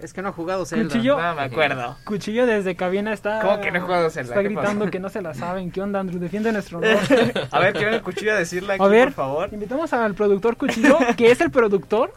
Es 0.00 0.12
que 0.12 0.22
no 0.22 0.28
ha 0.28 0.32
jugado 0.32 0.64
Zelda. 0.64 0.84
Cuchillo. 0.94 1.20
No 1.20 1.34
me 1.34 1.42
acuerdo. 1.42 1.96
Cuchillo 2.04 2.46
desde 2.46 2.76
cabina 2.76 3.12
está. 3.12 3.40
¿Cómo 3.40 3.60
que 3.60 3.72
no 3.72 3.78
he 3.78 3.80
jugado 3.80 4.10
Zelda? 4.10 4.30
Está 4.30 4.42
¿Qué 4.42 4.48
gritando 4.54 4.80
pasó? 4.84 4.90
que 4.92 5.00
no 5.00 5.08
se 5.08 5.22
la 5.22 5.34
saben. 5.34 5.72
¿Qué 5.72 5.80
onda, 5.82 5.98
Andrew? 5.98 6.20
Defiende 6.20 6.52
nuestro 6.52 6.78
honor. 6.78 6.98
A 7.50 7.58
ver, 7.58 7.72
que 7.72 7.80
venga 7.84 7.96
el 7.96 8.02
cuchillo 8.02 8.32
a 8.32 8.36
decirla 8.36 8.74
aquí, 8.74 8.82
A 8.84 8.86
ver, 8.86 9.06
por 9.06 9.14
favor. 9.14 9.48
invitamos 9.52 9.92
al 9.92 10.14
productor 10.14 10.56
Cuchillo, 10.56 10.98
que 11.16 11.32
es 11.32 11.40
el 11.40 11.50
productor, 11.50 12.12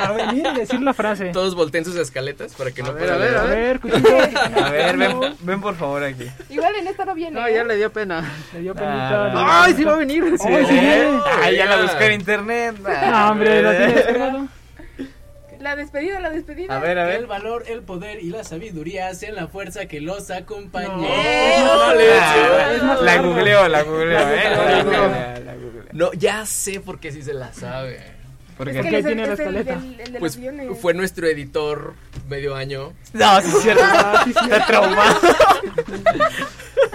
a 0.00 0.12
venir 0.12 0.46
y 0.54 0.58
decir 0.60 0.80
la 0.80 0.94
frase. 0.94 1.30
Todos 1.30 1.56
volteen 1.56 1.84
sus 1.84 1.96
escaletas 1.96 2.54
para 2.54 2.70
que 2.70 2.84
no 2.84 2.92
ver, 2.92 3.02
puedan 3.08 3.16
a 3.16 3.18
ver, 3.18 3.30
leer. 3.32 3.40
A 3.40 3.44
ver, 3.44 3.80
Cuchillo. 3.80 4.64
A 4.64 4.70
ver, 4.70 4.96
ven, 4.96 5.20
ven 5.40 5.60
por 5.60 5.74
favor 5.74 6.04
aquí. 6.04 6.26
Igual 6.50 6.76
en 6.76 6.86
esta 6.86 7.04
no 7.04 7.14
viene. 7.14 7.40
No, 7.40 7.44
¿eh? 7.48 7.54
ya 7.54 7.64
le 7.64 7.74
dio 7.74 7.92
pena. 7.92 8.32
Le 8.52 8.60
dio 8.60 8.74
Ah, 8.76 8.78
penita. 8.78 9.28
no. 9.34 9.50
¡Ay, 9.50 9.74
sí 9.74 9.82
va 9.82 9.94
a 9.94 9.96
venir! 9.96 10.22
Ay, 10.24 10.38
sí 10.38 10.46
¿Eh? 10.48 10.62
viene. 10.70 11.20
Ay, 11.42 11.56
ya 11.56 11.66
la 11.66 11.82
busqué 11.82 12.06
en 12.06 12.12
internet. 12.12 12.76
No, 13.10 13.30
hombre, 13.32 13.60
lo 13.62 13.70
tienes 13.72 14.02
pegado. 14.06 14.46
La 15.60 15.74
despedida, 15.76 16.20
la 16.20 16.30
despedida. 16.30 16.76
A 16.76 16.80
ver, 16.80 16.98
a 16.98 17.12
El 17.14 17.20
ver. 17.22 17.26
valor, 17.26 17.64
el 17.68 17.82
poder 17.82 18.22
y 18.22 18.30
la 18.30 18.44
sabiduría 18.44 19.08
hacen 19.08 19.34
la 19.34 19.48
fuerza 19.48 19.86
que 19.86 20.00
los 20.00 20.30
acompañe. 20.30 20.86
No. 20.88 21.04
¡Eh, 21.04 21.64
ole, 21.90 22.12
Ah, 22.20 22.72
es 22.76 22.82
más 22.82 23.00
la 23.02 23.16
googleo, 23.22 23.68
la 23.68 23.82
googleo, 23.82 24.18
eh. 24.20 24.50
La 24.50 24.82
googleo. 24.82 25.02
googleo, 25.02 25.44
la 25.44 25.54
googleo. 25.54 25.84
No, 25.92 26.12
ya 26.12 26.46
sé 26.46 26.80
por 26.80 27.00
qué 27.00 27.10
sí 27.12 27.22
se 27.22 27.34
la 27.34 27.52
sabe. 27.52 28.00
¿Por 28.56 28.68
Es 28.68 28.74
que 28.82 28.88
el- 28.98 29.04
tiene 29.04 29.26
la 29.26 29.32
es 29.34 29.38
el 29.40 29.46
escaleta? 29.56 29.74
del- 29.76 30.00
el 30.00 30.12
de 30.14 30.18
Pues 30.18 30.36
los 30.36 30.78
fue 30.78 30.92
nuestro 30.94 31.26
editor 31.28 31.94
medio 32.28 32.54
año. 32.56 32.92
No, 33.12 33.40
sí 33.40 33.48
es 33.48 33.62
cierto. 33.62 33.82
Ah, 33.86 34.22
sí, 34.24 34.32
sí. 34.32 34.38
Está 34.44 34.66
traumado. 34.66 35.20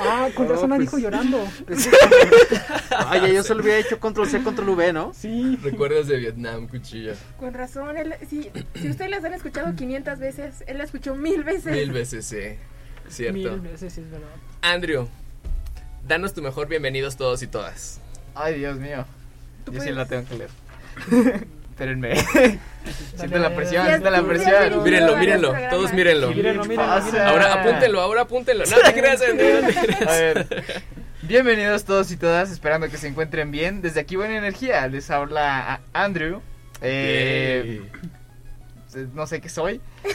Ah, 0.06 0.30
con 0.36 0.50
razón 0.50 0.70
la 0.70 0.78
dijo 0.78 0.98
llorando. 0.98 1.38
Oye, 3.12 3.34
yo 3.34 3.44
solo 3.44 3.62
hubiera 3.64 3.80
hecho 3.80 4.00
control 4.00 4.28
C, 4.28 4.42
control 4.44 4.70
V, 4.70 4.94
¿no? 4.94 5.14
Sí. 5.14 5.58
Recuerdas 5.62 6.08
de 6.08 6.18
Vietnam, 6.18 6.68
cuchillo. 6.68 7.14
Con 7.40 7.54
razón. 7.54 7.98
Él, 7.98 8.16
si, 8.30 8.50
si 8.76 8.90
ustedes 8.90 9.10
las 9.12 9.24
han 9.24 9.34
escuchado 9.34 9.76
500 9.76 10.20
veces, 10.20 10.64
él 10.68 10.78
la 10.78 10.84
escuchó 10.84 11.16
mil 11.16 11.44
veces. 11.44 11.74
Mil 11.74 11.92
veces, 11.92 12.26
sí. 12.26 12.58
Cierto. 13.10 13.38
Mil 13.38 13.60
veces, 13.60 13.94
sí, 13.94 14.02
es 14.02 14.10
verdad. 14.12 14.28
Andrew, 14.62 15.08
danos 16.08 16.34
tu 16.34 16.42
mejor 16.42 16.68
bienvenidos 16.68 17.16
todos 17.18 17.42
y 17.44 17.48
todas. 17.48 18.00
Ay, 18.36 18.56
Dios 18.60 18.78
mío. 18.78 19.06
Tú 19.66 19.72
Yo 19.72 19.80
sí 19.80 19.90
puedes. 19.92 19.96
la 19.96 20.06
tengo 20.06 20.28
que 20.28 20.36
leer. 20.38 21.48
Espérenme. 21.74 22.14
siento 23.18 23.40
la 23.40 23.56
presión, 23.56 23.88
siento 23.88 24.10
la 24.12 24.22
presión. 24.22 24.84
Mírenlo, 24.84 25.18
mírenlo, 25.18 25.56
todos 25.72 25.92
mírenlo. 25.92 26.30
Mírenlo, 26.30 26.66
mírenlo. 26.66 26.84
Ahora 27.26 27.54
apúntenlo, 27.56 28.00
ahora 28.00 28.22
apúntenlo. 28.22 28.64
No 28.66 28.78
te 28.78 28.94
creas, 28.94 29.20
no 29.28 29.36
te 29.36 29.74
creas. 29.74 30.08
A 30.08 30.12
ver. 30.12 30.84
Bienvenidos 31.24 31.84
todos 31.86 32.12
y 32.12 32.18
todas, 32.18 32.52
esperando 32.52 32.90
que 32.90 32.98
se 32.98 33.08
encuentren 33.08 33.50
bien. 33.50 33.82
Desde 33.82 34.02
aquí 34.02 34.16
Buena 34.16 34.38
Energía, 34.38 34.88
les 34.88 35.10
habla 35.10 35.74
a- 35.74 35.80
Andrew. 35.94 36.42
Eh, 36.82 37.82
no 39.16 39.26
sé 39.26 39.42
qué 39.42 39.50
soy. 39.50 39.82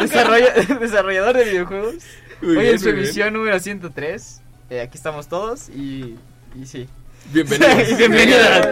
Desarrolla- 0.00 0.54
desarrollador 0.80 1.36
de 1.36 1.44
videojuegos. 1.44 1.94
Muy 2.40 2.56
Hoy 2.56 2.62
bien, 2.62 2.72
en 2.74 2.78
su 2.78 2.86
bien. 2.86 2.98
emisión 2.98 3.32
número 3.34 3.58
103. 3.60 4.40
Eh, 4.70 4.80
aquí 4.80 4.96
estamos 4.96 5.28
todos 5.28 5.68
y, 5.68 6.16
y 6.54 6.64
sí. 6.66 6.88
Bienvenidos. 7.32 7.98
Bienvenidos. 7.98 8.66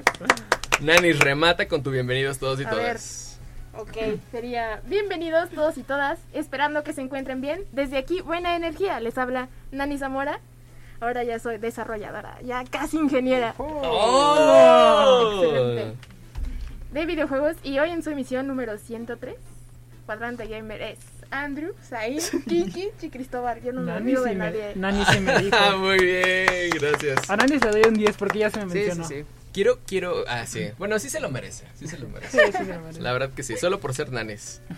Nanis, 0.80 1.18
remata 1.18 1.66
con 1.68 1.82
tu 1.82 1.90
bienvenidos 1.90 2.38
todos 2.38 2.60
y 2.60 2.64
A 2.64 2.70
todas. 2.70 3.38
Ok, 3.76 3.96
sería 4.32 4.80
bienvenidos 4.86 5.50
todos 5.50 5.78
y 5.78 5.82
todas, 5.84 6.18
esperando 6.32 6.82
que 6.82 6.92
se 6.92 7.00
encuentren 7.00 7.40
bien. 7.40 7.64
Desde 7.72 7.96
aquí, 7.98 8.20
buena 8.20 8.56
energía. 8.56 8.98
Les 9.00 9.16
habla 9.18 9.48
Nani 9.70 9.98
Zamora. 9.98 10.40
Ahora 11.00 11.22
ya 11.22 11.38
soy 11.38 11.58
desarrolladora, 11.58 12.40
ya 12.42 12.64
casi 12.64 12.96
ingeniera 12.96 13.54
¡Oh! 13.58 15.42
Excelente. 15.44 15.96
de 16.90 17.06
videojuegos. 17.06 17.56
Y 17.62 17.78
hoy 17.78 17.90
en 17.90 18.02
su 18.02 18.10
emisión 18.10 18.48
número 18.48 18.78
103, 18.78 19.36
Cuadrante 20.06 20.48
Gamer 20.48 20.82
es 20.82 20.98
Andrew, 21.30 21.72
Zain, 21.88 22.18
Kiki 22.48 22.88
y 23.02 23.08
Cristóbal. 23.10 23.62
Yo 23.62 23.72
no 23.72 23.82
me 23.82 23.92
Nani 23.92 24.02
olvido 24.06 24.24
de 24.24 24.30
me, 24.30 24.36
nadie. 24.36 24.72
Nani 24.76 25.04
sí 25.04 25.20
me 25.20 25.38
dijo. 25.42 25.56
Ah, 25.58 25.76
muy 25.76 25.98
bien, 25.98 26.70
gracias. 26.80 27.28
A 27.28 27.36
Nani 27.36 27.58
le 27.58 27.70
doy 27.70 27.82
un 27.86 27.94
10 27.94 28.16
porque 28.16 28.38
ya 28.38 28.50
se 28.50 28.64
me 28.64 28.72
Sí, 28.72 28.80
sí, 28.80 28.86
mencionó. 28.86 29.08
sí. 29.08 29.24
Quiero, 29.52 29.78
quiero, 29.86 30.24
ah, 30.28 30.46
sí. 30.46 30.68
Bueno, 30.78 30.98
sí 30.98 31.08
se 31.10 31.20
lo 31.20 31.30
merece, 31.30 31.64
sí 31.74 31.88
se 31.88 31.98
lo 31.98 32.06
Sí, 32.06 32.12
merece. 32.12 32.46
sí, 32.46 32.52
se 32.52 32.64
me 32.64 32.78
merece. 32.78 33.00
La 33.00 33.12
verdad 33.12 33.30
que 33.30 33.42
sí, 33.42 33.56
solo 33.56 33.80
por 33.80 33.94
ser 33.94 34.12
Nanes. 34.12 34.60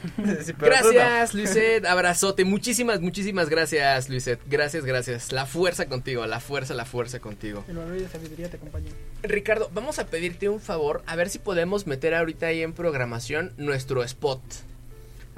Sí, 0.45 0.53
tú 0.53 0.59
no. 0.61 0.67
Gracias, 0.67 1.35
Luiset. 1.35 1.85
Abrazote. 1.85 2.45
Muchísimas, 2.45 3.01
muchísimas 3.01 3.49
gracias, 3.51 4.09
Luiset. 4.09 4.41
Gracias, 4.47 4.85
gracias. 4.85 5.33
La 5.33 5.45
fuerza 5.45 5.87
contigo, 5.87 6.25
la 6.27 6.41
fuerza, 6.41 6.73
la 6.75 6.85
fuerza 6.85 7.19
contigo. 7.21 7.65
El 7.69 7.77
valor 7.77 7.97
y 7.97 8.01
la 8.01 8.09
sabiduría 8.09 8.49
te 8.49 8.57
acompañan. 8.57 8.93
Ricardo, 9.23 9.71
vamos 9.75 9.99
a 9.99 10.07
pedirte 10.07 10.49
un 10.49 10.61
favor, 10.61 11.03
a 11.07 11.15
ver 11.17 11.29
si 11.29 11.39
podemos 11.41 11.87
meter 11.87 12.15
ahorita 12.15 12.47
ahí 12.47 12.63
en 12.63 12.73
programación 12.73 13.53
nuestro 13.59 14.03
spot. 14.05 14.41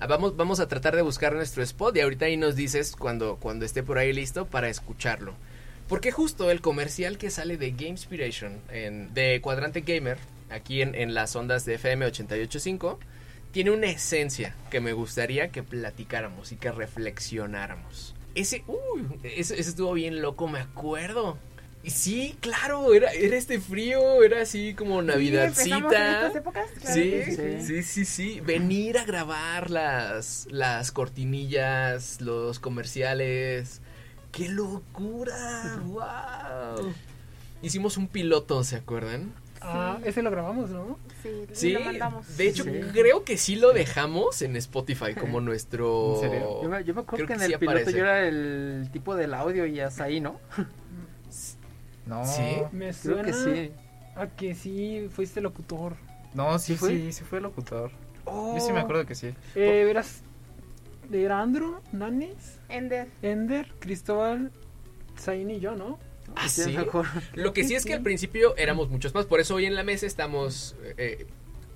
Ah, 0.02 0.08
Vamos, 0.08 0.36
vamos 0.36 0.58
a 0.58 0.66
tratar 0.66 0.96
de 0.96 1.02
buscar 1.02 1.32
nuestro 1.32 1.62
spot 1.62 1.96
y 1.96 2.00
ahorita 2.00 2.24
ahí 2.24 2.36
nos 2.36 2.56
dices 2.56 2.96
cuando, 2.96 3.36
cuando 3.36 3.64
esté 3.64 3.84
por 3.84 3.98
ahí 3.98 4.12
listo 4.12 4.46
para 4.46 4.68
escucharlo. 4.68 5.32
Porque 5.88 6.10
justo 6.10 6.50
el 6.50 6.60
comercial 6.60 7.18
que 7.18 7.30
sale 7.30 7.56
de 7.56 7.70
Gamespiration, 7.70 8.60
en, 8.72 9.14
de 9.14 9.40
Cuadrante 9.40 9.82
Gamer, 9.82 10.18
aquí 10.50 10.82
en, 10.82 10.96
en 10.96 11.14
las 11.14 11.36
ondas 11.36 11.64
de 11.66 11.74
FM 11.74 12.06
885, 12.06 12.98
tiene 13.52 13.70
una 13.70 13.86
esencia 13.86 14.56
que 14.70 14.80
me 14.80 14.92
gustaría 14.92 15.50
que 15.52 15.62
platicáramos 15.62 16.50
y 16.50 16.56
que 16.56 16.72
reflexionáramos. 16.72 18.16
Ese, 18.34 18.64
uy, 18.66 19.06
ese, 19.22 19.54
ese 19.60 19.70
estuvo 19.70 19.92
bien 19.92 20.20
loco, 20.20 20.48
me 20.48 20.58
acuerdo. 20.58 21.38
Sí, 21.84 22.36
claro, 22.40 22.94
era, 22.94 23.10
era 23.12 23.36
este 23.36 23.60
frío, 23.60 24.22
era 24.22 24.42
así 24.42 24.74
como 24.74 25.00
Sí, 25.00 25.06
navidadcita. 25.08 25.76
estas 26.26 26.36
épocas, 26.36 26.66
claro 26.80 26.94
Sí, 26.94 27.10
que 27.10 27.24
sí, 27.60 27.66
sí. 27.66 27.82
sí, 27.82 28.04
sí, 28.04 28.40
Venir 28.40 28.98
a 28.98 29.04
grabar 29.04 29.70
las, 29.70 30.46
las 30.50 30.92
cortinillas, 30.92 32.20
los 32.20 32.60
comerciales. 32.60 33.80
¡Qué 34.30 34.48
locura! 34.48 35.80
¡Wow! 35.84 36.92
Hicimos 37.62 37.96
un 37.96 38.08
piloto, 38.08 38.62
¿se 38.64 38.76
acuerdan? 38.76 39.32
Ah, 39.60 39.98
ese 40.04 40.22
lo 40.22 40.30
grabamos, 40.30 40.70
¿no? 40.70 40.98
Sí, 41.22 41.30
Sí, 41.52 41.70
lo 41.72 41.80
mandamos. 41.80 42.36
de 42.36 42.48
hecho 42.48 42.64
Sí. 42.64 42.70
creo 42.92 43.22
que 43.24 43.36
sí 43.36 43.54
lo 43.56 43.72
dejamos 43.72 44.42
en 44.42 44.56
Spotify 44.56 45.14
como 45.14 45.40
nuestro... 45.40 46.14
¿En 46.14 46.20
serio? 46.30 46.62
Yo 46.62 46.68
me, 46.68 46.84
yo 46.84 46.94
me 46.94 47.00
acuerdo 47.02 47.24
Creo 47.24 47.26
que 47.26 47.32
en 47.34 47.38
que 47.38 47.44
el 47.46 47.52
sí 47.52 47.58
piloto 47.58 47.78
aparece. 47.78 47.92
yo 47.98 48.04
era 48.04 48.26
el 48.26 48.88
tipo 48.92 49.14
del 49.14 49.34
audio 49.34 49.66
y 49.66 49.78
hasta 49.80 50.04
ahí, 50.04 50.20
¿no? 50.20 50.40
No. 52.06 52.24
¿Sí? 52.24 52.56
Me 52.72 52.90
Creo 52.90 52.92
suena 52.92 53.22
que 53.24 53.32
sí. 53.32 53.72
a 54.16 54.26
que 54.26 54.54
sí 54.54 55.08
fuiste 55.10 55.40
locutor. 55.40 55.94
No, 56.34 56.58
sí, 56.58 56.72
¿Sí 56.74 56.78
fue? 56.78 56.88
sí, 56.90 57.12
sí 57.12 57.24
fue 57.24 57.40
locutor. 57.40 57.90
Oh. 58.24 58.54
Yo 58.56 58.64
sí 58.64 58.72
me 58.72 58.80
acuerdo 58.80 59.04
que 59.06 59.14
sí. 59.14 59.34
Eh, 59.54 59.82
verás, 59.84 60.22
era 61.12 61.40
Andrew, 61.40 61.76
Nanis, 61.92 62.58
Ender. 62.68 63.08
Ender, 63.22 63.72
Cristóbal, 63.80 64.50
Zain 65.18 65.50
y 65.50 65.60
yo, 65.60 65.74
¿no? 65.76 65.98
¿Ah, 66.34 66.48
Sí. 66.48 66.74
Lo 67.34 67.52
que 67.52 67.64
sí 67.64 67.74
es 67.74 67.84
que 67.84 67.92
al 67.94 68.02
principio 68.02 68.56
éramos 68.56 68.88
muchos 68.88 69.14
más, 69.14 69.26
por 69.26 69.40
eso 69.40 69.54
hoy 69.56 69.66
en 69.66 69.74
la 69.74 69.82
mesa 69.84 70.06
estamos... 70.06 70.76
eh, 70.96 71.26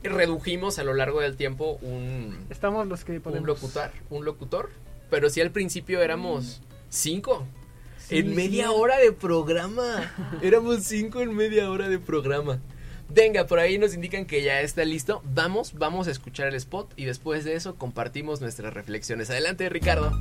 redujimos 0.03 0.79
a 0.79 0.85
lo 0.85 0.95
largo 0.95 1.21
del 1.21 1.37
tiempo 1.37 1.79
un, 1.83 2.47
Estamos 2.49 2.87
los 2.87 3.05
que 3.05 3.19
podemos. 3.21 3.41
un 3.43 3.47
locutor, 3.49 3.91
un 4.11 4.25
locutor, 4.25 4.71
pero 5.11 5.29
sí 5.31 5.41
al 5.41 5.51
principio 5.51 6.01
éramos 6.01 6.63
cinco. 6.89 7.45
En 8.11 8.35
media 8.35 8.71
hora 8.71 8.99
de 8.99 9.13
programa. 9.13 10.13
Éramos 10.43 10.85
cinco 10.85 11.21
en 11.21 11.35
media 11.35 11.71
hora 11.71 11.89
de 11.89 11.99
programa. 11.99 12.61
Venga, 13.09 13.47
por 13.47 13.59
ahí 13.59 13.79
nos 13.79 13.95
indican 13.95 14.27
que 14.27 14.43
ya 14.43 14.61
está 14.61 14.85
listo. 14.85 15.23
Vamos, 15.25 15.75
vamos 15.75 16.09
a 16.09 16.11
escuchar 16.11 16.49
el 16.49 16.55
spot 16.55 16.93
y 16.97 17.05
después 17.05 17.45
de 17.45 17.55
eso 17.55 17.77
compartimos 17.77 18.41
nuestras 18.41 18.75
reflexiones. 18.75 19.31
Adelante, 19.31 19.69
Ricardo. 19.69 20.13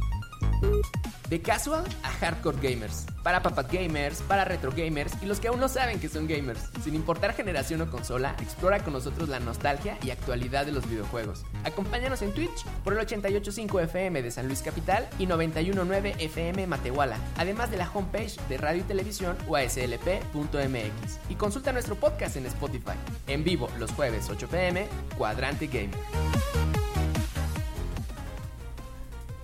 De 1.30 1.42
casual 1.42 1.84
a 2.04 2.10
hardcore 2.10 2.58
gamers, 2.62 3.06
para 3.24 3.42
papat 3.42 3.72
gamers, 3.72 4.22
para 4.22 4.46
retro 4.46 4.72
gamers 4.72 5.12
y 5.24 5.26
los 5.26 5.40
que 5.40 5.48
aún 5.48 5.60
no 5.60 5.68
saben 5.68 6.00
que 6.00 6.08
son 6.08 6.28
gamers. 6.28 6.70
Sin 6.84 6.94
importar 6.94 7.34
generación 7.34 7.82
o 7.82 7.90
consola, 7.90 8.36
explora 8.40 8.84
con 8.84 8.94
nosotros 8.94 9.28
la 9.28 9.40
nostalgia 9.40 9.98
y 10.04 10.12
actualidad 10.12 10.68
de 10.68 10.72
los 10.72 10.88
videojuegos. 10.88 11.44
Acompáñanos 11.64 12.22
en 12.22 12.32
Twitch 12.34 12.64
por 12.84 12.94
el 12.94 13.00
885 13.00 13.80
FM 13.80 14.22
de 14.22 14.30
San 14.30 14.46
Luis 14.46 14.62
Capital 14.62 15.08
y 15.18 15.26
919 15.26 16.16
FM 16.20 16.68
Matehuala, 16.68 17.18
además 17.38 17.72
de 17.72 17.78
la 17.78 17.90
homepage 17.92 18.40
de 18.48 18.58
Radio 18.58 18.82
y 18.82 18.86
Televisión 18.86 19.36
uaslp.mx. 19.48 21.20
Y 21.30 21.36
consulta 21.36 21.72
nuestro 21.72 21.96
podcast 21.96 22.36
en 22.36 22.46
Spotify. 22.46 22.94
En 23.26 23.44
vivo 23.44 23.68
los 23.80 23.92
jueves 23.92 24.30
8 24.30 24.48
pm, 24.48 24.88
Cuadrante 25.18 25.66
Gamer. 25.66 26.75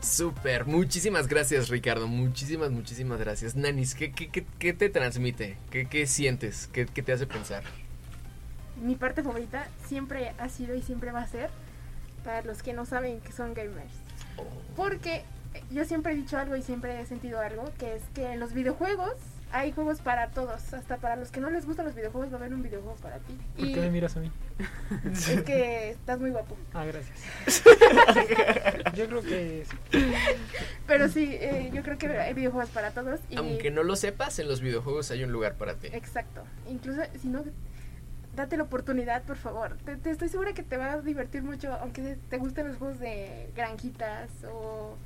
Súper, 0.02 0.66
muchísimas 0.66 1.28
gracias 1.28 1.70
Ricardo, 1.70 2.08
muchísimas, 2.08 2.72
muchísimas 2.72 3.20
gracias. 3.20 3.56
Nanis, 3.56 3.94
¿qué, 3.94 4.12
qué, 4.12 4.30
qué, 4.30 4.46
qué 4.58 4.74
te 4.74 4.90
transmite? 4.90 5.58
¿Qué, 5.70 5.86
qué 5.86 6.08
sientes? 6.08 6.68
¿Qué, 6.74 6.88
¿Qué 6.88 7.04
te 7.04 7.14
hace 7.14 7.28
pensar? 7.28 7.64
Mi 8.82 8.96
parte 8.96 9.22
favorita 9.22 9.68
siempre 9.88 10.34
ha 10.40 10.50
sido 10.50 10.74
y 10.76 10.82
siempre 10.82 11.12
va 11.12 11.22
a 11.22 11.28
ser 11.28 11.52
para 12.24 12.42
los 12.42 12.64
que 12.64 12.74
no 12.74 12.86
saben 12.86 13.20
que 13.22 13.32
son 13.32 13.54
gamers. 13.54 13.94
Porque 14.76 15.24
yo 15.72 15.86
siempre 15.86 16.14
he 16.14 16.16
dicho 16.16 16.38
algo 16.38 16.56
y 16.56 16.64
siempre 16.64 17.00
he 17.00 17.06
sentido 17.06 17.40
algo, 17.40 17.72
que 17.78 17.96
es 17.96 18.02
que 18.16 18.34
en 18.34 18.40
los 18.40 18.54
videojuegos 18.54 19.14
hay 19.52 19.72
juegos 19.72 20.02
para 20.02 20.30
todos. 20.30 20.74
Hasta 20.74 20.98
para 20.98 21.16
los 21.16 21.32
que 21.32 21.40
no 21.40 21.50
les 21.50 21.66
gustan 21.66 21.86
los 21.86 21.96
videojuegos 21.96 22.30
va 22.32 22.36
a 22.36 22.40
haber 22.40 22.54
un 22.54 22.64
videojuego 22.64 22.96
para 22.98 23.20
ti. 23.20 23.38
¿Por 23.56 23.66
Y 23.66 23.74
qué 23.74 23.80
me 23.82 23.90
miras 23.92 24.16
a 24.18 24.20
mí? 24.20 24.32
es 25.12 25.42
que 25.44 25.92
estás 25.92 26.20
muy 26.20 26.32
guapo. 26.32 26.58
Ah, 26.74 26.86
gracias. 26.86 27.64
Yo 28.96 29.08
creo 29.08 29.22
que 29.22 29.66
sí. 29.70 30.14
Pero 30.88 31.08
sí, 31.08 31.30
eh, 31.32 31.70
yo 31.74 31.84
creo 31.84 31.98
que 31.98 32.08
hay 32.08 32.34
videojuegos 32.34 32.70
para 32.70 32.92
todos. 32.92 33.20
Y 33.30 33.38
Aunque 33.38 33.72
no 33.72 33.84
lo 33.84 33.96
sepas, 33.96 34.38
en 34.40 34.48
los 34.48 34.62
videojuegos 34.62 35.12
hay 35.12 35.24
un 35.24 35.32
lugar 35.32 35.56
para 35.56 35.76
ti. 35.76 35.88
Exacto. 35.92 36.44
Incluso 36.70 37.02
si 37.22 37.28
no, 37.30 37.44
date 38.36 38.58
la 38.58 38.64
oportunidad, 38.64 39.24
por 39.24 39.38
favor. 39.38 39.78
Te, 39.86 39.96
te 39.96 40.12
estoy 40.12 40.30
segura 40.30 40.54
que 40.54 40.64
te 40.64 40.78
va 40.78 40.94
a 40.94 41.02
divertir 41.02 41.44
mucho, 41.44 41.74
aunque 41.74 42.18
te 42.30 42.38
gusten 42.38 42.68
los 42.68 42.78
juegos 42.78 43.00
de 43.00 43.52
granjitas 43.56 44.30
o 44.52 44.98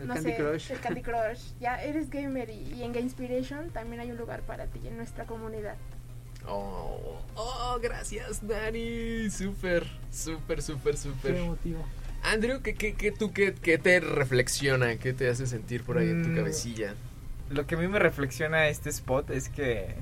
El 0.00 0.08
no 0.08 0.14
Candy 0.14 0.30
sé, 0.30 0.36
Crush. 0.36 0.70
el 0.72 0.80
Candy 0.80 1.02
Crush. 1.02 1.40
Ya 1.60 1.82
eres 1.82 2.10
gamer 2.10 2.50
y, 2.50 2.74
y 2.74 2.82
en 2.82 2.92
Gamespiration 2.92 3.70
también 3.70 4.00
hay 4.00 4.10
un 4.10 4.16
lugar 4.16 4.40
para 4.42 4.66
ti 4.66 4.80
en 4.86 4.96
nuestra 4.96 5.24
comunidad. 5.24 5.76
Oh, 6.46 7.20
oh, 7.36 7.78
gracias 7.82 8.46
Dani. 8.46 9.30
Súper, 9.30 9.86
súper, 10.10 10.60
súper, 10.62 10.92
Qué 10.92 10.98
súper. 11.00 11.36
emotivo. 11.36 11.84
Andrew, 12.22 12.60
¿qué, 12.62 12.74
qué, 12.74 12.94
qué, 12.94 13.12
tú, 13.12 13.32
qué, 13.32 13.54
qué 13.54 13.78
te 13.78 14.00
reflexiona? 14.00 14.96
¿Qué 14.96 15.12
te 15.12 15.28
hace 15.28 15.46
sentir 15.46 15.82
por 15.82 15.98
ahí 15.98 16.08
en 16.10 16.22
tu 16.22 16.28
Mm. 16.30 16.36
cabecilla? 16.36 16.94
Lo 17.50 17.66
que 17.66 17.74
a 17.74 17.78
mí 17.78 17.86
me 17.88 17.98
reflexiona 17.98 18.68
este 18.68 18.88
spot 18.90 19.30
es 19.30 19.48
que, 19.50 19.94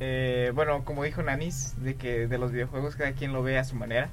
eh, 0.00 0.50
bueno, 0.54 0.84
como 0.84 1.04
dijo 1.04 1.22
Nanis, 1.22 1.74
de 1.82 1.94
que 1.96 2.26
de 2.26 2.38
los 2.38 2.52
videojuegos 2.52 2.96
cada 2.96 3.12
quien 3.12 3.32
lo 3.32 3.42
ve 3.42 3.58
a 3.58 3.64
su 3.64 3.76
manera. 3.76 4.10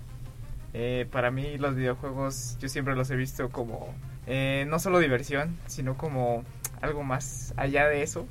Eh, 0.73 1.07
para 1.11 1.31
mí 1.31 1.57
los 1.57 1.75
videojuegos 1.75 2.57
yo 2.59 2.69
siempre 2.69 2.95
los 2.95 3.09
he 3.09 3.15
visto 3.15 3.49
como 3.49 3.93
eh, 4.29 4.65
no 4.67 4.79
solo 4.79 4.99
diversión, 4.99 5.57
sino 5.67 5.97
como 5.97 6.45
algo 6.81 7.03
más 7.03 7.53
allá 7.57 7.87
de 7.87 8.03
eso. 8.03 8.25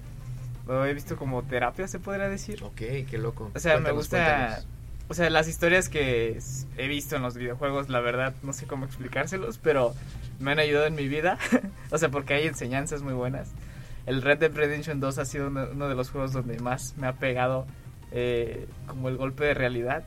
Lo 0.66 0.87
he 0.87 0.94
visto 0.94 1.16
como 1.16 1.42
terapia, 1.42 1.88
se 1.88 1.98
podría 1.98 2.28
decir. 2.28 2.62
Ok, 2.62 2.76
qué 2.76 3.18
loco. 3.18 3.50
O 3.54 3.58
sea, 3.58 3.78
me 3.78 3.90
gusta. 3.90 4.16
cuéntanos. 4.16 4.66
O 5.08 5.14
sea, 5.14 5.30
las 5.30 5.48
historias 5.48 5.88
que 5.88 6.38
he 6.76 6.87
visto 6.87 7.16
en 7.16 7.22
los 7.22 7.34
videojuegos, 7.34 7.88
la 7.88 8.00
verdad, 8.00 8.34
no 8.42 8.52
sé 8.52 8.66
cómo 8.66 8.84
explicárselos, 8.84 9.58
pero 9.58 9.94
me 10.38 10.52
han 10.52 10.58
ayudado 10.58 10.87
en 10.87 10.94
mi 10.94 11.08
vida. 11.08 11.38
o 11.90 11.98
sea, 11.98 12.11
porque 12.11 12.34
hay 12.34 12.46
enseñanzas 12.46 13.02
muy 13.02 13.14
buenas. 13.14 13.50
El 14.06 14.22
Red 14.22 14.38
Dead 14.38 14.54
Redemption 14.54 15.00
2 15.00 15.18
ha 15.18 15.24
sido 15.24 15.48
uno, 15.48 15.66
uno 15.72 15.88
de 15.88 15.94
los 15.94 16.11
juegos 16.11 16.32
donde 16.32 16.58
más 16.61 16.94
me 16.98 17.06
ha 17.06 17.14
pegado 17.14 17.66
eh, 18.12 18.66
como 18.87 19.08
el 19.08 19.16
golpe 19.16 19.44
de 19.44 19.54
realidad. 19.54 20.04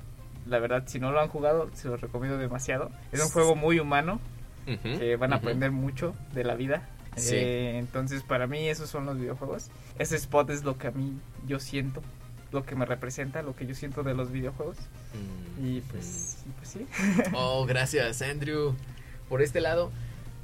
La 0.47 0.59
verdad, 0.59 0.83
si 0.87 0.99
no 0.99 1.11
lo 1.11 1.19
han 1.19 1.29
jugado, 1.29 1.69
se 1.73 1.87
los 1.87 1.99
recomiendo 1.99 2.37
demasiado. 2.37 2.91
Es 3.11 3.23
un 3.23 3.29
juego 3.29 3.55
muy 3.55 3.79
humano, 3.79 4.19
Que 4.65 5.15
van 5.15 5.33
a 5.33 5.37
aprender 5.37 5.71
mucho 5.71 6.15
de 6.33 6.43
la 6.43 6.55
vida. 6.55 6.87
Sí. 7.17 7.35
Eh, 7.35 7.77
entonces, 7.77 8.23
para 8.23 8.47
mí, 8.47 8.69
esos 8.69 8.89
son 8.89 9.05
los 9.05 9.17
videojuegos. 9.19 9.69
Ese 9.99 10.15
spot 10.15 10.49
es 10.49 10.63
lo 10.63 10.77
que 10.77 10.87
a 10.87 10.91
mí 10.91 11.19
yo 11.45 11.59
siento, 11.59 12.01
lo 12.51 12.63
que 12.65 12.75
me 12.75 12.85
representa, 12.85 13.41
lo 13.41 13.55
que 13.55 13.65
yo 13.65 13.75
siento 13.75 14.03
de 14.03 14.13
los 14.13 14.31
videojuegos. 14.31 14.77
Mm, 15.59 15.65
Y 15.65 15.81
pues, 15.81 16.37
y 16.47 16.51
pues 16.51 16.69
sí. 16.69 16.79
mm. 17.29 17.33
Oh, 17.35 17.65
gracias, 17.65 18.21
Andrew. 18.21 18.75
Por 19.27 19.41
este 19.41 19.59
lado, 19.61 19.91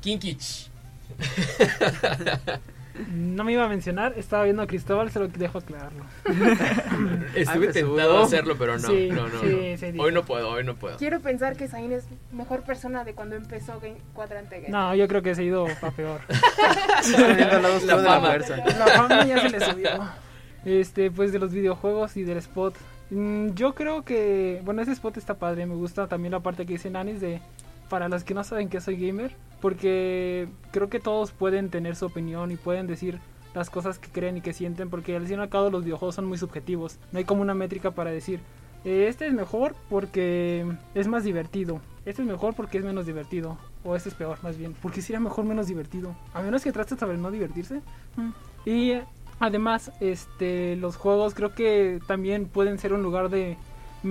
Kinkich. 0.01 0.69
No 3.11 3.43
me 3.43 3.53
iba 3.53 3.63
a 3.63 3.67
mencionar, 3.67 4.13
estaba 4.17 4.43
viendo 4.43 4.61
a 4.61 4.67
Cristóbal, 4.67 5.11
solo 5.11 5.29
que 5.31 5.37
dejo 5.37 5.59
aclararlo. 5.59 6.03
Estuve 7.35 7.67
tentado 7.73 8.17
a 8.17 8.23
hacerlo, 8.23 8.55
pero 8.57 8.77
no. 8.77 8.87
Sí, 8.87 9.09
no, 9.11 9.27
no, 9.27 9.39
sí, 9.39 9.69
no. 9.71 9.77
sí, 9.77 9.91
dijo. 9.91 10.03
Hoy 10.03 10.11
no 10.11 10.23
puedo, 10.23 10.49
hoy 10.49 10.63
no 10.63 10.75
puedo. 10.75 10.97
Quiero 10.97 11.19
pensar 11.19 11.55
que 11.55 11.67
Zain 11.67 11.91
es 11.91 12.05
mejor 12.31 12.63
persona 12.63 13.03
de 13.03 13.13
cuando 13.13 13.35
empezó 13.35 13.79
Game 13.79 13.97
Cuadrante 14.13 14.61
Game. 14.61 14.69
No, 14.69 14.95
yo 14.95 15.07
creo 15.07 15.21
que 15.21 15.35
se 15.35 15.41
ha 15.41 15.45
ido 15.45 15.67
a 15.81 15.91
peor. 15.91 16.21
De 16.27 17.85
la 17.85 17.97
fama. 18.03 18.37
La 18.37 18.87
fama 18.87 19.25
ya 19.25 19.41
se 19.41 19.49
le 19.49 19.59
subió. 19.59 19.89
Este, 20.65 21.11
pues 21.11 21.31
de 21.31 21.39
los 21.39 21.51
videojuegos 21.53 22.17
y 22.17 22.23
del 22.23 22.37
spot. 22.37 22.75
Mm, 23.09 23.53
Yo 23.53 23.73
creo 23.73 24.03
que, 24.03 24.61
bueno, 24.65 24.81
ese 24.81 24.91
spot 24.91 25.17
está 25.17 25.35
padre. 25.35 25.65
Me 25.65 25.75
gusta 25.75 26.07
también 26.07 26.31
la 26.33 26.39
parte 26.41 26.65
que 26.65 26.73
dice 26.73 26.89
Nanis 26.89 27.21
de 27.21 27.39
para 27.89 28.09
los 28.09 28.23
que 28.23 28.33
no 28.33 28.43
saben 28.43 28.69
que 28.69 28.81
soy 28.81 28.97
gamer, 28.97 29.35
porque 29.61 30.47
creo 30.71 30.89
que 30.89 30.99
todos 30.99 31.31
pueden 31.31 31.69
tener 31.69 31.95
su 31.95 32.05
opinión 32.05 32.51
y 32.51 32.57
pueden 32.57 32.87
decir 32.87 33.19
las 33.53 33.69
cosas 33.69 33.97
que 33.97 34.09
creen 34.09 34.37
y 34.37 34.41
que 34.41 34.53
sienten, 34.53 34.89
porque 34.89 35.15
al 35.15 35.27
fin 35.27 35.39
y 35.39 35.41
al 35.41 35.49
cabo 35.49 35.69
los 35.69 35.83
videojuegos 35.83 36.15
son 36.15 36.25
muy 36.25 36.37
subjetivos. 36.37 36.99
No 37.11 37.19
hay 37.19 37.25
como 37.25 37.41
una 37.41 37.53
métrica 37.53 37.91
para 37.91 38.11
decir, 38.11 38.39
eh, 38.85 39.07
este 39.09 39.27
es 39.27 39.33
mejor 39.33 39.75
porque 39.89 40.65
es 40.93 41.07
más 41.07 41.23
divertido. 41.23 41.81
Este 42.05 42.21
es 42.21 42.27
mejor 42.27 42.53
porque 42.53 42.77
es 42.77 42.85
menos 42.85 43.05
divertido. 43.05 43.57
O 43.83 43.95
este 43.95 44.09
es 44.09 44.15
peor, 44.15 44.37
más 44.43 44.57
bien. 44.57 44.75
Porque 44.81 45.01
sería 45.01 45.19
mejor 45.19 45.45
menos 45.45 45.67
divertido. 45.67 46.15
A 46.33 46.41
menos 46.41 46.63
que 46.63 46.71
trates 46.71 46.99
sobre 46.99 47.17
no 47.17 47.31
divertirse. 47.31 47.81
Mm. 48.15 48.29
Y 48.65 48.93
además, 49.39 49.91
este, 49.99 50.75
los 50.77 50.95
juegos 50.95 51.33
creo 51.33 51.53
que 51.53 51.99
también 52.07 52.45
pueden 52.45 52.79
ser 52.79 52.93
un 52.93 53.01
lugar 53.01 53.29
de 53.29 53.57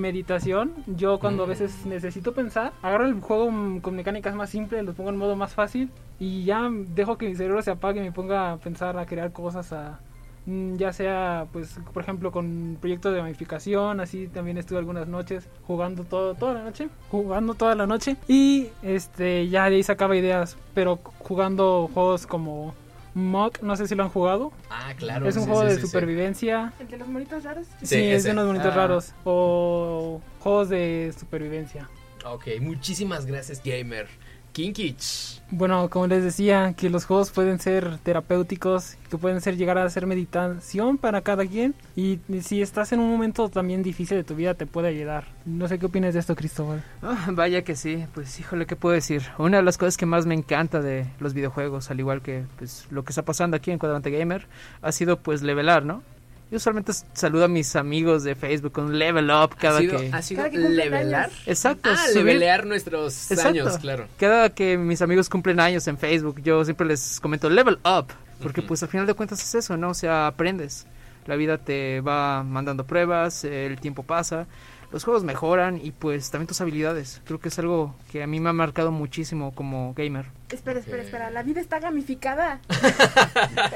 meditación. 0.00 0.72
Yo 0.86 1.18
cuando 1.18 1.44
a 1.44 1.46
veces 1.46 1.84
necesito 1.86 2.32
pensar, 2.32 2.72
agarro 2.82 3.06
el 3.06 3.20
juego 3.20 3.46
con 3.80 3.96
mecánicas 3.96 4.34
más 4.34 4.50
simples, 4.50 4.84
lo 4.84 4.92
pongo 4.92 5.10
en 5.10 5.16
modo 5.16 5.36
más 5.36 5.54
fácil 5.54 5.90
y 6.18 6.44
ya 6.44 6.70
dejo 6.70 7.18
que 7.18 7.28
mi 7.28 7.34
cerebro 7.34 7.62
se 7.62 7.70
apague 7.70 8.00
y 8.00 8.04
me 8.04 8.12
ponga 8.12 8.52
a 8.52 8.56
pensar, 8.58 8.98
a 8.98 9.06
crear 9.06 9.32
cosas, 9.32 9.72
a 9.72 10.00
mm, 10.46 10.76
ya 10.76 10.92
sea 10.92 11.46
pues 11.52 11.78
por 11.92 12.02
ejemplo 12.02 12.32
con 12.32 12.78
proyectos 12.80 13.12
de 13.12 13.18
gamificación, 13.18 14.00
así 14.00 14.28
también 14.28 14.58
estuve 14.58 14.78
algunas 14.78 15.08
noches 15.08 15.48
jugando 15.66 16.04
todo 16.04 16.34
toda 16.34 16.54
la 16.54 16.62
noche, 16.62 16.88
jugando 17.10 17.54
toda 17.54 17.74
la 17.74 17.86
noche 17.86 18.16
y 18.28 18.68
este 18.82 19.48
ya 19.48 19.68
de 19.68 19.76
ahí 19.76 19.82
sacaba 19.82 20.16
ideas, 20.16 20.56
pero 20.74 20.98
jugando 21.18 21.90
juegos 21.92 22.26
como 22.26 22.74
Mock, 23.20 23.62
no 23.62 23.74
sé 23.76 23.88
si 23.88 23.94
lo 23.94 24.02
han 24.02 24.10
jugado. 24.10 24.52
Ah, 24.68 24.92
claro. 24.94 25.26
es 25.26 25.36
un 25.36 25.44
sí, 25.44 25.48
juego 25.48 25.62
sí, 25.62 25.68
de 25.68 25.80
sí, 25.80 25.86
supervivencia. 25.86 26.72
¿El 26.78 26.88
de 26.88 26.98
los 26.98 27.08
monitos 27.08 27.44
raros? 27.44 27.66
Sí, 27.80 27.86
Sí, 27.86 27.96
es 28.04 28.24
de 28.24 28.32
unos 28.32 28.46
bonitos 28.46 28.68
Ah. 28.72 28.76
raros. 28.76 29.14
O 29.24 30.20
juegos 30.40 30.68
de 30.68 31.14
supervivencia. 31.18 31.88
Ok, 32.26 32.46
muchísimas 32.60 33.24
gracias, 33.24 33.62
gamer. 33.64 34.06
Kinkich. 34.56 35.42
Bueno, 35.50 35.90
como 35.90 36.06
les 36.06 36.24
decía, 36.24 36.72
que 36.74 36.88
los 36.88 37.04
juegos 37.04 37.30
pueden 37.30 37.58
ser 37.58 37.98
terapéuticos, 37.98 38.96
que 39.10 39.18
pueden 39.18 39.42
ser 39.42 39.58
llegar 39.58 39.76
a 39.76 39.90
ser 39.90 40.06
meditación 40.06 40.96
para 40.96 41.20
cada 41.20 41.44
quien. 41.44 41.74
Y 41.94 42.20
si 42.40 42.62
estás 42.62 42.90
en 42.92 43.00
un 43.00 43.10
momento 43.10 43.50
también 43.50 43.82
difícil 43.82 44.16
de 44.16 44.24
tu 44.24 44.34
vida, 44.34 44.54
te 44.54 44.64
puede 44.64 44.88
ayudar. 44.88 45.24
No 45.44 45.68
sé 45.68 45.78
qué 45.78 45.84
opinas 45.84 46.14
de 46.14 46.20
esto, 46.20 46.34
Cristóbal. 46.34 46.82
Ah, 47.02 47.28
vaya 47.32 47.64
que 47.64 47.76
sí, 47.76 48.06
pues 48.14 48.40
híjole, 48.40 48.64
¿qué 48.64 48.76
puedo 48.76 48.94
decir? 48.94 49.24
Una 49.36 49.58
de 49.58 49.62
las 49.62 49.76
cosas 49.76 49.98
que 49.98 50.06
más 50.06 50.24
me 50.24 50.34
encanta 50.34 50.80
de 50.80 51.06
los 51.20 51.34
videojuegos, 51.34 51.90
al 51.90 52.00
igual 52.00 52.22
que 52.22 52.46
pues 52.56 52.86
lo 52.88 53.04
que 53.04 53.10
está 53.10 53.26
pasando 53.26 53.58
aquí 53.58 53.70
en 53.70 53.78
Cuadrante 53.78 54.10
Gamer, 54.10 54.46
ha 54.80 54.90
sido 54.90 55.18
pues 55.18 55.42
levelar, 55.42 55.84
¿no? 55.84 56.02
Yo 56.50 56.58
usualmente 56.58 56.92
saludo 57.12 57.44
a 57.46 57.48
mis 57.48 57.74
amigos 57.74 58.22
de 58.22 58.36
Facebook 58.36 58.70
con 58.72 58.96
level 58.98 59.30
up 59.30 59.56
cada 59.58 59.78
¿Ha 59.78 59.80
sido, 59.80 59.98
que... 59.98 60.10
ha 60.12 60.22
sido 60.22 60.38
Cada 60.38 60.50
que 60.50 60.56
cumplen 60.58 60.76
levelar? 60.76 61.24
años. 61.24 61.42
Exacto, 61.46 61.90
Ah, 61.92 61.96
subir- 62.12 62.14
levelear 62.24 62.66
nuestros 62.66 63.30
Exacto. 63.32 63.48
años, 63.50 63.78
claro. 63.78 64.06
Cada 64.16 64.50
que 64.50 64.78
mis 64.78 65.02
amigos 65.02 65.28
cumplen 65.28 65.58
años 65.58 65.88
en 65.88 65.98
Facebook, 65.98 66.40
yo 66.42 66.64
siempre 66.64 66.86
les 66.86 67.18
comento 67.18 67.50
level 67.50 67.78
up, 67.84 68.06
porque 68.40 68.62
pues 68.62 68.80
al 68.84 68.88
final 68.88 69.06
de 69.06 69.14
cuentas 69.14 69.42
es 69.42 69.54
eso, 69.56 69.76
¿no? 69.76 69.90
O 69.90 69.94
sea, 69.94 70.28
aprendes. 70.28 70.86
La 71.26 71.34
vida 71.34 71.58
te 71.58 72.00
va 72.02 72.44
mandando 72.44 72.86
pruebas, 72.86 73.42
el 73.42 73.80
tiempo 73.80 74.04
pasa, 74.04 74.46
los 74.92 75.02
juegos 75.02 75.24
mejoran 75.24 75.80
y 75.84 75.90
pues 75.90 76.30
también 76.30 76.46
tus 76.46 76.60
habilidades. 76.60 77.20
Creo 77.24 77.40
que 77.40 77.48
es 77.48 77.58
algo 77.58 77.96
que 78.12 78.22
a 78.22 78.28
mí 78.28 78.38
me 78.38 78.50
ha 78.50 78.52
marcado 78.52 78.92
muchísimo 78.92 79.52
como 79.52 79.92
gamer. 79.94 80.26
Espera, 80.48 80.78
espera, 80.78 81.02
espera. 81.02 81.30
La 81.30 81.42
vida 81.42 81.60
está 81.60 81.80
gamificada. 81.80 82.60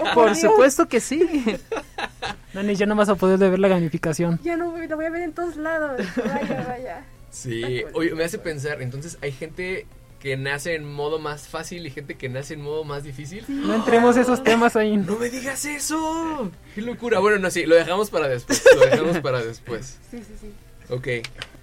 Oh, 0.00 0.10
Por 0.14 0.36
supuesto 0.36 0.86
que 0.86 1.00
sí. 1.00 1.26
Dani, 2.52 2.74
ya 2.74 2.86
no 2.86 2.96
vas 2.96 3.08
a 3.08 3.14
poder 3.14 3.38
ver 3.38 3.58
la 3.58 3.68
gamificación. 3.68 4.40
Ya 4.42 4.56
no 4.56 4.76
lo 4.76 4.96
voy 4.96 5.04
a 5.06 5.10
ver 5.10 5.22
en 5.22 5.32
todos 5.32 5.56
lados. 5.56 6.00
Vaya, 6.16 6.64
vaya. 6.68 7.04
Sí, 7.30 7.84
oye, 7.94 8.14
me 8.14 8.24
hace 8.24 8.38
pensar, 8.38 8.82
entonces 8.82 9.16
hay 9.22 9.30
gente 9.32 9.86
que 10.18 10.36
nace 10.36 10.74
en 10.74 10.84
modo 10.92 11.18
más 11.18 11.48
fácil 11.48 11.86
y 11.86 11.90
gente 11.90 12.16
que 12.16 12.28
nace 12.28 12.54
en 12.54 12.60
modo 12.62 12.84
más 12.84 13.04
difícil. 13.04 13.44
No 13.48 13.74
entremos 13.74 14.16
esos 14.16 14.42
temas 14.44 14.74
ahí. 14.76 14.96
¡No 14.96 15.16
me 15.16 15.30
digas 15.30 15.64
eso! 15.64 16.50
¡Qué 16.74 16.82
locura! 16.82 17.20
Bueno, 17.20 17.38
no, 17.38 17.50
sí, 17.50 17.64
lo 17.66 17.74
dejamos 17.76 18.10
para 18.10 18.28
después. 18.28 18.62
Lo 18.74 18.80
dejamos 18.80 19.18
para 19.20 19.42
después. 19.42 19.98
Sí, 20.10 20.18
sí, 20.18 20.34
sí. 20.40 20.52
Ok. 20.92 21.08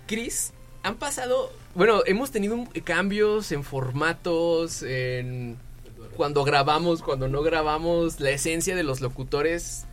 Chris, 0.08 0.54
han 0.84 0.96
pasado. 0.96 1.52
Bueno, 1.76 2.02
hemos 2.06 2.32
tenido 2.32 2.56
un- 2.56 2.66
cambios 2.68 3.52
en 3.52 3.64
formatos, 3.64 4.84
en. 4.84 5.58
Cuando 6.16 6.44
grabamos, 6.46 7.04
cuando 7.04 7.28
no 7.28 7.44
grabamos, 7.44 8.20
la 8.22 8.30
esencia 8.32 8.76
de 8.76 8.84
los 8.84 9.02
locutores. 9.02 9.86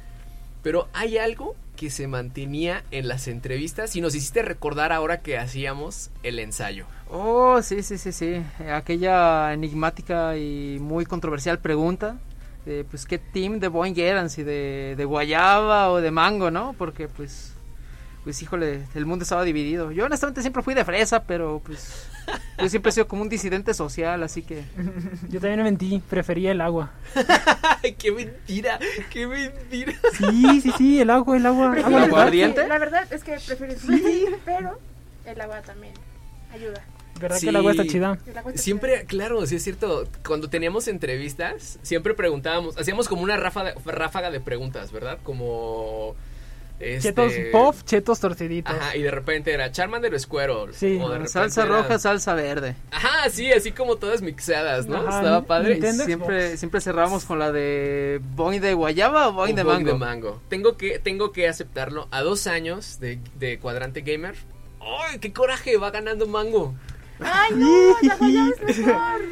Pero 0.64 0.88
hay 0.94 1.18
algo 1.18 1.54
que 1.76 1.90
se 1.90 2.08
mantenía 2.08 2.84
en 2.90 3.06
las 3.06 3.28
entrevistas 3.28 3.94
y 3.94 4.00
nos 4.00 4.14
hiciste 4.14 4.42
recordar 4.42 4.92
ahora 4.92 5.20
que 5.20 5.38
hacíamos 5.38 6.10
el 6.22 6.38
ensayo. 6.38 6.86
Oh, 7.10 7.60
sí, 7.62 7.82
sí, 7.82 7.98
sí, 7.98 8.12
sí. 8.12 8.42
Aquella 8.72 9.52
enigmática 9.52 10.36
y 10.36 10.78
muy 10.80 11.04
controversial 11.04 11.58
pregunta 11.58 12.18
de, 12.64 12.84
pues, 12.84 13.04
¿qué 13.06 13.18
team 13.18 13.60
de 13.60 13.68
Boeing 13.68 13.98
eran? 13.98 14.30
Si 14.30 14.42
de, 14.42 14.94
de 14.96 15.04
guayaba 15.04 15.90
o 15.90 16.00
de 16.00 16.10
mango, 16.10 16.50
¿no? 16.50 16.74
Porque, 16.78 17.08
pues, 17.08 17.53
pues, 18.24 18.42
híjole, 18.42 18.82
el 18.94 19.06
mundo 19.06 19.22
estaba 19.22 19.44
dividido. 19.44 19.92
Yo, 19.92 20.06
honestamente, 20.06 20.40
siempre 20.40 20.62
fui 20.62 20.74
de 20.74 20.84
fresa, 20.84 21.24
pero, 21.24 21.60
pues, 21.64 22.06
yo 22.58 22.68
siempre 22.68 22.88
he 22.90 22.92
sido 22.92 23.06
como 23.06 23.22
un 23.22 23.28
disidente 23.28 23.74
social, 23.74 24.22
así 24.22 24.42
que... 24.42 24.64
Yo 25.28 25.40
también 25.40 25.62
mentí, 25.62 26.02
prefería 26.08 26.50
el 26.52 26.60
agua. 26.62 26.90
¡Ay, 27.82 27.92
qué 27.94 28.10
mentira! 28.10 28.78
¡Qué 29.10 29.26
mentira! 29.26 29.92
Sí, 30.16 30.60
sí, 30.62 30.72
sí, 30.78 31.00
el 31.00 31.10
agua, 31.10 31.36
el 31.36 31.44
agua. 31.46 31.70
Prefiero 31.72 31.98
¿Agua 31.98 32.08
aguardiente? 32.08 32.62
sí, 32.62 32.68
La 32.68 32.78
verdad 32.78 33.06
es 33.12 33.22
que 33.24 33.32
prefiero 33.32 33.72
el 33.74 33.78
sí, 33.78 34.26
pero 34.44 34.78
el 35.26 35.40
agua 35.40 35.60
también 35.62 35.92
ayuda. 36.52 36.82
¿Verdad 37.20 37.36
Sí. 37.38 37.46
que 37.46 37.50
el 37.50 37.56
agua 37.56 37.70
está 37.70 37.86
chida? 37.86 38.18
Siempre, 38.56 39.04
claro, 39.04 39.46
sí 39.46 39.56
es 39.56 39.62
cierto. 39.62 40.08
Cuando 40.26 40.48
teníamos 40.50 40.88
entrevistas, 40.88 41.78
siempre 41.82 42.12
preguntábamos, 42.14 42.76
hacíamos 42.76 43.06
como 43.08 43.22
una 43.22 43.36
ráfaga, 43.36 43.74
ráfaga 43.84 44.30
de 44.30 44.40
preguntas, 44.40 44.90
¿verdad? 44.92 45.18
Como. 45.22 46.16
Este, 46.80 47.08
Chetos 47.10 47.32
puff, 47.52 47.84
chetos 47.84 48.18
torciditos. 48.20 48.74
Ajá, 48.74 48.96
y 48.96 49.02
de 49.02 49.10
repente 49.10 49.52
era 49.52 49.70
Charmander 49.70 50.12
o 50.12 50.18
Squirtle. 50.18 50.72
Sí. 50.72 50.98
o 51.00 51.04
de 51.08 51.14
repente 51.18 51.28
Salsa 51.32 51.62
era- 51.64 51.76
roja, 51.82 51.98
salsa 51.98 52.34
verde. 52.34 52.74
Ajá, 52.90 53.30
sí, 53.30 53.52
así 53.52 53.70
como 53.72 53.96
todas 53.96 54.22
mixeadas, 54.22 54.86
¿no? 54.86 54.96
Ajá, 54.96 55.18
Estaba 55.20 55.42
padre. 55.42 55.74
Nintendo 55.74 56.04
siempre, 56.04 56.56
siempre 56.56 56.80
cerramos 56.80 57.24
con 57.24 57.38
la 57.38 57.52
de 57.52 58.20
Boing 58.34 58.60
de 58.60 58.74
guayaba 58.74 59.28
o 59.28 59.32
Boing 59.32 59.54
de 59.54 59.62
boing 59.62 59.84
mango. 59.84 59.98
mango. 59.98 60.42
Tengo 60.48 60.76
que, 60.76 60.98
tengo 60.98 61.30
que 61.32 61.48
aceptarlo. 61.48 62.08
A 62.10 62.22
dos 62.22 62.46
años 62.48 62.98
de, 63.00 63.18
de 63.38 63.58
Cuadrante 63.60 64.00
Gamer. 64.02 64.34
¡Ay, 64.80 65.18
qué 65.20 65.32
coraje! 65.32 65.76
Va 65.78 65.90
ganando 65.90 66.26
mango. 66.26 66.74
¡Ay, 67.20 67.52
no! 67.54 67.96
¡La 68.02 68.16
guayaba 68.16 68.50
es 68.66 68.78
mejor! 68.78 69.22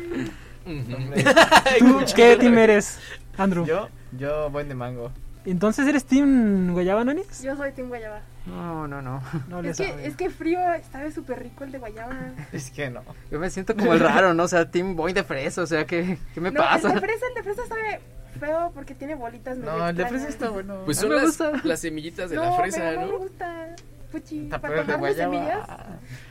Ujú. 0.64 0.94
Hombre. 0.96 1.24
¿Tú 1.81 2.00
qué 2.14 2.37
team 2.37 2.57
eres, 2.57 2.98
Andrew? 3.37 3.66
Yo, 3.66 3.88
yo 4.16 4.48
voy 4.48 4.64
de 4.64 4.74
mango. 4.76 5.11
Entonces 5.44 5.87
eres 5.88 6.05
team 6.05 6.72
guayaba, 6.72 7.05
Nanis? 7.05 7.42
Yo 7.42 7.57
soy 7.57 7.72
Team 7.72 7.88
Guayaba. 7.88 8.20
No, 8.46 8.87
no, 8.88 9.02
no. 9.02 9.22
No 9.48 9.61
Es 9.61 9.76
que, 9.76 9.88
sabe. 9.88 10.07
es 10.07 10.16
que 10.16 10.31
frío 10.31 10.59
sabe 10.90 11.11
súper 11.12 11.40
rico 11.42 11.64
el 11.64 11.72
de 11.72 11.78
Guayaba. 11.78 12.16
Es 12.52 12.70
que 12.70 12.90
no. 12.90 13.02
Yo 13.31 13.38
me 13.38 13.50
siento 13.50 13.74
como 13.76 13.92
el 13.92 14.00
raro, 14.00 14.35
¿no? 14.35 14.44
O 14.44 14.48
sea, 14.48 14.70
Team 14.70 14.94
Boing 14.96 15.14
de 15.14 15.24
fresa, 15.24 15.62
o 15.62 15.66
sea, 15.66 15.85
¿qué, 15.87 16.18
qué 16.35 16.40
me 16.40 16.50
no, 16.50 16.61
pasa? 16.61 16.88
el 16.88 16.94
de 16.94 17.00
fresa, 17.00 17.26
el 17.28 17.35
de 17.35 17.42
fresa 17.42 17.66
sabe 17.66 18.00
feo 18.40 18.70
porque 18.74 18.94
tiene 18.94 19.14
bolitas 19.14 19.59
No, 19.59 19.88
el 19.88 19.96
de 19.96 20.07
fresa 20.07 20.28
está 20.28 20.48
bueno. 20.50 20.83
Pues 20.85 20.98
son 20.98 21.11
me 21.11 21.16
las, 21.16 21.24
gusta. 21.26 21.52
las 21.64 21.81
semillitas 21.81 22.31
de 22.31 22.37
no, 22.37 22.44
la 22.44 22.52
fresa, 22.57 22.78
pero 22.78 23.00
no 23.00 23.07
me 23.07 23.12
¿no? 23.12 23.18
gusta. 23.18 23.76
Puchi, 24.11 24.40
para 24.48 24.68
de 24.74 24.92
tomarle 24.92 25.14
semillas, 25.14 25.66
guayaba. 25.66 25.87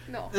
no. 0.10 0.30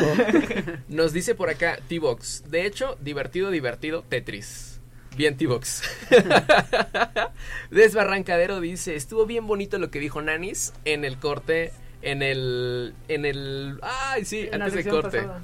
Nos 0.89 1.13
dice 1.13 1.35
por 1.35 1.51
acá 1.51 1.77
T-Box. 1.89 2.45
De 2.51 2.67
hecho, 2.67 2.97
divertido, 3.01 3.51
divertido, 3.51 4.03
Tetris. 4.09 4.72
Bien, 5.17 5.37
T-Box. 5.37 5.83
Desbarrancadero 7.71 8.61
dice: 8.61 8.95
Estuvo 8.97 9.27
bien 9.27 9.47
bonito 9.47 9.79
lo 9.79 9.91
que 9.91 9.99
dijo 9.99 10.23
Nanis 10.23 10.73
en 10.85 11.05
el 11.05 11.19
corte 11.19 11.73
en 12.03 12.23
el 12.23 12.95
en 13.09 13.25
el 13.25 13.79
ay 13.83 14.25
sí, 14.25 14.49
En 14.51 14.55
antes 14.63 14.73
de 14.75 14.83
sección 14.83 15.03
corte. 15.03 15.19
pasada. 15.19 15.43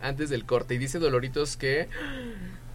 Antes 0.00 0.30
del 0.30 0.44
corte 0.44 0.74
y 0.74 0.78
dice 0.78 0.98
Doloritos 0.98 1.56
que 1.56 1.88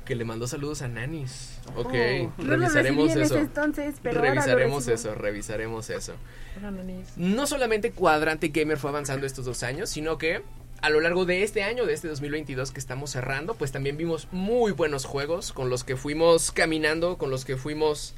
que 0.06 0.16
le 0.16 0.26
mandó 0.26 0.48
saludos 0.48 0.82
a 0.82 0.88
Nanis. 0.90 1.60
Ok, 1.78 1.94
No 1.94 2.58
lo 2.58 2.68
recibí 2.68 2.74
revisaremos 2.74 3.16
eso. 3.16 3.38
entonces, 3.38 3.96
pero 4.04 4.20
revisaremos 4.20 4.88
eso, 4.90 5.16
revisaremos 5.16 5.90
eso. 5.90 6.16
No 7.16 7.48
solamente 7.48 7.92
Cuadrante 7.92 8.50
Gamer 8.50 8.78
fue 8.78 8.90
avanzando 8.90 9.26
estos 9.26 9.46
dos 9.46 9.64
años, 9.64 9.90
sino 9.90 10.18
que 10.18 10.42
a 10.84 10.90
lo 10.90 11.00
largo 11.00 11.26
de 11.26 11.44
este 11.44 11.64
año, 11.64 11.86
de 11.86 11.94
este 11.94 12.10
2022 12.10 12.72
que 12.72 12.80
estamos 12.82 13.12
cerrando, 13.12 13.56
pues 13.56 13.72
también 13.72 13.96
vimos 13.96 14.28
muy 14.34 14.74
buenos 14.74 15.06
juegos 15.06 15.54
con 15.54 15.70
los 15.70 15.86
que 15.86 15.96
fuimos 15.96 16.52
caminando, 16.52 17.18
con 17.18 17.30
los 17.30 17.46
que 17.46 17.56
fuimos 17.56 18.16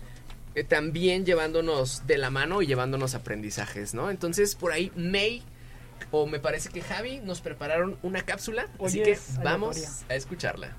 eh, 0.56 0.64
también 0.64 1.28
llevándonos 1.28 2.08
de 2.08 2.18
la 2.18 2.32
mano 2.32 2.64
y 2.64 2.66
llevándonos 2.66 3.14
aprendizajes, 3.14 3.94
¿no? 3.94 4.10
Entonces 4.10 4.56
por 4.56 4.72
ahí 4.72 4.92
May 4.96 5.44
o 6.10 6.26
me 6.26 6.40
parece 6.40 6.70
que 6.70 6.82
Javi 6.82 7.20
nos 7.20 7.40
prepararon 7.40 8.00
una 8.02 8.24
cápsula, 8.24 8.68
así 8.84 9.04
que 9.04 9.16
vamos 9.44 9.78
aleatoria. 9.78 10.06
a 10.10 10.16
escucharla. 10.16 10.76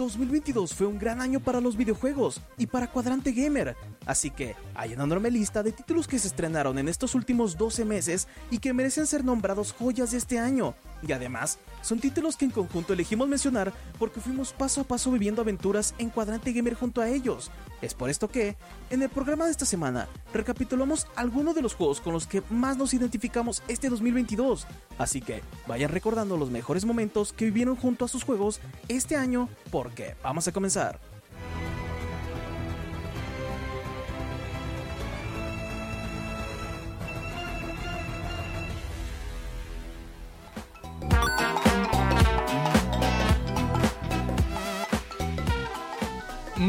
2022 0.00 0.72
fue 0.72 0.86
un 0.86 0.98
gran 0.98 1.20
año 1.20 1.40
para 1.40 1.60
los 1.60 1.76
videojuegos 1.76 2.40
y 2.56 2.66
para 2.66 2.90
Cuadrante 2.90 3.32
Gamer, 3.32 3.76
así 4.06 4.30
que 4.30 4.56
hay 4.74 4.94
una 4.94 5.04
enorme 5.04 5.30
lista 5.30 5.62
de 5.62 5.72
títulos 5.72 6.08
que 6.08 6.18
se 6.18 6.28
estrenaron 6.28 6.78
en 6.78 6.88
estos 6.88 7.14
últimos 7.14 7.58
12 7.58 7.84
meses 7.84 8.26
y 8.50 8.60
que 8.60 8.72
merecen 8.72 9.06
ser 9.06 9.24
nombrados 9.24 9.72
joyas 9.72 10.12
de 10.12 10.16
este 10.16 10.38
año. 10.38 10.74
Y 11.06 11.12
además, 11.12 11.58
son 11.82 11.98
títulos 11.98 12.36
que 12.36 12.44
en 12.44 12.50
conjunto 12.50 12.92
elegimos 12.92 13.28
mencionar 13.28 13.72
porque 13.98 14.20
fuimos 14.20 14.52
paso 14.52 14.82
a 14.82 14.84
paso 14.84 15.10
viviendo 15.10 15.42
aventuras 15.42 15.94
en 15.98 16.10
Cuadrante 16.10 16.52
Gamer 16.52 16.74
junto 16.74 17.00
a 17.00 17.08
ellos. 17.08 17.50
Es 17.80 17.94
por 17.94 18.10
esto 18.10 18.28
que, 18.28 18.56
en 18.90 19.02
el 19.02 19.08
programa 19.08 19.46
de 19.46 19.50
esta 19.50 19.64
semana, 19.64 20.08
recapitulamos 20.34 21.06
algunos 21.16 21.54
de 21.54 21.62
los 21.62 21.74
juegos 21.74 22.00
con 22.00 22.12
los 22.12 22.26
que 22.26 22.42
más 22.50 22.76
nos 22.76 22.92
identificamos 22.92 23.62
este 23.68 23.88
2022. 23.88 24.66
Así 24.98 25.22
que 25.22 25.42
vayan 25.66 25.90
recordando 25.90 26.36
los 26.36 26.50
mejores 26.50 26.84
momentos 26.84 27.32
que 27.32 27.46
vivieron 27.46 27.76
junto 27.76 28.04
a 28.04 28.08
sus 28.08 28.24
juegos 28.24 28.60
este 28.88 29.16
año 29.16 29.48
porque 29.70 30.16
vamos 30.22 30.46
a 30.48 30.52
comenzar. 30.52 31.00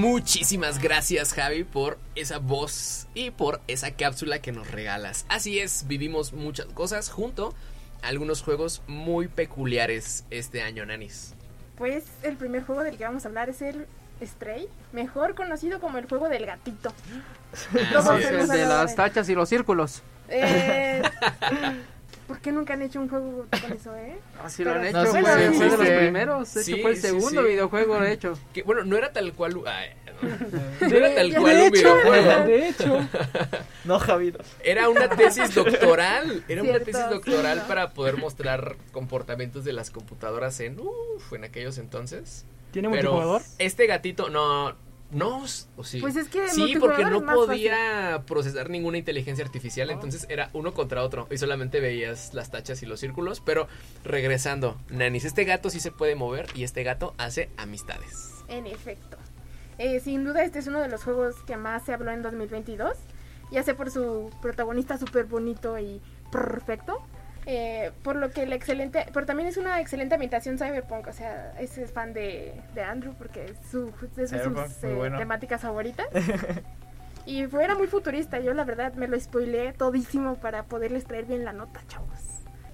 Muchísimas 0.02 0.82
gracias 0.82 1.32
Javi 1.32 1.64
por 1.64 2.00
esa 2.16 2.40
voz 2.40 3.08
y 3.14 3.30
por 3.30 3.62
esa 3.68 3.92
cápsula 3.92 4.40
que 4.40 4.52
nos 4.52 4.72
regalas. 4.72 5.28
Así 5.30 5.60
es, 5.60 5.86
vivimos 5.86 6.34
muchas 6.34 6.66
cosas 6.66 7.12
junto 7.12 7.54
a 8.02 8.08
algunos 8.08 8.42
juegos 8.42 8.82
muy 8.88 9.28
peculiares 9.28 10.26
este 10.32 10.64
año, 10.64 10.88
Nanis. 10.88 11.36
Pues 11.78 12.06
el 12.24 12.36
primer 12.36 12.64
juego 12.64 12.82
del 12.82 12.98
que 12.98 13.04
vamos 13.04 13.26
a 13.26 13.28
hablar 13.28 13.52
es 13.52 13.62
el 13.62 13.86
Stray, 14.24 14.68
mejor 14.92 15.36
conocido 15.36 15.80
como 15.80 16.00
el 16.00 16.08
juego 16.08 16.30
del 16.30 16.48
gatito. 16.48 16.92
Lo 17.72 18.00
Así 18.00 18.08
vamos 18.08 18.22
es. 18.22 18.26
a 18.26 18.42
El 18.42 18.48
de 18.48 18.66
las 18.66 18.96
tachas 18.96 19.30
y 19.30 19.36
los 19.36 19.50
círculos. 19.50 20.02
Eh, 20.30 21.04
¿Por 22.32 22.40
qué 22.40 22.52
nunca 22.54 22.76
han 22.76 22.82
hecho 22.82 23.02
un 23.02 23.10
juego 23.10 23.46
con 23.50 23.74
eso, 23.74 23.94
eh? 23.98 24.18
Así 24.42 24.64
lo 24.64 24.72
han 24.72 24.86
hecho, 24.86 25.04
No, 25.04 25.06
fue, 25.08 25.20
sí, 25.20 25.26
fue 25.26 25.36
de 25.36 25.54
sí, 25.54 25.60
los 25.78 25.88
sí. 25.88 25.94
primeros. 25.98 26.54
De 26.54 26.64
Sí, 26.64 26.72
hecho, 26.74 26.82
fue 26.82 26.92
el 26.92 26.96
sí, 26.96 27.02
segundo 27.02 27.42
sí. 27.42 27.48
videojuego 27.50 28.04
hecho. 28.06 28.40
Que 28.54 28.64
bueno, 28.64 28.86
no 28.86 28.96
era 28.96 29.12
tal 29.12 29.34
cual. 29.34 29.58
ay, 29.66 29.90
no. 30.22 30.30
No 30.90 30.96
era 30.96 31.14
tal 31.14 31.30
De 31.30 31.36
cual 31.42 31.62
un 31.62 31.72
videojuego. 31.72 32.46
de 32.48 32.70
hecho, 32.70 33.00
No, 33.84 34.00
Javi. 34.00 34.32
no. 34.32 34.40
Era 34.64 34.88
una 34.88 35.10
tesis 35.10 35.54
doctoral. 35.56 36.46
Era 36.48 36.64
una 36.64 36.80
tesis 36.80 37.10
doctoral 37.10 37.66
para 37.68 37.90
poder 37.92 38.16
mostrar 38.16 38.78
comportamientos 38.94 39.66
de 39.66 39.74
las 39.74 39.92
computadoras 39.92 40.58
en. 40.62 40.80
Uf, 40.80 41.34
en 41.34 41.44
aquellos 41.44 41.78
entonces. 41.80 42.46
¿tiene 42.72 42.90
Pero 42.92 43.12
multijugador? 43.12 43.42
este 43.58 43.88
gatito 43.88 44.30
no. 44.30 44.74
No, 45.12 45.44
o 45.76 45.84
sí. 45.84 46.00
Pues 46.00 46.16
es 46.16 46.30
que 46.30 46.48
Sí, 46.48 46.76
porque 46.80 47.04
no 47.04 47.22
podía 47.26 48.24
procesar 48.26 48.70
ninguna 48.70 48.98
inteligencia 48.98 49.44
artificial, 49.44 49.90
entonces 49.90 50.26
era 50.30 50.50
uno 50.54 50.74
contra 50.74 51.04
otro 51.04 51.28
y 51.30 51.38
solamente 51.38 51.82
veías 51.82 52.34
las 52.34 52.50
tachas 52.50 52.82
y 52.82 52.86
los 52.86 53.02
círculos, 53.02 53.42
pero 53.42 53.68
regresando, 54.06 54.78
Nanis, 54.90 55.26
este 55.26 55.44
gato 55.44 55.70
sí 55.70 55.82
se 55.82 55.92
puede 55.92 56.16
mover 56.16 56.48
y 56.56 56.64
este 56.64 56.84
gato 56.84 57.14
hace 57.18 57.50
amistades. 57.58 58.32
En 58.48 58.68
efecto. 58.68 59.18
Eh, 59.78 60.00
sin 60.00 60.24
duda 60.24 60.44
este 60.44 60.60
es 60.60 60.68
uno 60.68 60.80
de 60.80 60.88
los 60.88 61.04
juegos 61.04 61.36
que 61.46 61.58
más 61.58 61.84
se 61.84 61.94
habló 61.94 62.12
en 62.12 62.22
2022, 62.22 62.94
ya 63.52 63.64
sea 63.64 63.76
por 63.76 63.92
su 63.92 64.30
protagonista 64.42 64.98
súper 64.98 65.26
bonito 65.26 65.78
y 65.78 66.02
perfecto, 66.32 67.02
eh, 67.46 67.92
por 68.04 68.16
lo 68.16 68.30
que 68.32 68.44
el 68.44 68.54
excelente, 68.54 69.06
pero 69.14 69.26
también 69.26 69.48
es 69.50 69.58
una 69.58 69.80
excelente 69.80 70.16
ambientación 70.16 70.58
cyberpunk, 70.58 71.08
o 71.08 71.14
sea, 71.14 71.54
ese 71.60 71.84
es 71.84 71.92
fan 71.92 72.14
de, 72.14 72.54
de 72.76 72.84
Andrew 72.84 73.14
porque 73.18 73.46
es, 73.46 73.58
su, 73.72 73.92
es 74.18 74.30
sus 74.30 74.84
eh, 74.84 74.94
bueno. 74.96 75.18
temáticas 75.18 75.62
favoritas. 75.62 76.08
Y 77.24 77.46
fue, 77.46 77.64
era 77.64 77.76
muy 77.76 77.86
futurista, 77.86 78.40
yo 78.40 78.52
la 78.56 78.64
verdad 78.64 78.94
me 78.96 79.08
lo 79.08 79.18
spoileé 79.20 79.74
todísimo 79.74 80.38
para 80.38 80.64
poderles 80.64 81.06
traer 81.06 81.26
bien 81.26 81.46
la 81.46 81.54
nota, 81.54 81.80
chavos. 81.88 82.18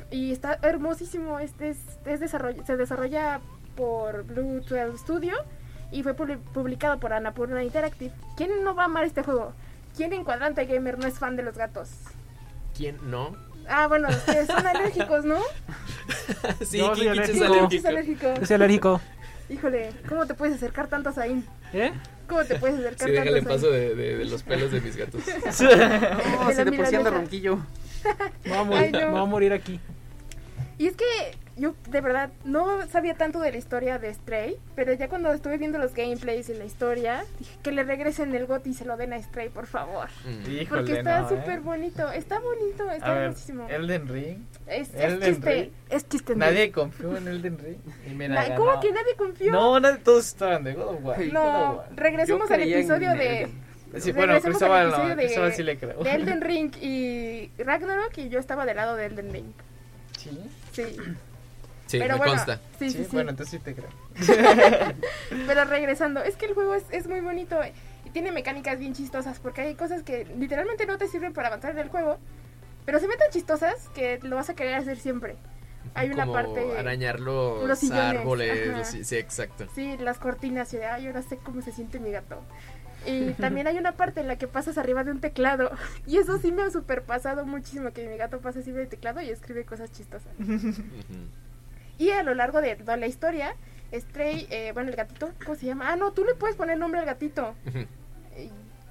Y 0.10 0.32
está 0.32 0.58
hermosísimo, 0.62 1.40
este 1.40 1.68
es, 1.68 1.78
es 2.06 2.22
desarroll- 2.22 2.64
se 2.66 2.78
desarrolla 2.78 3.42
por 3.76 4.24
Blue 4.24 4.62
12 4.62 4.98
Studio 5.00 5.36
y 5.92 6.02
fue 6.02 6.16
publi- 6.16 6.40
publicado 6.54 6.98
por 6.98 7.12
Annapurna 7.12 7.62
Interactive. 7.62 8.14
¿Quién 8.38 8.64
no 8.64 8.74
va 8.74 8.84
a 8.84 8.86
amar 8.86 9.04
este 9.04 9.22
juego? 9.22 9.52
¿Quién 9.98 10.14
en 10.14 10.24
Cuadrante 10.24 10.66
Gamer 10.66 10.98
no 10.98 11.08
es 11.08 11.20
fan 11.20 11.36
de 11.36 11.44
los 11.44 11.58
gatos? 11.58 11.90
¿Quién 12.74 12.98
no? 13.12 13.36
Ah, 13.70 13.88
bueno, 13.88 14.08
ustedes 14.10 14.48
son 14.48 14.66
alérgicos, 14.66 15.26
¿no? 15.26 15.40
sí, 16.66 16.78
Yo 16.78 16.96
soy 16.96 17.08
es 17.08 17.12
alérgico. 17.42 17.68
¿Quién 17.70 17.80
es 17.80 17.86
alérgico. 17.86 18.34
Yo 18.40 18.46
soy 18.46 18.56
alérgico. 18.56 19.02
Híjole, 19.50 19.92
¿cómo 20.10 20.26
te 20.26 20.34
puedes 20.34 20.56
acercar 20.56 20.88
tanto 20.88 21.10
a 21.10 21.14
Zain? 21.14 21.46
¿Eh? 21.74 21.92
¿Cómo 22.28 22.44
te 22.44 22.56
puedes 22.56 22.80
acercar 22.80 23.08
Sí, 23.10 23.16
tanto 23.16 23.32
déjale 23.32 23.40
a 23.40 23.44
Zain? 23.44 23.56
paso 23.56 23.72
de, 23.72 23.96
de- 23.96 24.18
de 24.18 24.26
los 24.26 24.44
pelos 24.44 24.72
de 24.72 24.82
mis 24.82 24.96
gatos. 24.96 25.22
No, 25.62 26.50
De 26.50 26.66
de 26.66 26.72
por 26.74 26.86
sí 26.88 26.98
ronquillo. 26.98 27.60
Me 28.44 28.50
voy 28.52 28.58
a 28.60 28.64
morir, 28.64 28.84
Ay, 28.84 28.92
no. 28.92 29.00
me 29.00 29.06
voy 29.12 29.22
a 29.22 29.26
morir 29.26 29.54
aquí. 29.54 29.80
Y 30.78 30.88
es 30.88 30.96
que 30.96 31.06
yo 31.58 31.76
de 31.90 32.02
verdad 32.02 32.30
no 32.46 32.86
sabía 32.88 33.16
tanto 33.16 33.40
de 33.40 33.52
la 33.52 33.58
historia 33.58 33.98
de 34.00 34.14
Stray, 34.14 34.58
pero 34.76 34.94
ya 34.94 35.10
cuando 35.10 35.32
estuve 35.34 35.58
viendo 35.58 35.78
los 35.78 35.94
gameplays 35.94 36.50
y 36.50 36.54
la 36.54 36.66
historia, 36.66 37.26
dije 37.40 37.58
que 37.64 37.72
le 37.72 37.84
regresen 37.84 38.34
el 38.36 38.46
GOT 38.46 38.68
y 38.68 38.74
se 38.74 38.86
lo 38.86 38.96
den 38.98 39.14
a 39.14 39.22
Stray, 39.22 39.50
por 39.50 39.66
favor. 39.68 40.08
Mm. 40.26 40.52
Híjole, 40.52 40.66
Porque 40.82 40.94
está 41.00 41.22
no, 41.22 41.30
súper 41.30 41.50
¿eh? 41.58 41.60
bonito, 41.60 42.12
está 42.12 42.40
bonito, 42.40 42.88
A 42.90 42.96
está 42.96 43.14
ver, 43.14 43.24
hermosísimo. 43.24 43.68
Elden 43.70 44.08
Ring. 44.08 44.38
Es, 44.68 44.90
es 44.94 44.96
Elden 44.96 45.34
chiste, 45.34 45.54
Ring. 45.54 45.72
es 45.90 46.10
chiste. 46.10 46.36
Nadie 46.36 46.72
confió 46.72 47.18
en 47.18 47.28
Elden 47.28 47.58
Ring. 47.58 47.78
Y 48.06 48.10
mira, 48.14 48.44
ganó. 48.44 48.56
¿Cómo 48.66 48.80
que 48.80 48.92
nadie 48.92 49.16
confió? 49.18 49.52
No, 49.52 49.80
nadie, 49.80 49.98
todos 50.00 50.28
estaban 50.28 50.64
de 50.64 50.74
God 50.74 50.88
of 50.96 51.04
War. 51.04 51.18
Sí. 51.18 51.28
God 51.30 51.36
of 51.38 51.44
No, 51.44 51.72
War. 51.78 51.88
regresemos 51.96 52.52
al 52.52 52.62
episodio 52.62 53.12
de... 53.16 53.48
Sí, 54.00 54.12
bueno, 54.12 54.34
regresemos 54.34 54.62
al 54.62 54.70
Cristóbal 54.70 54.90
no, 54.90 54.96
episodio 54.96 55.16
de- 55.16 55.24
Cristóbal 55.24 55.54
sí 55.54 55.64
le 55.64 55.78
creo. 55.78 56.04
de 56.04 56.12
Elden 56.12 56.42
Ring 56.42 56.72
y 56.82 57.52
Ragnarok 57.58 58.18
y 58.18 58.30
yo 58.30 58.38
estaba 58.40 58.66
del 58.66 58.76
lado 58.76 58.96
de 58.96 59.06
Elden 59.06 59.32
Ring. 59.32 59.46
Sí, 60.18 60.38
Sí, 60.74 60.84
Sí, 61.88 62.00
pero 62.00 62.14
me 62.14 62.18
bueno, 62.20 62.34
consta. 62.34 62.60
Sí, 62.80 62.92
sí, 62.92 62.98
sí, 63.00 63.04
sí. 63.06 63.10
bueno, 63.14 63.30
entonces 63.32 63.60
sí 63.60 63.60
te 63.60 63.74
creo. 63.74 63.90
Pero 65.48 65.66
regresando, 65.66 66.22
es 66.24 66.36
que 66.36 66.46
el 66.46 66.54
juego 66.54 66.76
es, 66.76 66.84
es 66.92 67.08
muy 67.08 67.22
bonito 67.22 67.58
y 68.06 68.10
tiene 68.10 68.32
mecánicas 68.32 68.78
bien 68.80 68.94
chistosas 68.94 69.40
porque 69.40 69.62
hay 69.62 69.76
cosas 69.76 70.04
que 70.04 70.26
literalmente 70.38 70.86
no 70.86 70.98
te 70.98 71.08
sirven 71.08 71.34
para 71.34 71.48
avanzar 71.48 71.72
en 71.72 71.80
el 71.80 71.90
juego, 71.90 72.18
pero 72.86 73.00
se 73.00 73.08
ven 73.08 73.18
tan 73.18 73.32
chistosas 73.32 73.90
que 73.96 74.20
lo 74.22 74.36
vas 74.36 74.50
a 74.50 74.56
querer 74.56 74.76
hacer 74.76 74.98
siempre. 74.98 75.36
Hay 75.94 76.10
una 76.12 76.24
Como 76.26 76.34
parte... 76.34 76.78
arañar 76.78 77.20
los, 77.20 77.66
los 77.68 77.80
sillones, 77.80 78.20
árboles. 78.20 78.68
los- 78.78 79.08
sí, 79.08 79.16
exacto. 79.16 79.68
Sí, 79.74 79.98
las 79.98 80.18
cortinas 80.20 80.74
y 80.74 80.78
de, 80.78 80.86
ay, 80.86 81.08
ahora 81.08 81.22
sé 81.22 81.38
cómo 81.38 81.62
se 81.62 81.72
siente 81.72 82.00
mi 82.00 82.12
gato. 82.12 82.42
Y 83.06 83.32
también 83.34 83.68
hay 83.68 83.78
una 83.78 83.94
parte 83.94 84.20
en 84.20 84.28
la 84.28 84.38
que 84.38 84.48
pasas 84.48 84.78
arriba 84.78 85.04
de 85.06 85.12
un 85.12 85.22
teclado. 85.22 85.72
Y 86.08 86.18
eso 86.18 86.38
sí 86.40 86.52
me 86.52 86.64
ha 86.64 86.70
superpasado 86.72 87.46
muchísimo, 87.46 87.92
que 87.92 88.08
mi 88.08 88.18
gato 88.18 88.40
pasa 88.40 88.60
arriba 88.60 88.80
del 88.80 88.90
teclado 88.90 89.22
y 89.22 89.30
escribe 89.30 89.64
cosas 89.66 89.92
chistosas. 89.92 90.32
Y 91.98 92.12
a 92.12 92.24
lo 92.24 92.34
largo 92.34 92.62
de 92.62 92.76
toda 92.76 92.98
la 92.98 93.08
historia, 93.08 93.56
Stray, 93.94 94.48
eh, 94.50 94.72
bueno, 94.74 94.90
el 94.90 94.96
gatito, 94.96 95.32
¿cómo 95.44 95.56
se 95.58 95.66
llama? 95.66 95.92
Ah, 95.92 95.96
no, 95.96 96.12
tú 96.12 96.24
le 96.26 96.36
puedes 96.36 96.56
poner 96.56 96.78
nombre 96.78 97.00
al 97.00 97.06
gatito. 97.06 97.56
Eh, 98.36 98.50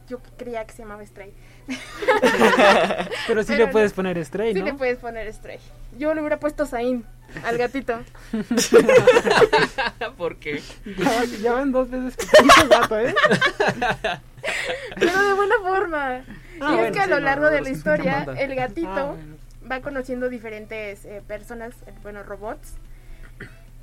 Yo 0.08 0.20
creía 0.36 0.64
que 0.64 0.72
se 0.72 0.82
llamaba 0.82 1.04
Stray. 1.04 1.32
Pero 3.26 3.42
sí 3.42 3.52
Pero 3.52 3.66
le 3.66 3.72
puedes 3.72 3.92
no. 3.92 3.96
poner 3.96 4.24
Stray, 4.24 4.52
Sí 4.54 4.60
¿no? 4.60 4.66
le 4.66 4.74
puedes 4.74 4.98
poner 4.98 5.32
Stray. 5.32 5.58
Yo 5.98 6.14
le 6.14 6.20
hubiera 6.20 6.38
puesto 6.38 6.64
Zain 6.66 7.04
al 7.44 7.58
gatito. 7.58 7.98
¿Por 10.16 10.36
qué? 10.36 10.62
Ya, 10.96 11.24
ya 11.42 11.52
van 11.52 11.72
dos 11.72 11.90
veces 11.90 12.16
que 12.16 12.42
dice 12.42 12.68
gato, 12.68 12.98
¿eh? 12.98 13.14
Pero 14.96 15.22
de 15.28 15.34
buena 15.34 15.54
forma. 15.62 16.06
Ah, 16.08 16.22
y 16.60 16.62
es 16.62 16.76
bueno, 16.76 16.92
que 16.92 17.00
a 17.00 17.04
sí, 17.04 17.10
lo 17.10 17.20
largo 17.20 17.44
no, 17.46 17.50
de 17.50 17.60
la 17.62 17.70
historia, 17.70 18.26
el 18.38 18.54
gatito 18.54 18.88
Ah, 18.90 19.02
bueno. 19.04 19.36
va 19.70 19.80
conociendo 19.80 20.28
diferentes 20.28 21.04
eh, 21.04 21.22
personas, 21.26 21.74
eh, 21.86 21.92
bueno, 22.02 22.22
robots, 22.22 22.74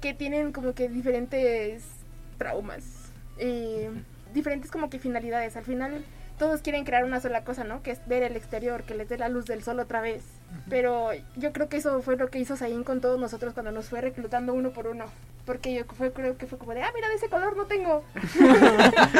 que 0.03 0.13
tienen 0.13 0.51
como 0.51 0.73
que 0.73 0.89
diferentes 0.89 1.81
traumas, 2.37 2.83
eh, 3.37 3.89
diferentes 4.33 4.69
como 4.69 4.89
que 4.89 4.99
finalidades. 4.99 5.55
Al 5.55 5.63
final 5.63 6.03
todos 6.37 6.59
quieren 6.59 6.83
crear 6.83 7.05
una 7.05 7.21
sola 7.21 7.45
cosa, 7.45 7.63
¿no? 7.63 7.81
Que 7.83 7.91
es 7.91 8.05
ver 8.05 8.21
el 8.21 8.35
exterior, 8.35 8.83
que 8.83 8.95
les 8.95 9.07
dé 9.07 9.17
la 9.17 9.29
luz 9.29 9.45
del 9.45 9.63
sol 9.63 9.79
otra 9.79 10.01
vez. 10.01 10.25
Pero 10.69 11.09
yo 11.35 11.51
creo 11.53 11.69
que 11.69 11.77
eso 11.77 12.01
fue 12.01 12.17
lo 12.17 12.29
que 12.29 12.39
hizo 12.39 12.55
Zayn 12.57 12.83
con 12.83 13.01
todos 13.01 13.19
nosotros 13.19 13.53
cuando 13.53 13.71
nos 13.71 13.89
fue 13.89 14.01
reclutando 14.01 14.53
uno 14.53 14.71
por 14.71 14.87
uno. 14.87 15.05
Porque 15.45 15.73
yo 15.73 15.83
fue, 15.97 16.13
creo 16.13 16.37
que 16.37 16.47
fue 16.47 16.57
como 16.57 16.73
de, 16.73 16.81
ah, 16.83 16.91
mira, 16.95 17.09
de 17.09 17.15
ese 17.15 17.27
color 17.27 17.57
no 17.57 17.65
tengo. 17.65 18.03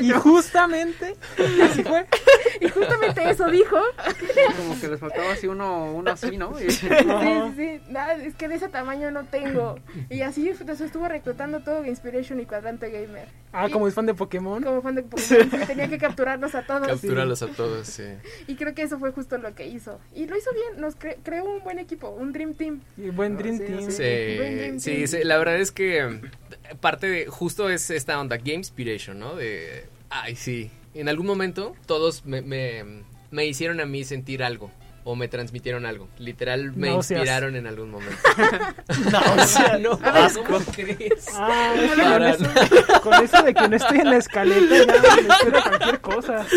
Y 0.00 0.10
justamente 0.10 1.16
así 1.64 1.82
fue. 1.84 2.06
y 2.60 2.68
justamente 2.68 3.28
eso 3.30 3.48
dijo. 3.50 3.76
Como 4.56 4.80
que 4.80 4.88
les 4.88 5.00
faltaba 5.00 5.32
así 5.32 5.46
uno, 5.46 5.92
uno 5.94 6.10
así, 6.10 6.36
¿no? 6.36 6.52
Y- 6.60 6.70
Sí, 6.70 6.88
sí, 6.88 7.52
sí. 7.56 7.80
Nada, 7.88 8.14
es 8.14 8.34
que 8.34 8.48
de 8.48 8.56
ese 8.56 8.68
tamaño 8.68 9.10
no 9.10 9.24
tengo. 9.24 9.76
Y 10.10 10.22
así 10.22 10.50
nos 10.66 10.80
estuvo 10.80 11.08
reclutando 11.08 11.60
todo 11.60 11.84
Inspiration 11.84 12.40
y 12.40 12.46
Cuadrante 12.46 12.90
Gamer. 12.90 13.28
Ah, 13.52 13.68
como 13.70 13.86
es 13.86 13.94
fan 13.94 14.06
de 14.06 14.14
Pokémon. 14.14 14.62
Como 14.62 14.82
fan 14.82 14.96
de 14.96 15.02
Pokémon, 15.02 15.66
tenía 15.66 15.88
que 15.88 15.98
capturarlos 15.98 16.54
a 16.54 16.62
todos. 16.66 16.88
Captúralos 16.88 17.42
a 17.42 17.46
todos, 17.48 17.86
sí. 17.86 18.04
Y 18.48 18.56
creo 18.56 18.74
que 18.74 18.82
eso 18.82 18.98
fue 18.98 19.12
justo 19.12 19.38
lo 19.38 19.54
que 19.54 19.66
hizo. 19.68 20.00
Y 20.14 20.26
lo 20.26 20.36
hizo 20.36 20.50
bien, 20.52 20.80
nos 20.80 20.96
cre- 20.98 21.16
creó 21.22 21.44
un 21.44 21.62
buen 21.64 21.78
equipo, 21.78 22.08
un 22.08 22.32
Dream 22.32 22.54
Team. 22.54 22.80
Y 22.96 23.10
buen 23.10 23.36
Dream 23.36 23.58
Sí, 23.58 23.64
Team. 23.64 23.78
Buen 23.78 23.90
Sí, 23.92 24.02
Dream 24.02 24.78
Team. 24.80 25.06
sí, 25.08 25.18
la 25.24 25.38
verdad 25.38 25.56
es 25.56 25.72
que 25.72 26.04
mm, 26.04 26.76
parte 26.80 27.06
de 27.08 27.26
justo 27.26 27.68
es 27.68 27.90
esta 27.90 28.20
onda 28.20 28.36
Game 28.36 28.54
Inspiration, 28.54 29.18
¿no? 29.18 29.34
De, 29.34 29.86
ay, 30.10 30.36
sí, 30.36 30.70
en 30.94 31.08
algún 31.08 31.26
momento 31.26 31.74
todos 31.86 32.24
me, 32.24 32.42
me, 32.42 32.84
me 33.32 33.44
hicieron 33.46 33.80
a 33.80 33.86
mí 33.86 34.04
sentir 34.04 34.44
algo 34.44 34.70
o 35.06 35.16
me 35.16 35.28
transmitieron 35.28 35.84
algo. 35.84 36.08
Literal 36.18 36.72
me 36.76 36.90
inspiraron 36.92 37.56
en 37.56 37.66
algún 37.66 37.90
momento. 37.90 38.16
Náusea, 39.10 39.78
no, 39.80 39.98
A 40.02 40.12
ver. 40.12 40.32
¿cómo 40.46 40.60
crees? 40.74 41.26
Ah, 41.34 41.74
es 41.76 41.90
que 41.92 42.02
con, 42.02 42.22
eso, 42.22 43.00
con 43.02 43.14
eso 43.24 43.42
de 43.42 43.52
que 43.54 43.68
no 43.68 43.76
estoy 43.76 43.98
en 43.98 44.10
la 44.10 44.16
escaleta 44.16 44.76
ya 44.78 44.86
me 45.16 45.28
espero 45.34 45.62
cualquier 45.62 46.00
cosa. 46.00 46.46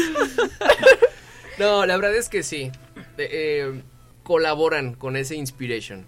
No, 1.57 1.87
la 1.87 1.95
verdad 1.97 2.15
es 2.15 2.29
que 2.29 2.43
sí. 2.43 2.71
Eh, 3.17 3.81
colaboran 4.23 4.93
con 4.93 5.15
ese 5.15 5.35
inspiration. 5.35 6.05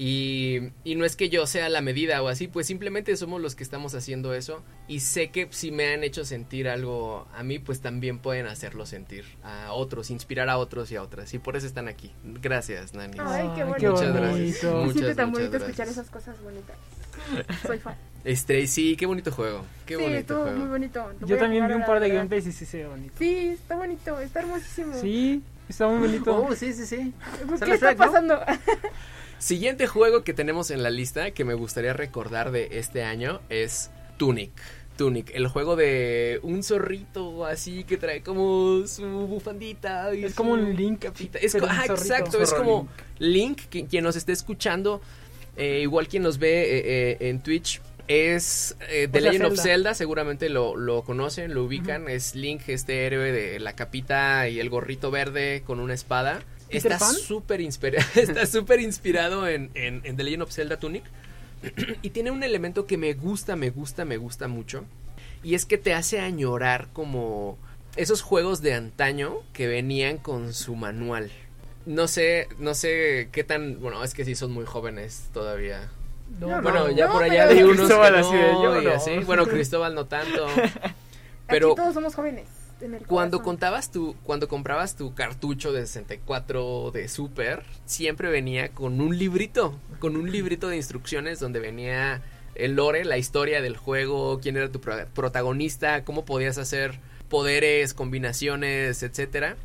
Y, 0.00 0.60
y 0.84 0.94
no 0.94 1.04
es 1.04 1.16
que 1.16 1.28
yo 1.28 1.44
sea 1.48 1.68
la 1.68 1.80
medida 1.80 2.22
o 2.22 2.28
así, 2.28 2.46
pues 2.46 2.68
simplemente 2.68 3.16
somos 3.16 3.40
los 3.42 3.56
que 3.56 3.64
estamos 3.64 3.96
haciendo 3.96 4.32
eso. 4.32 4.62
Y 4.86 5.00
sé 5.00 5.30
que 5.30 5.48
si 5.50 5.72
me 5.72 5.92
han 5.92 6.04
hecho 6.04 6.24
sentir 6.24 6.68
algo 6.68 7.26
a 7.34 7.42
mí, 7.42 7.58
pues 7.58 7.80
también 7.80 8.20
pueden 8.20 8.46
hacerlo 8.46 8.86
sentir 8.86 9.24
a 9.42 9.72
otros, 9.72 10.10
inspirar 10.10 10.48
a 10.50 10.58
otros 10.58 10.92
y 10.92 10.96
a 10.96 11.02
otras. 11.02 11.34
Y 11.34 11.40
por 11.40 11.56
eso 11.56 11.66
están 11.66 11.88
aquí. 11.88 12.12
Gracias, 12.22 12.94
Nani. 12.94 13.18
Ay, 13.20 13.50
qué 13.56 13.64
bonito. 13.64 13.90
Muchas 13.90 14.14
gracias. 14.14 14.30
bonito. 14.30 14.60
Se 14.60 14.70
Muchas, 14.70 14.92
siente 14.92 15.14
tan 15.16 15.30
muchas 15.30 15.46
bonito 15.48 15.56
escuchar 15.56 15.86
gracias. 15.86 16.06
esas 16.06 16.10
cosas 16.10 16.42
bonitas. 16.44 16.76
Soy 17.66 17.78
fan. 17.78 17.96
Este, 18.22 18.68
sí, 18.68 18.94
qué 18.96 19.06
bonito 19.06 19.32
juego. 19.32 19.64
Qué 19.84 19.96
sí, 19.96 20.02
bonito 20.02 20.20
estuvo 20.20 20.42
juego. 20.42 20.58
muy 20.58 20.68
bonito. 20.68 21.12
Yo 21.26 21.38
también 21.38 21.66
vi 21.66 21.74
un 21.74 21.84
par 21.84 21.98
de 21.98 22.08
gameplays 22.08 22.46
y 22.46 22.52
sí 22.52 22.66
se 22.66 22.78
ve 22.84 22.86
bonito. 22.86 23.14
Sí, 23.18 23.48
está 23.48 23.74
bonito, 23.74 24.20
está 24.20 24.40
hermosísimo. 24.40 24.94
Sí, 25.00 25.42
está 25.68 25.88
muy 25.88 26.06
bonito. 26.08 26.36
Oh, 26.48 26.54
sí, 26.54 26.72
sí, 26.72 26.86
sí. 26.86 27.12
¿Qué 27.64 27.72
está 27.74 27.94
pasando? 27.96 28.40
Siguiente 29.38 29.86
juego 29.86 30.24
que 30.24 30.34
tenemos 30.34 30.70
en 30.70 30.82
la 30.82 30.90
lista 30.90 31.30
que 31.30 31.44
me 31.44 31.54
gustaría 31.54 31.92
recordar 31.92 32.50
de 32.50 32.68
este 32.78 33.04
año 33.04 33.40
es 33.48 33.90
Tunic. 34.16 34.50
Tunic, 34.96 35.30
el 35.32 35.46
juego 35.46 35.76
de 35.76 36.40
un 36.42 36.64
zorrito 36.64 37.46
así 37.46 37.84
que 37.84 37.96
trae 37.98 38.20
como 38.20 38.84
su 38.88 39.04
bufandita. 39.28 40.12
y 40.12 40.24
Es 40.24 40.32
su 40.32 40.36
como 40.38 40.54
un 40.54 40.74
Link, 40.74 40.98
capita. 41.04 41.38
Es 41.38 41.52
pero 41.52 41.66
co- 41.68 41.72
un 41.72 41.78
ah, 41.78 41.84
zorrito. 41.86 42.02
exacto, 42.14 42.42
es 42.42 42.52
como 42.52 42.88
Link, 43.20 43.60
que- 43.70 43.86
quien 43.86 44.02
nos 44.02 44.16
esté 44.16 44.32
escuchando, 44.32 45.00
eh, 45.56 45.80
igual 45.82 46.08
quien 46.08 46.24
nos 46.24 46.38
ve 46.38 46.62
eh, 46.62 46.82
eh, 47.20 47.28
en 47.28 47.40
Twitch. 47.40 47.80
Es 48.08 48.76
eh, 48.88 49.06
The 49.10 49.18
O 49.18 49.20
sea, 49.20 49.30
Legend 49.32 49.52
of 49.52 49.60
Zelda. 49.60 49.94
Seguramente 49.94 50.48
lo, 50.48 50.76
lo 50.76 51.02
conocen, 51.04 51.54
lo 51.54 51.64
ubican. 51.64 52.08
Es 52.08 52.34
Link, 52.34 52.62
este 52.68 53.06
héroe 53.06 53.32
de 53.32 53.60
la 53.60 53.74
capita 53.74 54.48
y 54.48 54.60
el 54.60 54.70
gorrito 54.70 55.10
verde 55.10 55.62
con 55.66 55.78
una 55.78 55.94
espada. 55.94 56.40
¿Peter 56.70 56.92
Está 58.14 58.46
súper 58.46 58.80
inspira- 58.80 58.82
inspirado 58.82 59.46
en, 59.48 59.70
en, 59.74 60.00
en 60.04 60.16
The 60.16 60.24
Legend 60.24 60.42
of 60.42 60.52
Zelda 60.52 60.78
Tunic. 60.78 61.04
y 62.02 62.10
tiene 62.10 62.30
un 62.30 62.42
elemento 62.42 62.86
que 62.86 62.96
me 62.96 63.12
gusta, 63.14 63.56
me 63.56 63.70
gusta, 63.70 64.04
me 64.04 64.16
gusta 64.16 64.48
mucho. 64.48 64.84
Y 65.42 65.54
es 65.54 65.64
que 65.66 65.78
te 65.78 65.94
hace 65.94 66.20
añorar 66.20 66.88
como 66.92 67.58
esos 67.96 68.22
juegos 68.22 68.62
de 68.62 68.74
antaño 68.74 69.36
que 69.52 69.66
venían 69.66 70.18
con 70.18 70.52
su 70.54 70.76
manual. 70.76 71.30
No 71.86 72.06
sé, 72.08 72.48
no 72.58 72.74
sé 72.74 73.28
qué 73.32 73.44
tan, 73.44 73.80
bueno, 73.80 74.02
es 74.04 74.14
que 74.14 74.24
sí 74.24 74.34
son 74.34 74.52
muy 74.52 74.66
jóvenes 74.66 75.28
todavía. 75.32 75.90
No, 76.40 76.46
Bueno, 76.62 76.88
no. 76.88 76.90
ya 76.90 77.06
No, 77.06 77.12
por 77.14 77.22
allá 77.24 77.46
de 77.46 77.64
unos 77.64 77.76
Cristóbal 77.78 78.12
que 78.14 78.18
así 78.20 78.36
de, 78.36 78.52
no, 78.52 78.80
yo 78.80 78.82
no. 78.82 78.90
así. 78.94 79.18
Bueno, 79.26 79.46
Cristóbal 79.46 79.94
no 79.94 80.06
tanto. 80.06 80.46
Pero 81.48 81.68
Aquí 81.72 81.76
todos 81.76 81.94
somos 81.94 82.14
jóvenes. 82.14 82.46
en 82.80 82.94
el 82.94 83.06
cuando 83.06 83.42
contabas 83.42 83.90
tu, 83.90 84.14
cuando 84.22 84.46
comprabas 84.48 84.94
tu 84.96 85.14
cartucho 85.14 85.72
de 85.72 85.86
64 85.86 86.90
de 86.92 87.08
Super, 87.08 87.64
siempre 87.86 88.30
venía 88.30 88.68
con 88.68 89.00
un 89.00 89.16
librito, 89.18 89.74
con 89.98 90.16
un 90.16 90.30
librito 90.30 90.68
de 90.68 90.76
instrucciones 90.76 91.40
donde 91.40 91.58
venía 91.60 92.22
el 92.54 92.74
lore, 92.74 93.04
la 93.04 93.16
historia 93.18 93.62
del 93.62 93.76
juego, 93.76 94.40
quién 94.42 94.56
era 94.58 94.68
tu 94.68 94.80
pro- 94.80 95.06
protagonista, 95.14 96.04
cómo 96.04 96.24
podías 96.24 96.58
hacer 96.58 96.98
poderes, 97.30 97.94
combinaciones, 97.94 99.02
etcétera. 99.02 99.56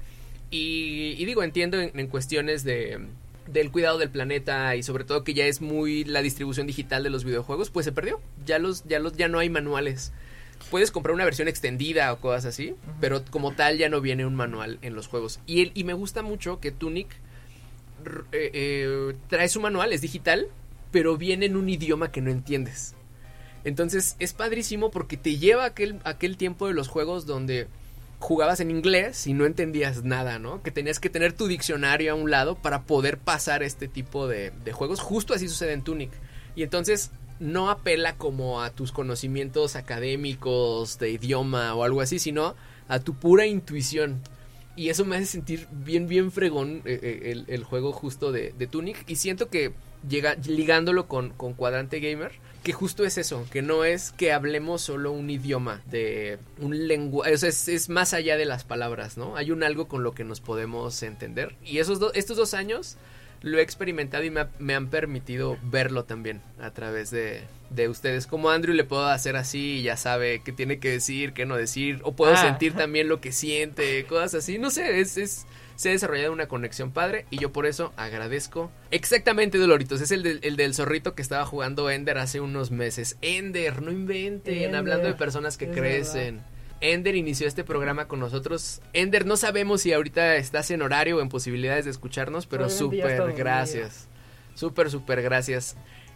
Y, 0.51 1.15
y 1.17 1.25
digo, 1.25 1.43
entiendo 1.43 1.79
en, 1.81 1.97
en 1.99 2.07
cuestiones 2.07 2.63
de 2.63 2.99
del 3.47 3.71
cuidado 3.71 3.97
del 3.97 4.09
planeta 4.09 4.75
y 4.75 4.83
sobre 4.83 5.03
todo 5.03 5.23
que 5.23 5.33
ya 5.33 5.45
es 5.45 5.61
muy 5.61 6.03
la 6.03 6.21
distribución 6.21 6.67
digital 6.67 7.03
de 7.03 7.09
los 7.09 7.23
videojuegos, 7.23 7.69
pues 7.69 7.85
se 7.85 7.91
perdió. 7.91 8.21
Ya 8.45 8.59
los 8.59 8.83
ya 8.85 8.99
los 8.99 9.13
ya 9.13 9.27
no 9.27 9.39
hay 9.39 9.49
manuales. 9.49 10.11
Puedes 10.71 10.91
comprar 10.91 11.13
una 11.13 11.25
versión 11.25 11.47
extendida 11.47 12.11
o 12.13 12.19
cosas 12.19 12.45
así, 12.45 12.75
pero 13.01 13.23
como 13.29 13.51
tal 13.53 13.77
ya 13.77 13.89
no 13.89 13.99
viene 14.01 14.25
un 14.25 14.35
manual 14.35 14.79
en 14.81 14.95
los 14.95 15.07
juegos. 15.07 15.39
Y 15.45 15.61
el- 15.61 15.71
y 15.73 15.83
me 15.83 15.93
gusta 15.93 16.21
mucho 16.21 16.59
que 16.59 16.71
Tunic 16.71 17.09
eh, 18.31 18.51
eh, 18.53 19.15
trae 19.29 19.47
su 19.49 19.59
manual, 19.61 19.93
es 19.93 20.01
digital, 20.01 20.47
pero 20.91 21.17
viene 21.17 21.45
en 21.45 21.55
un 21.57 21.69
idioma 21.69 22.11
que 22.11 22.21
no 22.21 22.31
entiendes. 22.31 22.95
Entonces 23.65 24.15
es 24.19 24.33
padrísimo 24.33 24.91
porque 24.91 25.15
te 25.17 25.37
lleva 25.37 25.63
a 25.63 25.67
aquel, 25.67 25.99
aquel 26.03 26.35
tiempo 26.37 26.67
de 26.67 26.73
los 26.73 26.87
juegos 26.87 27.25
donde 27.25 27.67
jugabas 28.23 28.61
en 28.61 28.71
inglés 28.71 29.27
y 29.27 29.33
no 29.33 29.45
entendías 29.45 30.05
nada, 30.05 30.39
¿no? 30.39 30.63
Que 30.63 30.71
tenías 30.71 31.01
que 31.01 31.09
tener 31.09 31.33
tu 31.33 31.47
diccionario 31.47 32.13
a 32.13 32.15
un 32.15 32.31
lado 32.31 32.55
para 32.55 32.83
poder 32.83 33.17
pasar 33.17 33.63
este 33.63 33.89
tipo 33.89 34.29
de, 34.29 34.53
juegos. 34.71 35.01
Justo 35.01 35.33
así 35.33 35.49
sucede 35.49 35.73
en 35.73 35.83
Tunic. 35.83 36.09
Y 36.55 36.63
entonces 36.63 37.11
no 37.41 37.69
apela 37.69 38.15
como 38.15 38.61
a 38.61 38.69
tus 38.69 38.93
conocimientos 38.93 39.75
académicos 39.75 40.99
de 40.99 41.11
idioma 41.11 41.75
o 41.75 41.83
algo 41.83 41.99
así, 41.99 42.17
sino 42.17 42.55
a 42.87 42.99
tu 42.99 43.13
pura 43.13 43.45
intuición. 43.45 44.21
Y 44.77 44.87
eso 44.87 45.03
me 45.03 45.17
hace 45.17 45.25
sentir 45.25 45.67
bien, 45.71 46.07
bien 46.07 46.31
fregón 46.31 46.81
eh, 46.85 46.99
eh, 47.03 47.43
el, 47.45 47.63
juego 47.65 47.91
justo 47.91 48.31
de, 48.31 48.53
Tunic. 48.71 49.03
Y 49.05 49.17
siento 49.17 49.49
que 49.49 49.73
llega, 50.07 50.35
ligándolo 50.35 51.07
con 51.07 51.31
Cuadrante 51.31 51.99
Gamer, 51.99 52.31
que 52.63 52.73
justo 52.73 53.03
es 53.05 53.17
eso, 53.17 53.45
que 53.51 53.61
no 53.61 53.83
es 53.83 54.11
que 54.11 54.31
hablemos 54.31 54.81
solo 54.81 55.11
un 55.11 55.29
idioma, 55.29 55.81
de 55.89 56.39
un 56.59 56.87
lenguaje, 56.87 57.33
es, 57.33 57.67
es 57.67 57.89
más 57.89 58.13
allá 58.13 58.37
de 58.37 58.45
las 58.45 58.63
palabras, 58.63 59.17
¿no? 59.17 59.35
Hay 59.35 59.51
un 59.51 59.63
algo 59.63 59.87
con 59.87 60.01
lo 60.03 60.13
que 60.13 60.23
nos 60.23 60.39
podemos 60.39 61.03
entender. 61.03 61.55
Y 61.65 61.79
esos 61.79 61.99
do- 61.99 62.13
estos 62.13 62.37
dos 62.37 62.53
años 62.53 62.97
lo 63.41 63.57
he 63.59 63.61
experimentado 63.61 64.23
y 64.23 64.29
me, 64.29 64.39
ha- 64.41 64.49
me 64.59 64.73
han 64.75 64.87
permitido 64.87 65.57
verlo 65.63 66.05
también 66.05 66.41
a 66.61 66.71
través 66.71 67.11
de, 67.11 67.41
de 67.71 67.89
ustedes. 67.89 68.25
Como 68.27 68.49
Andrew 68.49 68.73
le 68.73 68.85
puedo 68.85 69.05
hacer 69.07 69.35
así 69.35 69.79
y 69.79 69.83
ya 69.83 69.97
sabe 69.97 70.41
qué 70.45 70.53
tiene 70.53 70.79
que 70.79 70.89
decir, 70.91 71.33
qué 71.33 71.45
no 71.45 71.57
decir, 71.57 71.99
o 72.03 72.13
puedo 72.13 72.31
Ah. 72.33 72.37
sentir 72.41 72.73
también 72.73 73.09
lo 73.09 73.19
que 73.19 73.33
siente, 73.33 74.05
cosas 74.05 74.35
así. 74.35 74.57
No 74.59 74.71
sé, 74.71 75.01
es, 75.01 75.17
es, 75.17 75.45
se 75.75 75.89
ha 75.89 75.91
desarrollado 75.91 76.31
una 76.31 76.47
conexión 76.47 76.91
padre 76.91 77.25
y 77.29 77.37
yo 77.39 77.51
por 77.51 77.65
eso 77.65 77.93
agradezco. 77.97 78.71
Exactamente, 78.91 79.57
Doloritos, 79.57 80.01
es 80.01 80.11
el 80.11 80.23
del, 80.23 80.39
el 80.43 80.55
del 80.55 80.73
zorrito 80.75 81.15
que 81.15 81.21
estaba 81.21 81.45
jugando 81.45 81.89
Ender 81.89 82.17
hace 82.17 82.39
unos 82.41 82.71
meses. 82.71 83.17
Ender, 83.21 83.81
no 83.81 83.91
inventen, 83.91 84.53
Ender, 84.55 84.75
hablando 84.75 85.07
de 85.07 85.13
personas 85.13 85.57
que 85.57 85.69
crecen. 85.69 86.41
Ender 86.81 87.15
inició 87.15 87.47
este 87.47 87.63
programa 87.63 88.07
con 88.09 88.19
nosotros. 88.19 88.81
Ender, 88.91 89.25
no 89.25 89.37
sabemos 89.37 89.81
si 89.81 89.93
ahorita 89.93 90.35
estás 90.35 90.69
en 90.71 90.81
horario 90.81 91.17
o 91.17 91.21
en 91.21 91.29
posibilidades 91.29 91.85
de 91.85 91.91
escucharnos, 91.91 92.45
pero 92.45 92.69
súper 92.69 93.33
gracias. 93.37 94.07
Súper, 94.55 94.91
súper 94.91 95.21
gracias. 95.21 95.75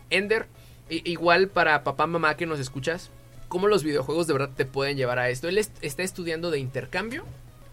Ender, 0.09 0.47
igual 0.89 1.47
para 1.47 1.83
papá, 1.83 2.05
mamá 2.05 2.35
que 2.37 2.45
nos 2.45 2.59
escuchas, 2.59 3.09
¿cómo 3.47 3.67
los 3.67 3.83
videojuegos 3.83 4.27
de 4.27 4.33
verdad 4.33 4.49
te 4.55 4.65
pueden 4.65 4.97
llevar 4.97 5.19
a 5.19 5.29
esto? 5.29 5.47
Él 5.47 5.57
est- 5.57 5.75
está 5.81 6.03
estudiando 6.03 6.51
de 6.51 6.59
intercambio. 6.59 7.23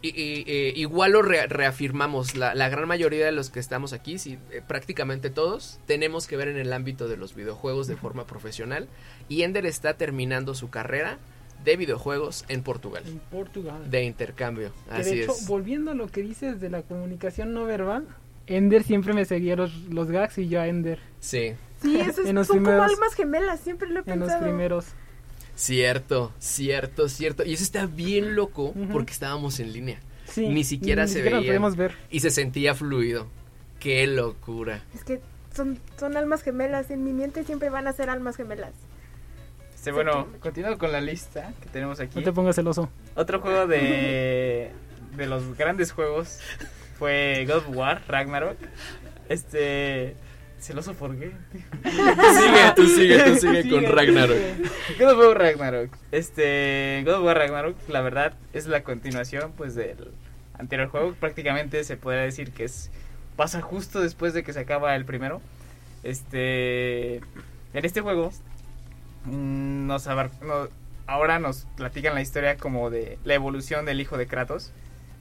Y, 0.05 0.09
y, 0.09 0.45
eh, 0.47 0.73
igual 0.77 1.13
lo 1.13 1.23
re- 1.23 1.47
reafirmamos, 1.47 2.35
la, 2.37 2.55
la 2.55 2.69
gran 2.69 2.87
mayoría 2.87 3.25
de 3.25 3.33
los 3.33 3.49
que 3.49 3.59
estamos 3.59 3.93
aquí, 3.95 4.19
sí, 4.19 4.39
eh, 4.51 4.61
prácticamente 4.67 5.31
todos, 5.31 5.79
tenemos 5.87 6.27
que 6.27 6.37
ver 6.37 6.49
en 6.49 6.59
el 6.59 6.73
ámbito 6.75 7.09
de 7.09 7.17
los 7.17 7.35
videojuegos 7.35 7.87
de 7.87 7.97
forma 7.97 8.27
profesional. 8.27 8.87
Y 9.31 9.43
Ender 9.43 9.65
está 9.65 9.95
terminando 9.95 10.55
su 10.55 10.69
carrera 10.69 11.17
de 11.65 11.77
videojuegos 11.79 12.45
en 12.49 12.63
Portugal, 12.63 13.03
En 13.07 13.19
Portugal. 13.19 13.91
de 13.91 14.05
intercambio. 14.05 14.73
Que 14.91 14.95
Así 15.01 15.17
de 15.17 15.23
hecho, 15.23 15.33
es. 15.33 15.47
volviendo 15.49 15.93
a 15.93 15.95
lo 15.95 16.09
que 16.09 16.21
dices 16.21 16.61
de 16.61 16.69
la 16.69 16.83
comunicación 16.83 17.55
no 17.55 17.65
verbal, 17.65 18.07
Ender 18.47 18.83
siempre 18.83 19.15
me 19.15 19.25
seguía 19.25 19.57
los, 19.57 19.75
los 19.89 20.11
gags 20.11 20.37
y 20.37 20.49
yo 20.49 20.61
a 20.61 20.67
Ender 20.69 20.99
Sí. 21.21 21.55
Sí, 21.81 21.99
eso 21.99 22.21
es, 22.25 22.29
En 22.29 22.35
los 22.35 22.47
son 22.49 22.59
como 22.63 22.73
almas 22.83 23.15
gemelas, 23.17 23.61
siempre 23.61 23.89
lo 23.89 24.01
he 24.01 24.13
en 24.13 24.21
los 24.21 24.29
pensado. 24.29 24.43
primeros. 24.43 24.85
Cierto, 25.57 26.33
cierto, 26.39 27.09
cierto. 27.09 27.45
Y 27.45 27.55
eso 27.55 27.63
está 27.63 27.87
bien 27.87 28.35
loco 28.35 28.75
porque 28.93 29.13
estábamos 29.13 29.61
en 29.61 29.73
línea. 29.73 30.01
Sí, 30.27 30.49
Ni 30.49 30.65
siquiera 30.65 31.07
se 31.07 31.23
nos 31.23 31.33
veía. 31.33 31.47
podíamos 31.47 31.77
ver. 31.77 31.95
Y 32.11 32.21
se 32.21 32.31
sentía 32.31 32.75
fluido. 32.75 33.27
Qué 33.79 34.07
locura. 34.07 34.83
Es 34.95 35.05
que 35.05 35.21
son, 35.55 35.79
son 35.99 36.17
almas 36.17 36.43
gemelas. 36.43 36.91
En 36.91 37.05
mi 37.05 37.13
mente 37.13 37.45
siempre 37.45 37.71
van 37.71 37.87
a 37.87 37.93
ser 37.93 38.11
almas 38.11 38.37
gemelas. 38.37 38.73
Este, 39.75 39.93
bueno, 39.93 40.27
continuando 40.41 40.79
con 40.79 40.91
la 40.93 41.01
lista 41.03 41.53
que 41.63 41.69
tenemos 41.69 42.01
aquí. 42.01 42.19
No 42.19 42.25
te 42.25 42.33
pongas 42.33 42.57
celoso. 42.57 42.89
Otro 43.15 43.41
juego 43.41 43.67
de, 43.67 44.71
de 45.17 45.27
los 45.27 45.57
grandes 45.59 45.93
juegos 45.93 46.39
fue 46.99 47.45
God 47.47 47.57
of 47.59 47.69
War, 47.77 48.03
Ragnarok. 48.09 48.57
Este. 49.29 50.17
¿Celoso 50.65 50.95
por 50.95 51.15
qué? 51.19 51.31
Sigue, 51.85 52.73
tú 52.75 52.87
sigue, 52.87 53.19
tú 53.25 53.35
sigue 53.37 53.69
con 53.71 53.85
Ragnarok. 53.85 54.37
God 54.99 55.11
of 55.13 55.19
War 55.19 55.39
Ragnarok. 55.39 55.91
Este. 56.11 57.03
God 57.05 57.15
of 57.17 57.25
War 57.25 57.37
Ragnarok, 57.37 57.77
la 57.89 58.01
verdad, 58.01 58.33
es 58.55 58.67
la 58.67 58.83
continuación, 58.83 59.53
pues, 59.57 59.75
del 59.75 60.09
anterior 60.59 60.89
juego. 60.89 61.13
Prácticamente 61.21 61.85
se 61.85 61.99
podría 61.99 62.23
decir 62.23 62.51
que 62.53 62.65
es. 62.65 62.91
Pasa 63.37 63.61
justo 63.61 64.01
después 64.01 64.33
de 64.33 64.43
que 64.43 64.55
se 64.55 64.61
acaba 64.61 64.97
el 64.97 65.05
primero. 65.05 65.43
Este. 66.03 67.17
En 67.17 67.85
este 67.85 68.01
juego. 68.01 68.33
mm, 69.27 69.87
Nos 69.87 70.07
abar- 70.07 70.31
no- 70.43 70.69
ahora 71.07 71.39
nos 71.39 71.67
platican 71.77 72.15
la 72.15 72.23
historia 72.23 72.57
como 72.57 72.89
de 72.89 73.19
la 73.25 73.35
evolución 73.35 73.85
del 73.85 74.01
hijo 74.01 74.17
de 74.17 74.27
Kratos. 74.27 74.73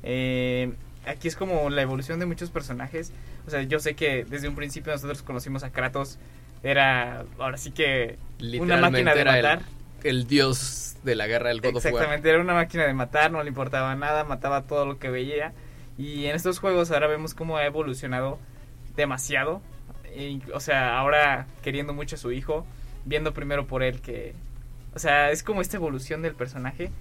Eh, 0.03 0.71
aquí 1.05 1.27
es 1.27 1.35
como 1.35 1.69
la 1.69 1.81
evolución 1.81 2.19
de 2.19 2.25
muchos 2.25 2.49
personajes. 2.49 3.11
O 3.47 3.49
sea, 3.49 3.61
yo 3.63 3.79
sé 3.79 3.95
que 3.95 4.25
desde 4.25 4.47
un 4.47 4.55
principio 4.55 4.91
nosotros 4.93 5.21
conocimos 5.23 5.63
a 5.63 5.71
Kratos. 5.71 6.19
Era 6.63 7.25
ahora 7.39 7.57
sí 7.57 7.71
que 7.71 8.17
una 8.59 8.77
máquina 8.77 9.13
de 9.13 9.21
el- 9.21 9.27
matar. 9.27 9.61
El, 10.03 10.27
dios 10.27 10.95
de 11.03 11.15
la 11.15 11.27
guerra 11.27 11.49
del 11.49 11.61
God 11.61 11.77
of 11.77 11.85
War. 11.85 11.93
Exactamente, 11.93 12.29
era 12.29 12.41
una 12.41 12.53
máquina 12.53 12.85
de 12.85 12.93
matar, 12.93 13.31
no 13.31 13.41
le 13.41 13.49
importaba 13.49 13.95
nada, 13.95 14.23
mataba 14.23 14.63
todo 14.63 14.85
lo 14.85 14.99
que 14.99 15.09
veía. 15.09 15.53
Y 15.97 16.25
en 16.25 16.35
estos 16.35 16.59
juegos 16.59 16.91
ahora 16.91 17.07
vemos 17.07 17.33
cómo 17.33 17.57
ha 17.57 17.65
evolucionado 17.65 18.39
demasiado. 18.95 19.61
E 20.05 20.39
o 20.53 20.59
sea, 20.59 20.97
ahora 20.97 21.47
queriendo 21.63 21.93
mucho 21.93 22.15
a 22.15 22.19
su 22.19 22.31
hijo, 22.31 22.65
viendo 23.05 23.33
primero 23.33 23.65
por 23.67 23.83
él 23.83 24.01
que... 24.01 24.33
O 24.95 24.99
sea, 24.99 25.31
es 25.31 25.41
como 25.41 25.61
esta 25.61 25.77
evolución 25.77 26.21
del 26.21 26.35
personaje. 26.35 26.91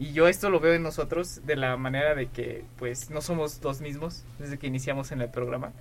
Y 0.00 0.14
yo 0.14 0.28
esto 0.28 0.48
lo 0.48 0.60
veo 0.60 0.72
en 0.72 0.82
nosotros 0.82 1.42
de 1.44 1.56
la 1.56 1.76
manera 1.76 2.14
de 2.14 2.28
que 2.28 2.64
pues 2.78 3.10
no 3.10 3.20
somos 3.20 3.62
los 3.62 3.82
mismos 3.82 4.24
desde 4.38 4.58
que 4.58 4.66
iniciamos 4.66 5.12
en 5.12 5.20
el 5.20 5.28
programa. 5.28 5.72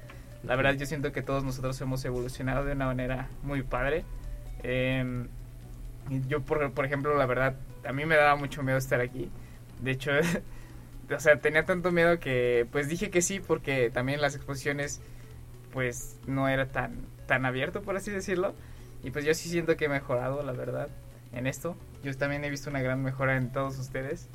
La 0.44 0.58
verdad 0.58 0.74
yo 0.74 0.86
siento 0.86 1.14
que 1.14 1.22
todos 1.22 1.46
nosotros 1.46 1.80
hemos 1.80 2.04
evolucionado 2.04 2.66
de 2.66 2.74
una 2.74 2.88
manera 2.88 3.30
muy 3.44 3.64
padre. 3.64 4.04
Y 4.62 6.28
yo, 6.28 6.42
por, 6.42 6.70
por 6.74 6.86
ejemplo, 6.86 7.18
la 7.18 7.26
verdad, 7.26 7.56
a 7.88 7.94
mí 7.94 8.06
me 8.06 8.18
daba 8.18 8.36
mucho 8.36 8.62
miedo 8.62 8.78
estar 8.78 9.00
aquí. 9.00 9.30
De 9.80 9.92
hecho, 9.92 10.12
o 11.16 11.20
sea, 11.22 11.40
tenía 11.40 11.64
tanto 11.64 11.94
miedo 11.94 12.20
que 12.20 12.68
pues 12.74 12.90
dije 12.90 13.10
que 13.10 13.22
sí 13.22 13.40
porque 13.40 13.90
también 13.90 14.20
las 14.20 14.36
exposiciones 14.36 15.00
pues 15.72 16.18
no 16.28 16.50
era 16.50 16.66
tan, 16.66 17.06
tan 17.26 17.46
abierto, 17.46 17.84
por 17.84 17.96
así 17.96 18.12
decirlo. 18.12 18.54
Y 19.02 19.12
pues 19.12 19.24
yo 19.24 19.34
sí 19.34 19.48
siento 19.48 19.78
que 19.78 19.86
he 19.86 19.90
mejorado, 19.90 20.44
la 20.44 20.52
verdad, 20.52 20.90
en 21.34 21.48
esto. 21.48 21.76
Yo 22.04 22.16
también 22.16 22.44
he 22.44 22.50
visto 22.50 22.70
una 22.70 22.82
gran 22.82 23.02
mejora 23.04 23.38
en 23.38 23.52
todos 23.52 23.78
ustedes. 23.78 24.30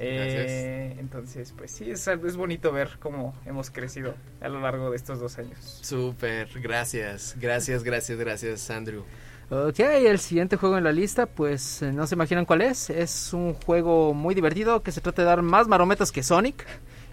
Eh, 0.00 0.94
entonces, 1.00 1.52
pues 1.56 1.72
sí, 1.72 1.90
es, 1.90 2.06
es 2.06 2.36
bonito 2.36 2.70
ver 2.70 2.98
cómo 3.00 3.34
hemos 3.46 3.70
crecido 3.70 4.14
a 4.40 4.48
lo 4.48 4.60
largo 4.60 4.90
de 4.90 4.96
estos 4.96 5.18
dos 5.18 5.38
años. 5.38 5.80
Súper, 5.82 6.48
gracias, 6.60 7.34
gracias, 7.40 7.82
gracias, 7.82 8.16
gracias, 8.18 8.70
Andrew. 8.70 9.04
Ok, 9.50 9.80
el 9.80 10.18
siguiente 10.18 10.56
juego 10.56 10.78
en 10.78 10.84
la 10.84 10.92
lista, 10.92 11.26
pues 11.26 11.82
eh, 11.82 11.90
no 11.92 12.06
se 12.06 12.14
imaginan 12.14 12.44
cuál 12.44 12.62
es. 12.62 12.90
Es 12.90 13.32
un 13.32 13.54
juego 13.54 14.14
muy 14.14 14.34
divertido 14.34 14.82
que 14.82 14.92
se 14.92 15.00
trata 15.00 15.22
de 15.22 15.26
dar 15.26 15.42
más 15.42 15.66
marometas 15.66 16.12
que 16.12 16.22
Sonic. 16.22 16.64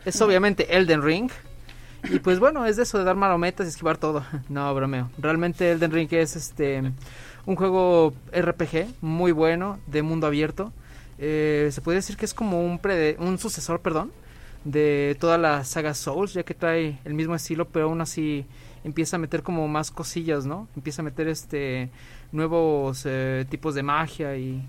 Es 0.04 0.22
obviamente 0.22 0.76
Elden 0.76 1.02
Ring. 1.02 1.32
Y 2.04 2.20
pues 2.20 2.40
bueno, 2.40 2.66
es 2.66 2.76
de 2.76 2.84
eso 2.84 3.00
de 3.00 3.04
dar 3.06 3.16
marometas 3.16 3.66
y 3.66 3.70
esquivar 3.70 3.98
todo. 3.98 4.24
No, 4.50 4.76
bromeo. 4.76 5.10
Realmente 5.18 5.72
Elden 5.72 5.92
Ring 5.92 6.10
es 6.12 6.36
este 6.36 6.92
un 7.46 7.56
juego 7.56 8.14
RPG 8.32 8.88
muy 9.02 9.32
bueno, 9.32 9.80
de 9.88 10.02
mundo 10.02 10.28
abierto. 10.28 10.72
Eh, 11.18 11.70
se 11.72 11.82
puede 11.82 11.98
decir 11.98 12.18
que 12.18 12.26
es 12.26 12.34
como 12.34 12.62
un, 12.66 12.80
prede- 12.80 13.16
un 13.20 13.38
sucesor, 13.38 13.80
perdón, 13.82 14.12
de 14.64 15.16
toda 15.20 15.38
la 15.38 15.64
saga 15.64 15.94
Souls, 15.94 16.34
ya 16.34 16.44
que 16.44 16.54
trae 16.54 17.00
el 17.06 17.14
mismo 17.14 17.36
estilo, 17.36 17.66
pero 17.68 17.86
aún 17.86 18.02
así 18.02 18.46
empieza 18.84 19.16
a 19.16 19.20
meter 19.20 19.44
como 19.44 19.68
más 19.68 19.92
cosillas, 19.92 20.46
¿no? 20.46 20.68
Empieza 20.76 21.02
a 21.02 21.06
meter 21.06 21.28
este 21.28 21.90
nuevos 22.32 23.04
eh, 23.06 23.46
tipos 23.50 23.76
de 23.76 23.84
magia 23.84 24.36
y 24.38 24.64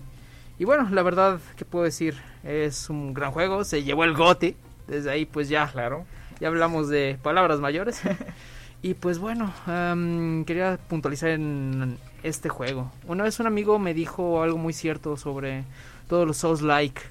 y 0.59 0.65
bueno, 0.65 0.87
la 0.91 1.03
verdad, 1.03 1.39
¿qué 1.55 1.65
puedo 1.65 1.85
decir? 1.85 2.15
Es 2.43 2.89
un 2.89 3.13
gran 3.13 3.31
juego, 3.31 3.63
se 3.63 3.83
llevó 3.83 4.03
el 4.05 4.15
GOTY, 4.15 4.55
desde 4.87 5.11
ahí 5.11 5.25
pues 5.25 5.49
ya, 5.49 5.67
Claro. 5.71 6.05
ya 6.39 6.47
hablamos 6.47 6.89
de 6.89 7.19
palabras 7.21 7.59
mayores. 7.59 8.01
y 8.81 8.93
pues 8.95 9.19
bueno, 9.19 9.53
am, 9.67 10.45
quería 10.45 10.79
puntualizar 10.87 11.29
en 11.29 11.97
este 12.27 12.49
juego. 12.49 12.91
Una 13.07 13.23
vez 13.23 13.39
un 13.39 13.47
amigo 13.47 13.79
me 13.79 13.93
dijo 13.93 14.43
algo 14.43 14.57
muy 14.57 14.73
cierto 14.73 15.15
sobre 15.17 15.63
todos 16.07 16.27
los 16.27 16.37
Souls-like. 16.37 17.01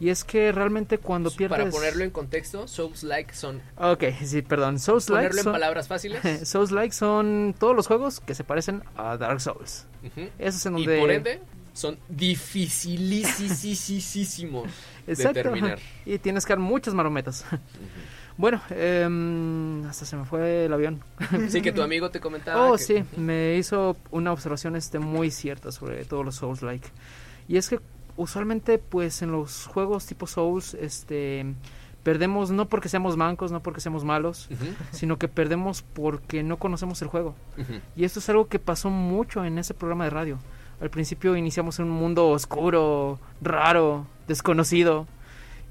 Y 0.00 0.10
es 0.10 0.24
que 0.24 0.50
realmente 0.50 0.98
cuando 0.98 1.30
pierdes... 1.30 1.60
Para 1.60 1.70
ponerlo 1.70 2.02
en 2.02 2.10
contexto, 2.10 2.66
Souls 2.66 3.04
like 3.04 3.32
son. 3.34 3.62
Ok, 3.76 4.02
sí, 4.24 4.42
perdón. 4.42 4.80
Souls-like 4.80 5.28
Ponerlo 5.28 5.50
en 5.50 5.54
palabras 5.54 5.86
fáciles. 5.86 6.20
Souls-like 6.48 6.92
son 6.92 7.54
todos 7.56 7.76
los 7.76 7.86
juegos 7.86 8.18
que 8.18 8.34
se 8.34 8.42
parecen 8.42 8.82
a 8.96 9.16
Dark 9.16 9.40
Souls. 9.40 9.86
Eso 10.16 10.58
es 10.58 10.66
en 10.66 10.78
Y 10.78 10.86
donde... 10.86 11.00
por 11.00 11.10
ende, 11.12 11.40
son 11.72 11.98
dificilísimos 12.08 14.66
de 15.06 15.14
terminar. 15.32 15.78
Y 16.04 16.18
tienes 16.18 16.44
que 16.46 16.52
dar 16.52 16.58
muchas 16.58 16.94
marometas. 16.94 17.44
Bueno, 18.36 18.60
em, 18.70 19.84
hasta 19.86 20.04
se 20.04 20.16
me 20.16 20.24
fue 20.24 20.64
el 20.66 20.72
avión. 20.72 21.00
Sí, 21.48 21.60
que 21.62 21.72
tu 21.72 21.82
amigo 21.82 22.10
te 22.10 22.20
comentaba. 22.20 22.68
oh, 22.70 22.72
que- 22.76 22.82
sí, 22.82 23.04
me 23.16 23.56
hizo 23.56 23.96
una 24.10 24.32
observación 24.32 24.76
este 24.76 24.98
muy 24.98 25.30
cierta 25.30 25.72
sobre 25.72 26.04
todos 26.04 26.24
los 26.24 26.36
Souls 26.36 26.62
like. 26.62 26.88
Y 27.48 27.56
es 27.56 27.68
que 27.68 27.80
usualmente 28.16 28.78
pues 28.78 29.22
en 29.22 29.32
los 29.32 29.66
juegos 29.66 30.06
tipo 30.06 30.26
Souls 30.26 30.74
este 30.74 31.46
perdemos 32.02 32.50
no 32.50 32.68
porque 32.68 32.88
seamos 32.88 33.16
mancos, 33.16 33.52
no 33.52 33.62
porque 33.62 33.80
seamos 33.80 34.04
malos, 34.04 34.48
sino 34.90 35.18
que 35.18 35.28
perdemos 35.28 35.82
porque 35.82 36.42
no 36.42 36.56
conocemos 36.58 37.00
el 37.02 37.08
juego. 37.08 37.34
Y 37.96 38.04
esto 38.04 38.18
es 38.18 38.28
algo 38.28 38.48
que 38.48 38.58
pasó 38.58 38.90
mucho 38.90 39.44
en 39.44 39.58
ese 39.58 39.72
programa 39.72 40.04
de 40.04 40.10
radio. 40.10 40.38
Al 40.80 40.90
principio 40.90 41.36
iniciamos 41.36 41.78
en 41.78 41.84
un 41.84 41.92
mundo 41.92 42.28
oscuro, 42.30 43.20
raro, 43.40 44.06
desconocido. 44.26 45.06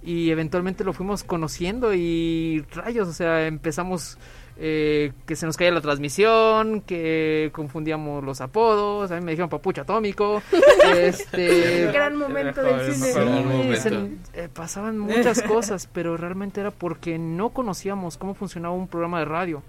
Y 0.04 0.32
eventualmente 0.32 0.84
lo 0.84 0.94
fuimos 0.94 1.24
conociendo 1.24 1.94
y 1.94 2.66
rayos, 2.74 3.08
o 3.08 3.14
sea, 3.14 3.46
empezamos 3.46 4.18
eh, 4.58 5.14
que 5.28 5.36
se 5.36 5.46
nos 5.46 5.58
caía 5.58 5.72
la 5.72 5.82
transmisión, 5.82 6.82
que 6.82 7.50
confundíamos 7.54 8.24
los 8.24 8.42
apodos, 8.42 9.12
a 9.12 9.16
mí 9.16 9.22
me 9.26 9.32
dijeron 9.32 9.50
papucho 9.50 9.82
atómico, 9.82 10.42
este... 10.96 11.92
Gran 11.94 12.16
momento 12.16 12.64
del 12.64 12.94
cine. 12.94 13.14
Sí, 13.14 13.20
momento. 13.20 13.80
se- 13.80 14.42
eh, 14.44 14.50
pasaban 14.52 14.98
muchas 14.98 15.42
cosas, 15.48 15.88
pero 15.92 16.18
realmente 16.18 16.62
era 16.62 16.72
porque 16.72 17.18
no 17.20 17.50
conocíamos 17.50 18.18
cómo 18.18 18.34
funcionaba 18.34 18.74
un 18.74 18.88
programa 18.88 19.20
de 19.20 19.26
radio. 19.26 19.64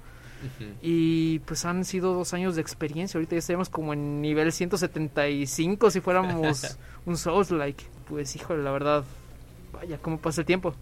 Y 0.81 1.39
pues 1.41 1.65
han 1.65 1.85
sido 1.85 2.15
dos 2.15 2.35
años 2.35 2.57
de 2.57 2.63
experiencia. 2.63 3.17
Ahorita 3.17 3.37
ya 3.37 3.39
estaríamos 3.39 3.69
como 3.69 3.93
en 3.93 4.21
nivel 4.21 4.51
175 4.51 5.91
si 5.93 6.01
fuéramos 6.01 6.77
un 7.07 7.17
Souls-like. 7.17 7.85
Pues 8.09 8.35
híjole, 8.35 8.63
la 8.65 8.73
verdad, 8.73 9.05
vaya, 9.73 9.99
cómo 9.99 10.19
pasa 10.19 10.43
el 10.43 10.47
tiempo. 10.47 10.75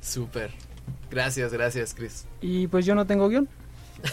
Súper. 0.00 0.50
Gracias, 1.10 1.52
gracias, 1.52 1.94
Chris. 1.94 2.26
Y 2.40 2.66
pues 2.68 2.86
yo 2.86 2.94
no 2.94 3.06
tengo 3.06 3.28
guion. 3.28 3.48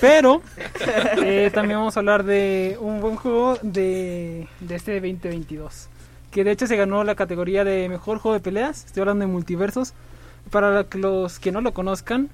Pero 0.02 0.42
eh, 1.24 1.50
también 1.54 1.80
vamos 1.80 1.96
a 1.96 2.00
hablar 2.00 2.24
de 2.24 2.78
un 2.80 3.00
buen 3.00 3.16
juego 3.16 3.58
de, 3.62 4.48
de 4.60 4.76
este 4.76 4.94
2022. 4.94 5.88
Que 6.32 6.44
de 6.44 6.52
hecho 6.52 6.68
se 6.68 6.76
ganó 6.76 7.04
la 7.04 7.16
categoría 7.16 7.64
de 7.64 7.88
mejor 7.90 8.20
juego 8.20 8.34
de 8.34 8.42
peleas. 8.42 8.86
Estoy 8.86 9.02
hablando 9.02 9.26
de 9.26 9.32
multiversos. 9.32 9.94
Para 10.52 10.86
los 10.94 11.40
que 11.40 11.52
no 11.52 11.62
lo 11.62 11.74
conozcan, 11.74 12.30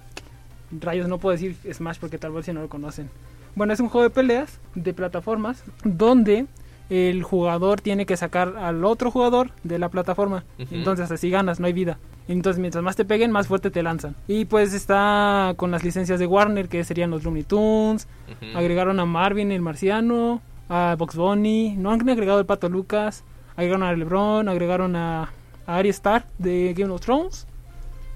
rayos, 0.72 1.08
no 1.08 1.18
puedo 1.18 1.34
decir 1.34 1.56
Smash 1.72 1.98
porque 2.00 2.18
tal 2.18 2.32
vez 2.32 2.46
si 2.46 2.54
no 2.54 2.62
lo 2.62 2.70
conocen. 2.70 3.10
Bueno, 3.56 3.74
es 3.74 3.80
un 3.80 3.90
juego 3.90 4.04
de 4.04 4.10
peleas 4.10 4.60
de 4.76 4.94
plataformas 4.94 5.64
donde 5.84 6.48
el 6.94 7.24
jugador 7.24 7.82
tiene 7.82 8.06
que 8.06 8.16
sacar 8.18 8.56
al 8.58 8.86
otro 8.86 9.10
jugador 9.10 9.50
de 9.64 9.80
la 9.80 9.90
plataforma. 9.90 10.44
Entonces 10.60 11.10
así 11.10 11.32
ganas, 11.32 11.60
no 11.60 11.66
hay 11.66 11.74
vida. 11.74 11.98
Entonces 12.28 12.60
mientras 12.60 12.84
más 12.84 12.96
te 12.96 13.04
peguen, 13.04 13.32
más 13.32 13.48
fuerte 13.48 13.72
te 13.72 13.82
lanzan. 13.82 14.16
Y 14.28 14.46
pues 14.46 14.76
está 14.76 15.56
con 15.58 15.72
las 15.72 15.84
licencias 15.84 16.20
de 16.20 16.28
Warner, 16.28 16.70
que 16.70 16.84
serían 16.84 17.10
los 17.10 17.24
Looney 17.24 17.44
Tunes. 17.44 18.08
Agregaron 18.54 19.00
a 19.00 19.06
Marvin 19.06 19.52
el 19.52 19.62
Marciano, 19.62 20.42
a 20.70 20.96
Box 20.96 21.16
Bunny. 21.16 21.76
No 21.78 21.92
han 21.92 22.08
agregado 22.08 22.40
el 22.40 22.46
Pato 22.46 22.70
Lucas. 22.70 23.24
Agregaron 23.56 23.84
a 23.84 23.94
LeBron, 23.94 24.48
agregaron 24.48 24.96
a, 24.96 25.32
a 25.66 25.78
Arya 25.78 25.90
Stark 25.92 26.28
de 26.38 26.76
Game 26.78 26.94
of 26.94 27.02
Thrones. 27.02 27.48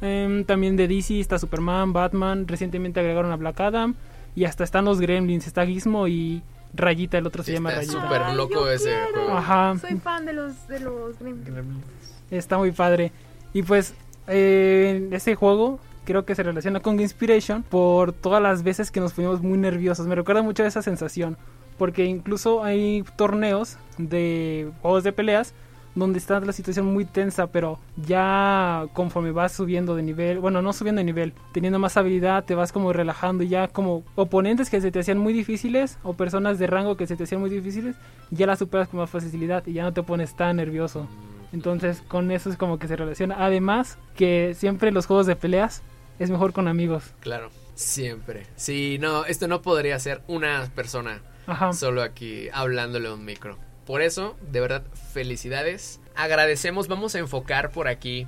Em, 0.01 0.43
también 0.43 0.77
de 0.77 0.87
DC 0.87 1.19
está 1.19 1.39
Superman, 1.39 1.93
Batman. 1.93 2.47
Recientemente 2.47 2.99
agregaron 2.99 3.31
a 3.31 3.37
Black 3.37 3.59
Adam. 3.59 3.95
Y 4.35 4.45
hasta 4.45 4.63
están 4.63 4.85
los 4.85 5.01
Gremlins. 5.01 5.47
Está 5.47 5.65
Gizmo 5.65 6.07
y 6.07 6.43
Rayita, 6.77 7.17
el 7.17 7.27
otro 7.27 7.43
se 7.43 7.53
llama 7.53 7.69
está 7.71 7.81
Rayita. 7.81 8.01
súper 8.01 8.35
loco 8.35 8.69
ese 8.69 8.93
juego. 9.13 9.37
Ajá. 9.37 9.75
Soy 9.79 9.97
fan 9.97 10.25
de 10.25 10.33
los 10.33 10.67
de 10.67 10.79
los 10.79 11.17
Gremlins. 11.19 11.83
Está 12.31 12.57
muy 12.57 12.71
padre. 12.71 13.11
Y 13.53 13.63
pues, 13.63 13.93
eh, 14.27 15.07
ese 15.11 15.35
juego 15.35 15.79
creo 16.05 16.25
que 16.25 16.35
se 16.35 16.43
relaciona 16.43 16.79
con 16.79 16.99
Inspiration 16.99 17.63
por 17.63 18.13
todas 18.13 18.41
las 18.41 18.63
veces 18.63 18.91
que 18.91 18.99
nos 18.99 19.13
fuimos 19.13 19.41
muy 19.41 19.57
nerviosos. 19.57 20.07
Me 20.07 20.15
recuerda 20.15 20.41
mucho 20.41 20.63
a 20.63 20.67
esa 20.67 20.81
sensación. 20.81 21.37
Porque 21.77 22.05
incluso 22.05 22.63
hay 22.63 23.03
torneos 23.17 23.77
de 23.99 24.71
juegos 24.81 25.03
de 25.03 25.11
peleas 25.11 25.53
donde 25.97 26.19
está 26.19 26.39
la 26.39 26.53
situación 26.53 26.85
muy 26.85 27.05
tensa, 27.05 27.47
pero 27.47 27.79
ya 28.05 28.85
conforme 28.93 29.31
vas 29.31 29.51
subiendo 29.51 29.95
de 29.95 30.03
nivel, 30.03 30.39
bueno, 30.39 30.61
no 30.61 30.71
subiendo 30.73 30.99
de 30.99 31.05
nivel, 31.05 31.33
teniendo 31.53 31.79
más 31.79 31.97
habilidad, 31.97 32.43
te 32.45 32.55
vas 32.55 32.71
como 32.71 32.93
relajando 32.93 33.43
y 33.43 33.49
ya 33.49 33.67
como 33.67 34.03
oponentes 34.15 34.69
que 34.69 34.79
se 34.79 34.91
te 34.91 34.99
hacían 34.99 35.17
muy 35.17 35.33
difíciles 35.33 35.97
o 36.03 36.13
personas 36.13 36.59
de 36.59 36.67
rango 36.67 36.97
que 36.97 37.07
se 37.07 37.15
te 37.15 37.23
hacían 37.23 37.41
muy 37.41 37.49
difíciles, 37.49 37.95
ya 38.29 38.45
las 38.45 38.59
superas 38.59 38.87
con 38.87 38.99
más 38.99 39.09
facilidad 39.09 39.65
y 39.65 39.73
ya 39.73 39.83
no 39.83 39.93
te 39.93 40.03
pones 40.03 40.35
tan 40.35 40.57
nervioso. 40.57 41.07
Entonces 41.51 42.03
con 42.07 42.29
eso 42.31 42.49
es 42.49 42.57
como 42.57 42.77
que 42.77 42.87
se 42.87 42.95
relaciona. 42.95 43.35
Además 43.39 43.97
que 44.15 44.53
siempre 44.55 44.91
los 44.91 45.05
juegos 45.05 45.25
de 45.25 45.35
peleas 45.35 45.81
es 46.19 46.29
mejor 46.29 46.53
con 46.53 46.67
amigos. 46.67 47.13
Claro, 47.21 47.49
siempre. 47.75 48.45
Sí, 48.55 48.97
no, 48.99 49.25
esto 49.25 49.47
no 49.47 49.61
podría 49.61 49.97
ser 49.99 50.21
una 50.27 50.69
persona 50.75 51.21
Ajá. 51.47 51.73
solo 51.73 52.03
aquí 52.03 52.49
hablándole 52.53 53.07
a 53.07 53.13
un 53.13 53.25
micro. 53.25 53.57
Por 53.87 54.01
eso, 54.03 54.35
de 54.51 54.59
verdad, 54.59 54.83
felicidades. 55.13 55.99
Agradecemos, 56.15 56.87
vamos 56.87 57.15
a 57.15 57.19
enfocar 57.19 57.71
por 57.71 57.87
aquí 57.87 58.27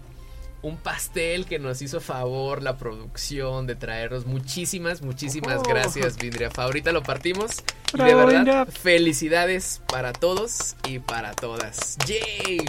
un 0.61 0.77
pastel 0.77 1.45
que 1.45 1.59
nos 1.59 1.81
hizo 1.81 2.01
favor 2.01 2.61
la 2.63 2.77
producción 2.77 3.67
de 3.67 3.75
traernos. 3.75 4.25
Muchísimas, 4.25 5.01
muchísimas 5.01 5.57
Oh. 5.59 5.63
gracias, 5.63 6.17
Vindriafa. 6.17 6.63
Ahorita 6.63 6.91
lo 6.91 7.03
partimos. 7.03 7.63
Y 7.93 7.97
de 8.01 8.15
verdad, 8.15 8.67
felicidades 8.67 9.81
para 9.87 10.13
todos 10.13 10.75
y 10.87 10.99
para 10.99 11.33
todas. 11.33 11.97
¡Yay! 12.07 12.59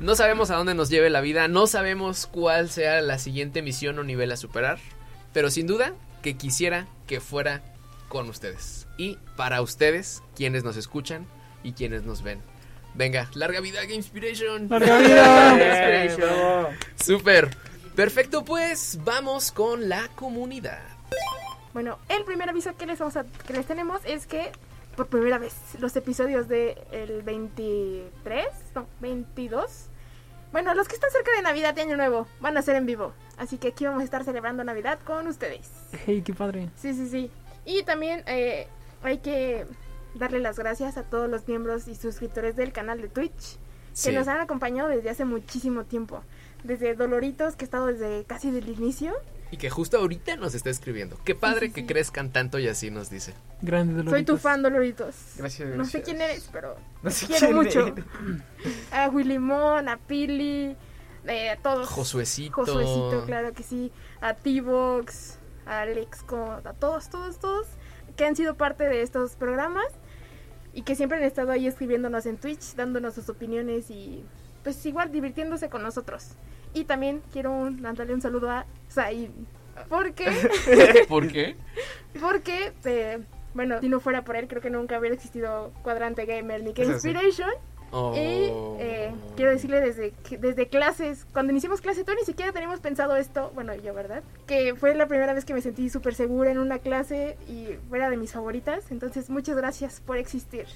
No 0.00 0.14
sabemos 0.16 0.50
a 0.50 0.56
dónde 0.56 0.74
nos 0.74 0.90
lleve 0.90 1.08
la 1.10 1.20
vida, 1.20 1.46
no 1.48 1.66
sabemos 1.66 2.26
cuál 2.26 2.68
sea 2.70 3.00
la 3.00 3.18
siguiente 3.18 3.62
misión 3.62 3.98
o 3.98 4.04
nivel 4.04 4.32
a 4.32 4.36
superar, 4.36 4.78
pero 5.32 5.50
sin 5.50 5.66
duda 5.66 5.92
que 6.22 6.36
quisiera 6.36 6.86
que 7.06 7.20
fuera 7.20 7.62
con 8.08 8.28
ustedes 8.28 8.86
y 8.98 9.18
para 9.36 9.60
ustedes, 9.62 10.22
quienes 10.36 10.62
nos 10.64 10.76
escuchan 10.76 11.26
y 11.64 11.72
quienes 11.72 12.04
nos 12.04 12.22
ven. 12.22 12.40
Venga, 12.94 13.28
larga 13.34 13.60
vida 13.60 13.80
Game 13.82 13.96
Inspiration. 13.96 14.68
¡Larga 14.68 14.98
vida! 15.00 16.16
Bravo. 16.16 16.68
Super. 16.94 17.50
Perfecto, 17.96 18.44
pues 18.44 18.98
vamos 19.04 19.50
con 19.50 19.88
la 19.88 20.08
comunidad. 20.14 20.80
Bueno, 21.72 21.98
el 22.08 22.24
primer 22.24 22.48
aviso 22.48 22.76
que 22.76 22.86
les 22.86 22.98
vamos 22.98 23.16
a, 23.16 23.24
que 23.24 23.52
les 23.52 23.66
tenemos 23.66 24.00
es 24.04 24.26
que 24.26 24.52
por 24.96 25.08
primera 25.08 25.38
vez 25.38 25.54
los 25.80 25.94
episodios 25.96 26.46
de 26.48 26.76
el 26.92 27.22
23, 27.22 28.46
no, 28.74 28.86
22. 29.00 29.86
Bueno, 30.52 30.72
los 30.74 30.86
que 30.86 30.94
están 30.94 31.10
cerca 31.10 31.32
de 31.32 31.42
Navidad 31.42 31.76
y 31.76 31.80
Año 31.80 31.96
Nuevo 31.96 32.28
van 32.40 32.56
a 32.56 32.62
ser 32.62 32.76
en 32.76 32.86
vivo. 32.86 33.12
Así 33.38 33.58
que 33.58 33.68
aquí 33.68 33.84
vamos 33.86 34.02
a 34.02 34.04
estar 34.04 34.24
celebrando 34.24 34.62
Navidad 34.62 35.00
con 35.04 35.26
ustedes. 35.26 35.68
Hey, 36.06 36.22
qué 36.24 36.32
padre. 36.32 36.70
Sí, 36.76 36.94
sí, 36.94 37.08
sí. 37.08 37.30
Y 37.64 37.82
también 37.82 38.22
eh, 38.26 38.68
hay 39.02 39.18
que 39.18 39.66
darle 40.14 40.40
las 40.40 40.58
gracias 40.58 40.96
a 40.96 41.02
todos 41.04 41.28
los 41.28 41.46
miembros 41.48 41.88
y 41.88 41.94
suscriptores 41.94 42.56
del 42.56 42.72
canal 42.72 43.00
de 43.00 43.08
Twitch 43.08 43.58
Sí. 43.92 44.10
que 44.10 44.16
nos 44.16 44.26
han 44.28 44.40
acompañado 44.40 44.88
desde 44.88 45.08
hace 45.10 45.24
muchísimo 45.24 45.84
tiempo. 45.84 46.22
Desde 46.64 46.94
Doloritos, 46.96 47.54
que 47.56 47.64
ha 47.64 47.66
estado 47.66 47.86
desde 47.86 48.24
casi 48.24 48.50
del 48.50 48.68
inicio. 48.68 49.12
Y 49.52 49.56
que 49.56 49.70
justo 49.70 49.98
ahorita 49.98 50.34
nos 50.36 50.54
está 50.56 50.70
escribiendo. 50.70 51.16
Qué 51.24 51.34
padre 51.36 51.60
Sí, 51.60 51.66
sí, 51.66 51.72
que 51.74 51.80
sí. 51.82 51.86
crezcan 51.86 52.32
tanto 52.32 52.58
y 52.58 52.66
así 52.66 52.90
nos 52.90 53.08
dice. 53.10 53.34
Grande 53.62 53.92
Soy 53.94 54.02
tu 54.02 54.06
Doloritos. 54.06 54.40
fan, 54.40 54.62
Doloritos. 54.62 55.14
Gracias, 55.36 55.68
No 55.76 55.84
sé 55.84 56.02
quién 56.02 56.20
eres, 56.22 56.48
pero 56.50 56.74
No 57.02 57.10
te 57.10 57.14
sé 57.14 57.26
quiero 57.26 57.46
quién 57.46 57.56
mucho. 57.56 57.86
eres. 57.86 58.04
A 58.90 59.08
Willimón, 59.10 59.88
a 59.88 59.96
Pili, 59.98 60.74
eh, 61.26 61.50
a 61.50 61.56
todos. 61.58 61.86
Josuecito. 61.88 62.52
Josuecito, 62.54 63.24
claro 63.26 63.52
que 63.52 63.62
sí. 63.62 63.92
A 64.20 64.34
T-Box, 64.34 65.38
a 65.66 65.82
Alex, 65.82 66.22
como 66.24 66.50
a 66.52 66.72
todos, 66.72 67.10
todos, 67.10 67.38
todos 67.38 67.66
que 68.16 68.24
han 68.24 68.34
sido 68.36 68.54
parte 68.56 68.84
de 68.84 69.02
estos 69.02 69.32
programas 69.36 69.86
y 70.74 70.82
que 70.82 70.94
siempre 70.94 71.18
han 71.18 71.24
estado 71.24 71.52
ahí 71.52 71.66
escribiéndonos 71.66 72.26
en 72.26 72.36
Twitch, 72.36 72.74
dándonos 72.74 73.14
sus 73.14 73.28
opiniones 73.28 73.90
y 73.90 74.24
pues 74.62 74.84
igual 74.86 75.12
divirtiéndose 75.12 75.68
con 75.68 75.82
nosotros. 75.82 76.32
Y 76.72 76.84
también 76.84 77.22
quiero 77.32 77.70
mandarle 77.70 78.14
un 78.14 78.20
saludo 78.20 78.50
a 78.50 78.66
Zaid. 78.90 79.30
Porque, 79.88 80.26
¿Por 81.08 81.30
qué? 81.30 81.56
porque, 82.20 82.72
eh, 82.84 83.20
bueno, 83.54 83.80
si 83.80 83.88
no 83.88 84.00
fuera 84.00 84.24
por 84.24 84.36
él, 84.36 84.48
creo 84.48 84.60
que 84.60 84.70
nunca 84.70 84.98
hubiera 84.98 85.14
existido 85.14 85.72
Cuadrante 85.82 86.26
Gamer 86.26 86.62
ni 86.62 86.72
que 86.72 86.98
sí. 86.98 87.14
Oh. 87.96 88.12
Y 88.16 88.50
eh, 88.82 89.12
quiero 89.36 89.52
decirle 89.52 89.80
desde, 89.80 90.12
desde 90.40 90.66
clases, 90.66 91.26
cuando 91.32 91.52
iniciamos 91.52 91.80
clase, 91.80 92.02
tú 92.02 92.10
ni 92.18 92.24
siquiera 92.26 92.50
teníamos 92.50 92.80
pensado 92.80 93.14
esto, 93.14 93.52
bueno, 93.54 93.72
yo, 93.76 93.94
¿verdad? 93.94 94.24
Que 94.48 94.74
fue 94.74 94.96
la 94.96 95.06
primera 95.06 95.32
vez 95.32 95.44
que 95.44 95.54
me 95.54 95.62
sentí 95.62 95.88
súper 95.88 96.16
segura 96.16 96.50
en 96.50 96.58
una 96.58 96.80
clase 96.80 97.36
y 97.48 97.68
fuera 97.88 98.10
de 98.10 98.16
mis 98.16 98.32
favoritas. 98.32 98.90
Entonces, 98.90 99.30
muchas 99.30 99.56
gracias 99.56 100.00
por 100.04 100.16
existir 100.16 100.66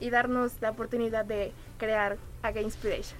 y 0.00 0.10
darnos 0.10 0.54
la 0.60 0.70
oportunidad 0.70 1.24
de 1.24 1.52
crear 1.78 2.16
a 2.42 2.50
Game 2.50 2.64
Inspiration. 2.64 3.16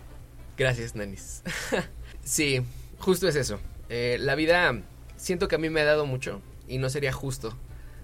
Gracias, 0.59 0.97
Nanis. 0.97 1.45
sí, 2.25 2.63
justo 2.99 3.29
es 3.29 3.37
eso. 3.37 3.61
Eh, 3.89 4.17
la 4.19 4.35
vida 4.35 4.75
siento 5.17 5.47
que 5.47 5.55
a 5.55 5.59
mí 5.59 5.71
me 5.71 5.83
ha 5.83 5.85
dado 5.85 6.05
mucho 6.05 6.43
y 6.67 6.79
no 6.79 6.91
sería 6.91 7.13
justo 7.13 7.57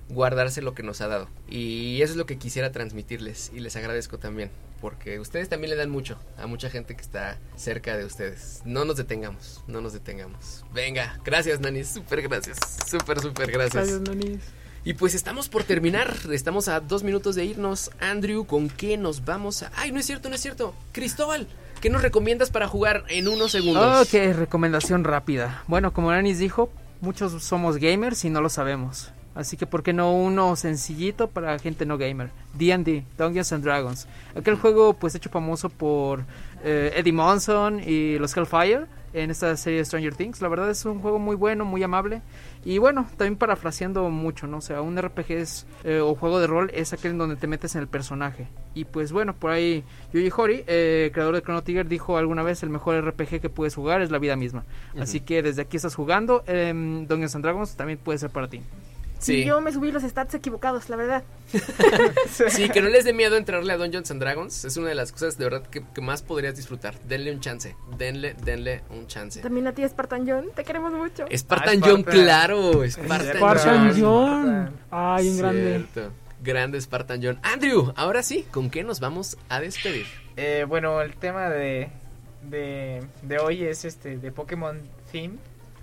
guardarse 0.08 0.62
lo 0.62 0.74
que 0.74 0.84
nos 0.84 1.00
ha 1.00 1.08
dado. 1.08 1.28
Y 1.48 2.00
eso 2.00 2.12
es 2.12 2.16
lo 2.16 2.26
que 2.26 2.38
quisiera 2.38 2.70
transmitirles 2.70 3.50
y 3.52 3.58
les 3.58 3.74
agradezco 3.74 4.18
también, 4.18 4.50
porque 4.82 5.20
ustedes 5.20 5.48
también 5.48 5.70
le 5.70 5.76
dan 5.76 5.88
mucho 5.88 6.18
a 6.36 6.48
mucha 6.48 6.68
gente 6.68 6.96
que 6.96 7.00
está 7.00 7.38
cerca 7.54 7.96
de 7.96 8.04
ustedes. 8.04 8.62
No 8.64 8.84
nos 8.84 8.96
detengamos, 8.96 9.62
no 9.68 9.80
nos 9.80 9.92
detengamos. 9.92 10.64
Venga, 10.74 11.20
gracias, 11.24 11.60
Nanis, 11.60 11.88
súper 11.88 12.20
gracias, 12.22 12.58
súper, 12.86 13.20
súper 13.20 13.52
gracias. 13.52 13.74
Gracias, 13.74 14.00
Nonis. 14.00 14.40
Y 14.84 14.94
pues 14.94 15.14
estamos 15.14 15.48
por 15.48 15.62
terminar, 15.62 16.12
estamos 16.32 16.66
a 16.66 16.80
dos 16.80 17.04
minutos 17.04 17.36
de 17.36 17.44
irnos. 17.44 17.92
Andrew, 18.00 18.44
¿con 18.44 18.68
qué 18.68 18.96
nos 18.96 19.24
vamos 19.24 19.62
a...? 19.62 19.70
¡Ay, 19.76 19.92
no 19.92 20.00
es 20.00 20.06
cierto, 20.06 20.28
no 20.28 20.34
es 20.34 20.40
cierto! 20.40 20.74
Cristóbal, 20.90 21.46
¿qué 21.80 21.88
nos 21.88 22.02
recomiendas 22.02 22.50
para 22.50 22.66
jugar 22.66 23.04
en 23.08 23.28
unos 23.28 23.52
segundos? 23.52 24.08
Ok, 24.08 24.14
recomendación 24.36 25.04
rápida. 25.04 25.62
Bueno, 25.68 25.92
como 25.92 26.10
Anis 26.10 26.40
dijo, 26.40 26.68
muchos 27.00 27.40
somos 27.44 27.76
gamers 27.76 28.24
y 28.24 28.30
no 28.30 28.40
lo 28.40 28.48
sabemos. 28.48 29.12
Así 29.34 29.56
que, 29.56 29.66
¿por 29.66 29.82
qué 29.82 29.92
no 29.92 30.12
uno 30.12 30.56
sencillito 30.56 31.28
para 31.28 31.58
gente 31.58 31.86
no 31.86 31.98
gamer? 31.98 32.30
D&D, 32.54 33.04
Dungeons 33.16 33.52
and 33.52 33.64
Dragons. 33.64 34.06
Aquel 34.36 34.56
juego, 34.56 34.94
pues, 34.94 35.14
hecho 35.14 35.30
famoso 35.30 35.68
por 35.70 36.24
eh, 36.62 36.92
Eddie 36.96 37.12
Monson 37.12 37.80
y 37.80 38.18
los 38.18 38.36
Hellfire 38.36 38.86
en 39.14 39.30
esta 39.30 39.56
serie 39.56 39.78
de 39.78 39.84
Stranger 39.84 40.14
Things. 40.14 40.40
La 40.40 40.48
verdad 40.48 40.70
es 40.70 40.84
un 40.84 41.00
juego 41.00 41.18
muy 41.18 41.36
bueno, 41.36 41.64
muy 41.64 41.82
amable. 41.82 42.22
Y 42.64 42.78
bueno, 42.78 43.06
también 43.16 43.36
parafraseando 43.36 44.08
mucho, 44.10 44.46
¿no? 44.46 44.58
O 44.58 44.60
sea, 44.60 44.82
un 44.82 45.00
RPG 45.00 45.30
es, 45.32 45.66
eh, 45.84 46.00
o 46.00 46.14
juego 46.14 46.38
de 46.40 46.46
rol 46.46 46.70
es 46.74 46.92
aquel 46.92 47.12
en 47.12 47.18
donde 47.18 47.36
te 47.36 47.46
metes 47.46 47.74
en 47.74 47.82
el 47.82 47.88
personaje. 47.88 48.48
Y 48.74 48.84
pues 48.84 49.12
bueno, 49.12 49.34
por 49.34 49.50
ahí 49.50 49.84
Yuji 50.12 50.30
Horii, 50.34 50.64
eh, 50.66 51.10
creador 51.12 51.34
de 51.34 51.42
Chrono 51.42 51.62
Trigger, 51.62 51.88
dijo 51.88 52.16
alguna 52.16 52.42
vez 52.42 52.62
el 52.62 52.70
mejor 52.70 53.04
RPG 53.04 53.40
que 53.40 53.48
puedes 53.48 53.74
jugar 53.74 54.00
es 54.00 54.10
la 54.10 54.18
vida 54.18 54.36
misma. 54.36 54.64
Así 54.98 55.20
que 55.20 55.42
desde 55.42 55.62
aquí 55.62 55.76
estás 55.76 55.94
jugando, 55.94 56.44
eh, 56.46 56.72
Dungeons 56.72 57.34
and 57.34 57.44
Dragons 57.44 57.76
también 57.76 57.98
puede 57.98 58.18
ser 58.18 58.30
para 58.30 58.48
ti. 58.48 58.62
Sí, 59.22 59.34
Y 59.36 59.44
yo 59.44 59.60
me 59.60 59.72
subí 59.72 59.92
los 59.92 60.02
stats 60.02 60.34
equivocados, 60.34 60.88
la 60.88 60.96
verdad. 60.96 61.22
sí, 62.48 62.68
que 62.70 62.80
no 62.82 62.88
les 62.88 63.04
dé 63.04 63.12
miedo 63.12 63.36
entrarle 63.36 63.72
a 63.72 63.76
Dungeons 63.76 64.10
and 64.10 64.20
Dragons. 64.20 64.64
Es 64.64 64.76
una 64.76 64.88
de 64.88 64.94
las 64.96 65.12
cosas 65.12 65.38
de 65.38 65.44
verdad 65.44 65.62
que, 65.66 65.84
que 65.94 66.00
más 66.00 66.22
podrías 66.22 66.56
disfrutar. 66.56 66.98
Denle 67.04 67.32
un 67.32 67.40
chance, 67.40 67.76
denle, 67.96 68.34
denle 68.44 68.82
un 68.90 69.06
chance. 69.06 69.40
También 69.40 69.66
a 69.68 69.72
ti, 69.72 69.86
Spartan 69.88 70.28
John, 70.28 70.46
te 70.54 70.64
queremos 70.64 70.92
mucho. 70.92 71.24
Spartan 71.34 71.78
Ah, 71.82 71.86
John, 71.86 72.02
claro. 72.02 72.72
Spartan, 72.90 73.36
Spartan 73.36 73.92
John. 74.00 74.00
John. 74.00 74.70
Ay, 74.90 75.28
un 75.28 75.38
grande. 75.38 75.84
Cierto. 75.92 76.12
Grande 76.42 76.80
Spartan 76.80 77.20
John. 77.22 77.38
Andrew, 77.44 77.92
ahora 77.94 78.24
sí, 78.24 78.44
¿con 78.50 78.70
qué 78.70 78.82
nos 78.82 78.98
vamos 78.98 79.36
a 79.48 79.60
despedir? 79.60 80.06
Eh, 80.36 80.64
bueno, 80.68 81.00
el 81.00 81.14
tema 81.14 81.48
de, 81.48 81.90
de, 82.42 83.04
de 83.22 83.38
hoy 83.38 83.62
es 83.62 83.84
este 83.84 84.16
de 84.18 84.32
Pokémon 84.32 84.80
Theme 85.12 85.36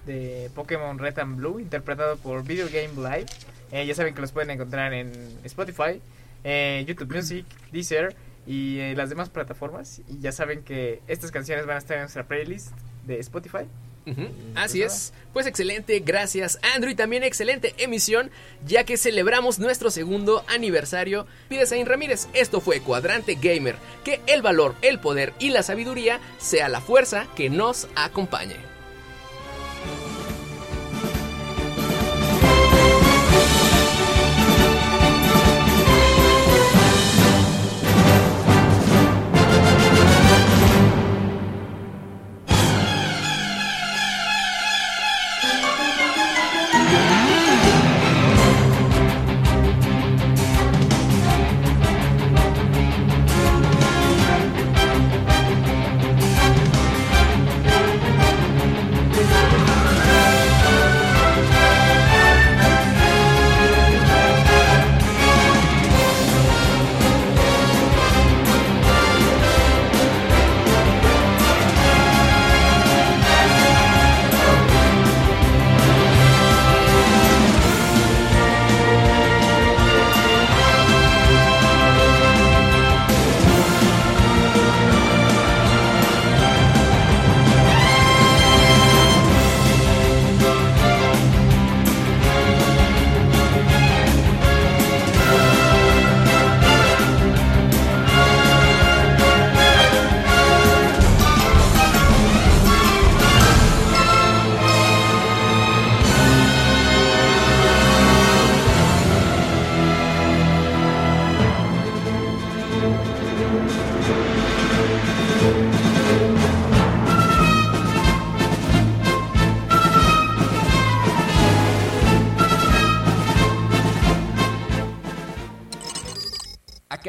de 0.10 0.50
Pokémon 0.56 0.98
Red 0.98 1.20
and 1.20 1.38
Blue, 1.38 1.60
interpretado 1.60 2.18
por 2.18 2.44
Video 2.44 2.68
Game 2.68 2.96
Live. 2.96 3.28
Eh, 3.72 3.86
ya 3.86 3.94
saben 3.94 4.16
que 4.16 4.22
los 4.22 4.32
pueden 4.32 4.50
encontrar 4.50 4.92
en 4.94 5.12
Spotify, 5.44 6.02
eh, 6.44 6.84
YouTube 6.88 7.14
Music, 7.16 7.46
Deezer 7.72 8.16
y 8.48 8.80
eh, 8.80 8.96
las 8.96 9.10
demás 9.10 9.30
plataformas. 9.30 10.02
Y 10.08 10.20
ya 10.20 10.32
saben 10.32 10.64
que 10.64 11.02
estas 11.08 11.30
canciones 11.30 11.68
van 11.68 11.76
a 11.76 11.80
estar 11.80 11.98
en 11.98 12.04
nuestra 12.04 12.24
playlist 12.28 12.72
de 13.06 13.20
Spotify. 13.20 13.68
Así 14.56 14.82
es. 14.82 15.14
Pues 15.34 15.46
excelente, 15.46 16.00
gracias 16.00 16.58
Andrew 16.74 16.92
y 16.92 16.96
también 16.96 17.22
excelente 17.22 17.76
emisión, 17.78 18.32
ya 18.66 18.84
que 18.84 18.98
celebramos 18.98 19.60
nuestro 19.60 19.92
segundo 19.92 20.44
aniversario. 20.48 21.28
Pide 21.48 21.68
Zain 21.68 21.86
Ramírez, 21.86 22.28
esto 22.34 22.60
fue 22.60 22.80
Cuadrante 22.80 23.36
Gamer, 23.36 23.76
que 24.04 24.20
el 24.26 24.42
valor, 24.42 24.74
el 24.82 25.00
poder 25.00 25.34
y 25.38 25.52
la 25.52 25.62
sabiduría 25.62 26.20
sea 26.40 26.70
la 26.70 26.82
fuerza 26.82 27.28
que 27.36 27.52
nos 27.52 27.88
acompañe. 27.96 28.69